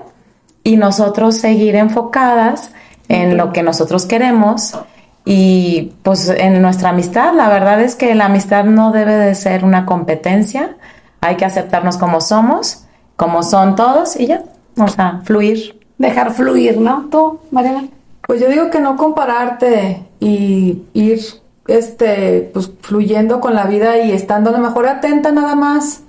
y 0.68 0.76
nosotros 0.76 1.38
seguir 1.38 1.78
enfocadas 1.78 2.72
en 3.08 3.38
lo 3.38 3.54
que 3.54 3.64
nosotros 3.64 4.06
queremos 4.06 4.78
y 5.24 5.94
pues 6.04 6.28
en 6.28 6.62
nuestra 6.62 6.90
amistad, 6.90 7.34
la 7.34 7.48
verdad 7.48 7.80
es 7.80 7.96
que 7.96 8.14
la 8.16 8.26
amistad 8.26 8.66
no 8.66 8.92
debe 8.92 9.16
de 9.16 9.34
ser 9.34 9.64
una 9.64 9.86
competencia, 9.86 10.76
hay 11.22 11.38
que 11.38 11.46
aceptarnos 11.46 11.96
como 11.96 12.20
somos, 12.20 12.84
como 13.16 13.44
son 13.44 13.78
todos 13.78 14.20
y 14.20 14.28
ya, 14.28 14.44
o 14.78 14.90
sea, 14.90 15.22
fluir. 15.24 15.80
Dejar 16.00 16.34
fluir, 16.34 16.82
¿no? 16.82 17.08
Tú, 17.10 17.40
Mariana. 17.50 17.88
Pues 18.28 18.42
yo 18.42 18.50
digo 18.50 18.70
que 18.70 18.82
no 18.82 18.98
compararte 18.98 20.04
y 20.20 20.84
ir 20.94 21.22
este 21.68 22.52
pues 22.54 22.70
fluyendo 22.82 23.40
con 23.40 23.54
la 23.54 23.68
vida 23.68 24.00
y 24.00 24.12
estando 24.12 24.50
a 24.50 24.54
lo 24.54 24.60
mejor 24.60 24.86
atenta 24.86 25.32
nada 25.32 25.56
más. 25.56 26.02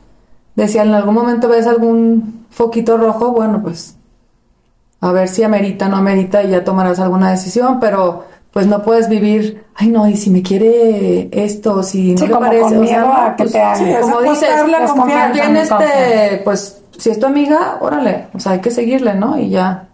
Decía, 0.56 0.82
en 0.82 0.94
algún 0.94 1.14
momento 1.14 1.48
ves 1.48 1.68
algún 1.68 2.44
foquito 2.50 2.96
rojo, 2.96 3.30
bueno, 3.30 3.62
pues 3.62 3.97
a 5.00 5.12
ver 5.12 5.28
si 5.28 5.42
amerita, 5.42 5.88
no 5.88 5.96
amerita 5.96 6.42
y 6.42 6.50
ya 6.50 6.64
tomarás 6.64 6.98
alguna 6.98 7.30
decisión, 7.30 7.78
pero 7.80 8.24
pues 8.52 8.66
no 8.66 8.82
puedes 8.82 9.08
vivir, 9.08 9.64
ay 9.74 9.88
no, 9.88 10.08
y 10.08 10.16
si 10.16 10.30
me 10.30 10.42
quiere 10.42 11.28
esto, 11.32 11.82
si 11.82 12.12
no 12.12 12.18
Sí, 12.18 12.26
le 12.26 12.32
como 12.32 12.46
parece, 12.46 12.62
con 12.62 12.78
o 12.78 12.86
sea, 12.86 12.98
miedo 12.98 13.12
a 13.12 13.36
que 13.36 13.44
pues, 13.44 13.52
te. 13.52 13.76
Sí, 13.76 13.84
como 14.00 14.22
dices, 14.22 14.48
pues, 14.48 14.80
este, 14.80 14.98
confianza. 14.98 15.78
pues 16.44 16.82
si 16.96 17.10
es 17.10 17.20
tu 17.20 17.26
amiga, 17.26 17.78
órale, 17.80 18.26
o 18.34 18.40
sea, 18.40 18.52
hay 18.52 18.60
que 18.60 18.70
seguirle, 18.70 19.14
¿no? 19.14 19.38
Y 19.38 19.50
ya. 19.50 19.88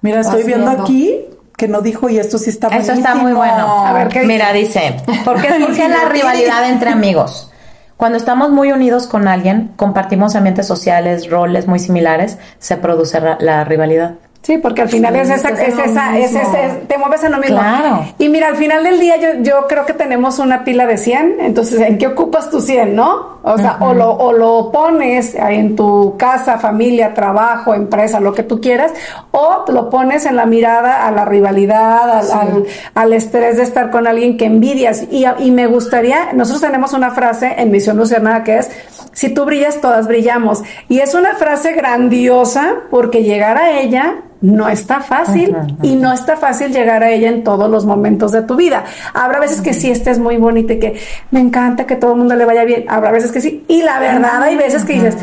Mira, 0.00 0.20
estoy 0.20 0.44
viendo 0.44 0.66
viendo. 0.66 0.82
aquí 0.82 1.24
que 1.56 1.68
no 1.68 1.80
dijo 1.80 2.08
y 2.08 2.18
esto 2.18 2.38
sí 2.38 2.50
está 2.50 2.68
Eso 2.68 2.92
está 2.92 3.16
muy 3.16 3.32
bueno. 3.32 3.84
A 3.84 3.92
ver. 3.92 4.26
Mira, 4.26 4.52
dice, 4.52 4.96
¿por 5.24 5.40
qué 5.40 5.48
surge 5.58 5.88
la 5.88 6.08
rivalidad 6.08 6.68
entre 6.70 6.90
amigos? 6.90 7.50
Cuando 7.96 8.16
estamos 8.16 8.50
muy 8.50 8.70
unidos 8.70 9.08
con 9.08 9.26
alguien, 9.26 9.72
compartimos 9.74 10.36
ambientes 10.36 10.68
sociales, 10.68 11.28
roles 11.28 11.66
muy 11.66 11.80
similares, 11.80 12.38
se 12.60 12.76
produce 12.76 13.20
la 13.40 13.64
rivalidad. 13.64 14.14
Sí, 14.40 14.56
porque 14.56 14.80
al 14.80 14.88
final 14.88 15.14
es 15.16 15.28
esa, 15.28 15.50
es 15.50 15.60
es 15.60 15.78
esa, 15.78 16.18
es 16.18 16.34
ese- 16.34 16.80
te 16.88 16.96
mueves 16.96 17.22
en 17.22 17.32
lo 17.32 17.38
mismo. 17.38 17.58
Claro. 17.58 18.06
Y 18.18 18.30
mira, 18.30 18.46
al 18.46 18.56
final 18.56 18.82
del 18.82 18.98
día 18.98 19.16
yo, 19.18 19.28
yo 19.42 19.66
creo 19.68 19.84
que 19.84 19.92
tenemos 19.92 20.38
una 20.38 20.64
pila 20.64 20.86
de 20.86 20.96
100, 20.96 21.36
entonces 21.40 21.78
¿en 21.80 21.98
qué 21.98 22.06
ocupas 22.06 22.48
tu 22.48 22.60
100, 22.62 22.96
no? 22.96 23.40
O 23.42 23.58
sea, 23.58 23.76
o, 23.80 23.92
lo, 23.92 24.10
o 24.12 24.32
lo 24.32 24.70
pones 24.72 25.34
en 25.34 25.76
tu 25.76 26.16
casa, 26.16 26.58
familia, 26.58 27.12
trabajo, 27.12 27.74
empresa, 27.74 28.20
lo 28.20 28.32
que 28.32 28.42
tú 28.42 28.58
quieras, 28.60 28.92
o 29.32 29.64
lo 29.68 29.90
pones 29.90 30.24
en 30.24 30.36
la 30.36 30.46
mirada 30.46 31.06
a 31.06 31.10
la 31.10 31.24
rivalidad, 31.26 32.18
al, 32.18 32.30
al, 32.32 32.64
al 32.94 33.12
estrés 33.12 33.58
de 33.58 33.64
estar 33.64 33.90
con 33.90 34.06
alguien 34.06 34.36
que 34.38 34.46
envidias. 34.46 35.04
Y, 35.10 35.24
y 35.40 35.50
me 35.50 35.66
gustaría, 35.66 36.32
nosotros 36.32 36.62
tenemos 36.62 36.94
una 36.94 37.10
frase 37.10 37.54
en 37.58 37.70
Misión 37.70 37.96
Luciana 37.98 38.44
que 38.44 38.58
es, 38.58 38.70
si 39.12 39.28
tú 39.30 39.44
brillas, 39.44 39.80
todas 39.80 40.06
brillamos. 40.08 40.62
Y 40.88 41.00
es 41.00 41.14
una 41.14 41.34
frase 41.34 41.72
grandiosa 41.72 42.76
porque 42.90 43.22
llegar 43.24 43.58
a 43.58 43.80
ella 43.80 44.16
no 44.40 44.68
está 44.68 45.00
fácil 45.00 45.56
y 45.82 45.96
no 45.96 46.12
está 46.12 46.36
fácil 46.36 46.72
llegar 46.72 47.02
a 47.02 47.10
ella 47.10 47.28
en 47.28 47.42
todos 47.42 47.70
los 47.70 47.84
momentos 47.84 48.32
de 48.32 48.42
tu 48.42 48.56
vida. 48.56 48.84
Habrá 49.14 49.40
veces 49.40 49.60
que 49.60 49.74
sí 49.74 49.90
estés 49.90 50.18
muy 50.18 50.36
bonita 50.36 50.74
y 50.74 50.78
que 50.78 51.00
me 51.30 51.40
encanta 51.40 51.86
que 51.86 51.96
todo 51.96 52.12
el 52.12 52.18
mundo 52.18 52.36
le 52.36 52.44
vaya 52.44 52.64
bien. 52.64 52.84
Habrá 52.88 53.10
veces 53.10 53.32
que 53.32 53.40
sí. 53.40 53.64
Y 53.68 53.82
la 53.82 53.98
verdad, 53.98 54.42
hay 54.42 54.56
veces 54.56 54.84
que 54.84 54.94
dices, 54.94 55.16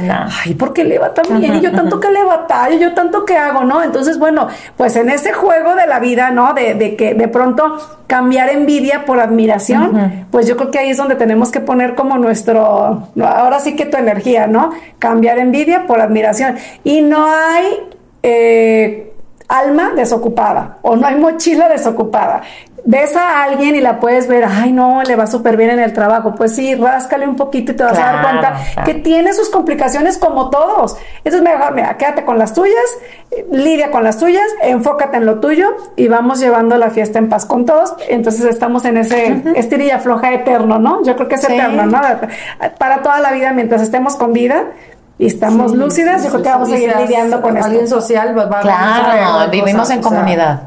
ay, 0.44 0.54
¿por 0.56 0.74
qué 0.74 0.84
le 0.84 1.00
va 1.00 1.14
tan 1.14 1.40
bien? 1.40 1.56
Y 1.56 1.62
yo 1.62 1.72
tanto 1.72 2.00
que 2.00 2.12
le 2.12 2.24
batallo, 2.24 2.78
yo 2.78 2.94
tanto 2.94 3.26
que 3.26 3.38
hago, 3.38 3.64
¿no? 3.64 3.82
Entonces, 3.84 4.20
bueno, 4.20 4.48
pues 4.76 4.96
en 4.96 5.10
ese 5.10 5.34
juego 5.34 5.76
de 5.76 5.88
la 5.88 6.00
vida, 6.00 6.32
¿no? 6.32 6.54
De, 6.54 6.74
de 6.74 6.96
que 6.96 7.14
de 7.14 7.28
pronto 7.28 7.78
cambiar 8.08 8.50
envidia 8.50 9.06
por 9.06 9.20
admiración, 9.20 10.28
pues 10.32 10.48
yo 10.48 10.58
creo 10.58 10.72
que 10.72 10.80
ahí 10.80 10.90
es 10.90 10.98
donde 10.98 11.16
tenemos 11.16 11.52
que 11.52 11.60
poner 11.60 11.96
como 11.96 12.18
nuestro, 12.18 13.10
ahora 13.24 13.60
sí 13.60 13.76
que 13.76 13.86
tu 13.86 13.98
energía, 13.98 14.48
¿no? 14.48 14.72
Cambiar 15.00 15.40
envidia 15.40 15.88
por 15.88 16.02
admiración. 16.02 16.56
Y 16.84 17.02
no 17.02 17.28
hay 17.28 17.80
eh, 18.28 19.14
alma 19.48 19.92
desocupada 19.96 20.80
o 20.82 20.96
no 20.96 21.06
hay 21.06 21.16
mochila 21.16 21.70
desocupada. 21.70 22.42
Ves 22.88 23.16
a 23.16 23.44
alguien 23.44 23.76
y 23.76 23.82
la 23.82 24.00
puedes 24.00 24.28
ver, 24.28 24.46
ay 24.48 24.72
no, 24.72 25.02
le 25.02 25.16
va 25.16 25.26
súper 25.26 25.58
bien 25.58 25.72
en 25.72 25.80
el 25.80 25.92
trabajo. 25.94 26.36
Pues 26.36 26.56
sí, 26.56 26.76
ráscale 26.76 27.28
un 27.28 27.36
poquito 27.36 27.72
y 27.72 27.76
te 27.76 27.84
vas 27.84 27.98
a 27.98 28.02
dar 28.02 28.22
cuenta 28.22 28.60
claro. 28.74 28.86
que 28.86 28.94
tiene 29.02 29.34
sus 29.34 29.50
complicaciones 29.50 30.20
como 30.20 30.50
todos. 30.52 30.96
Entonces 31.24 31.42
mejor, 31.42 31.74
mira, 31.74 31.98
quédate 31.98 32.26
con 32.26 32.38
las 32.38 32.54
tuyas, 32.54 32.76
eh, 33.32 33.46
lidia 33.52 33.90
con 33.90 34.04
las 34.04 34.20
tuyas, 34.20 34.46
enfócate 34.62 35.18
en 35.18 35.26
lo 35.26 35.40
tuyo 35.40 35.76
y 35.96 36.08
vamos 36.08 36.40
llevando 36.40 36.78
la 36.78 36.92
fiesta 36.92 37.18
en 37.18 37.28
paz 37.30 37.46
con 37.46 37.66
todos. 37.66 37.96
Entonces 38.08 38.46
estamos 38.46 38.86
en 38.86 38.98
ese 38.98 39.42
estirilla 39.56 39.98
floja 40.00 40.34
eterno, 40.34 40.78
¿no? 40.78 41.04
Yo 41.04 41.16
creo 41.16 41.28
que 41.28 41.36
es 41.36 41.42
Sí. 41.42 41.54
eterno, 41.54 41.88
¿no? 41.88 42.02
Para 42.78 43.02
toda 43.02 43.20
la 43.20 43.32
vida, 43.32 43.52
mientras 43.52 43.82
estemos 43.82 44.16
con 44.16 44.32
vida 44.34 44.66
y 45.18 45.28
estamos 45.28 45.72
Sí, 45.72 45.78
lúcidas, 45.78 46.22
sí, 46.22 46.28
yo 46.28 46.32
creo 46.34 46.44
que 46.44 46.50
vamos 46.50 46.70
a 46.70 46.72
seguir 46.72 46.96
lidiando 46.98 47.42
con 47.42 47.58
Alguien 47.58 47.84
esto. 47.86 48.02
social, 48.02 48.38
va, 48.38 48.46
va- 48.46 48.60
Claro, 48.62 49.38
va- 49.38 49.48
vivimos 49.48 49.82
cosas, 49.82 49.92
en 49.98 50.00
o 50.00 50.10
sea, 50.10 50.18
comunidad. 50.20 50.64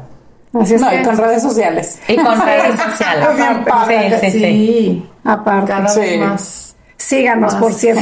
Así 0.59 0.73
es 0.73 0.81
No, 0.81 0.89
que, 0.89 0.95
y 1.01 1.03
con 1.03 1.17
redes 1.17 1.41
sociales. 1.43 1.99
Y 2.07 2.15
con 2.17 2.41
redes 2.45 2.79
sociales. 2.81 3.35
Bien 3.35 3.63
padre. 3.65 4.19
Sí, 4.19 4.31
sí, 4.31 4.31
sí. 4.31 4.39
Sí, 4.39 5.09
aparte, 5.23 5.71
cada 5.71 5.87
Sí. 5.89 5.99
vez 5.99 6.19
más. 6.19 6.75
síganos, 6.97 7.55
por 7.55 7.71
cierto. 7.73 8.01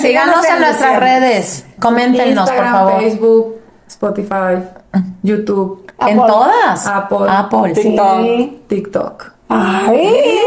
Síganos 0.00 0.44
en 0.48 0.60
nuestras 0.60 1.00
redes. 1.00 1.66
Coméntenos, 1.80 2.48
por 2.48 2.54
Instagram, 2.58 2.72
favor. 2.72 3.00
Facebook, 3.00 3.56
Spotify, 3.88 4.62
YouTube, 5.22 5.86
En 6.06 6.18
Apple. 6.20 6.32
todas. 6.32 6.86
Apple. 6.86 7.26
Apple. 7.28 7.74
sí. 7.74 7.82
TikTok. 7.82 8.20
Sí. 8.22 8.62
TikTok. 8.68 9.24
Ay, 9.48 10.38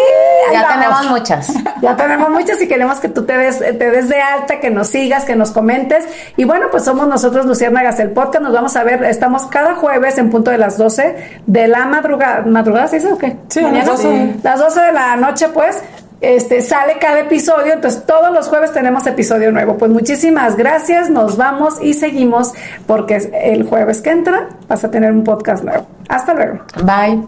ahí 0.55 0.61
Ya 0.61 0.67
vamos. 0.67 0.99
tenemos 1.01 1.19
muchas. 1.19 1.53
Ya 1.83 1.97
tenemos 1.97 2.29
muchas 2.29 2.61
y 2.61 2.67
queremos 2.69 2.99
que 3.01 3.09
tú 3.09 3.25
te 3.25 3.37
des, 3.37 3.59
te 3.59 3.73
des 3.73 4.07
de 4.07 4.21
alta, 4.21 4.61
que 4.61 4.69
nos 4.69 4.87
sigas, 4.87 5.25
que 5.25 5.35
nos 5.35 5.51
comentes. 5.51 6.05
Y 6.37 6.45
bueno, 6.45 6.67
pues 6.71 6.85
somos 6.85 7.07
nosotros 7.07 7.45
Luciérnagas 7.45 7.99
el 7.99 8.11
podcast. 8.11 8.41
Nos 8.43 8.53
vamos 8.53 8.75
a 8.77 8.83
ver, 8.83 9.03
estamos 9.03 9.47
cada 9.47 9.75
jueves 9.75 10.17
en 10.17 10.29
punto 10.29 10.49
de 10.51 10.57
las 10.57 10.77
12 10.77 11.41
de 11.45 11.67
la 11.67 11.85
madrugada. 11.85 12.43
¿Madrugada 12.45 12.87
se 12.87 12.97
dice 12.97 13.11
o 13.11 13.17
qué? 13.17 13.35
Sí, 13.49 13.59
las 13.59 13.85
12. 13.85 14.35
Las 14.43 14.59
12 14.59 14.79
de 14.81 14.91
la 14.93 15.15
noche, 15.17 15.49
pues. 15.49 15.83
Este 16.21 16.61
sale 16.61 16.99
cada 17.01 17.19
episodio, 17.19 17.73
entonces 17.73 18.05
todos 18.05 18.31
los 18.31 18.47
jueves 18.47 18.71
tenemos 18.71 19.05
episodio 19.05 19.51
nuevo. 19.51 19.77
Pues 19.77 19.91
muchísimas 19.91 20.55
gracias, 20.55 21.09
nos 21.09 21.35
vamos 21.35 21.81
y 21.81 21.93
seguimos 21.95 22.53
porque 22.87 23.29
el 23.43 23.67
jueves 23.67 23.99
que 23.99 24.11
entra 24.11 24.47
vas 24.69 24.85
a 24.85 24.89
tener 24.89 25.11
un 25.11 25.25
podcast 25.25 25.65
nuevo. 25.65 25.85
Hasta 26.07 26.33
luego. 26.33 26.59
Bye. 26.85 27.27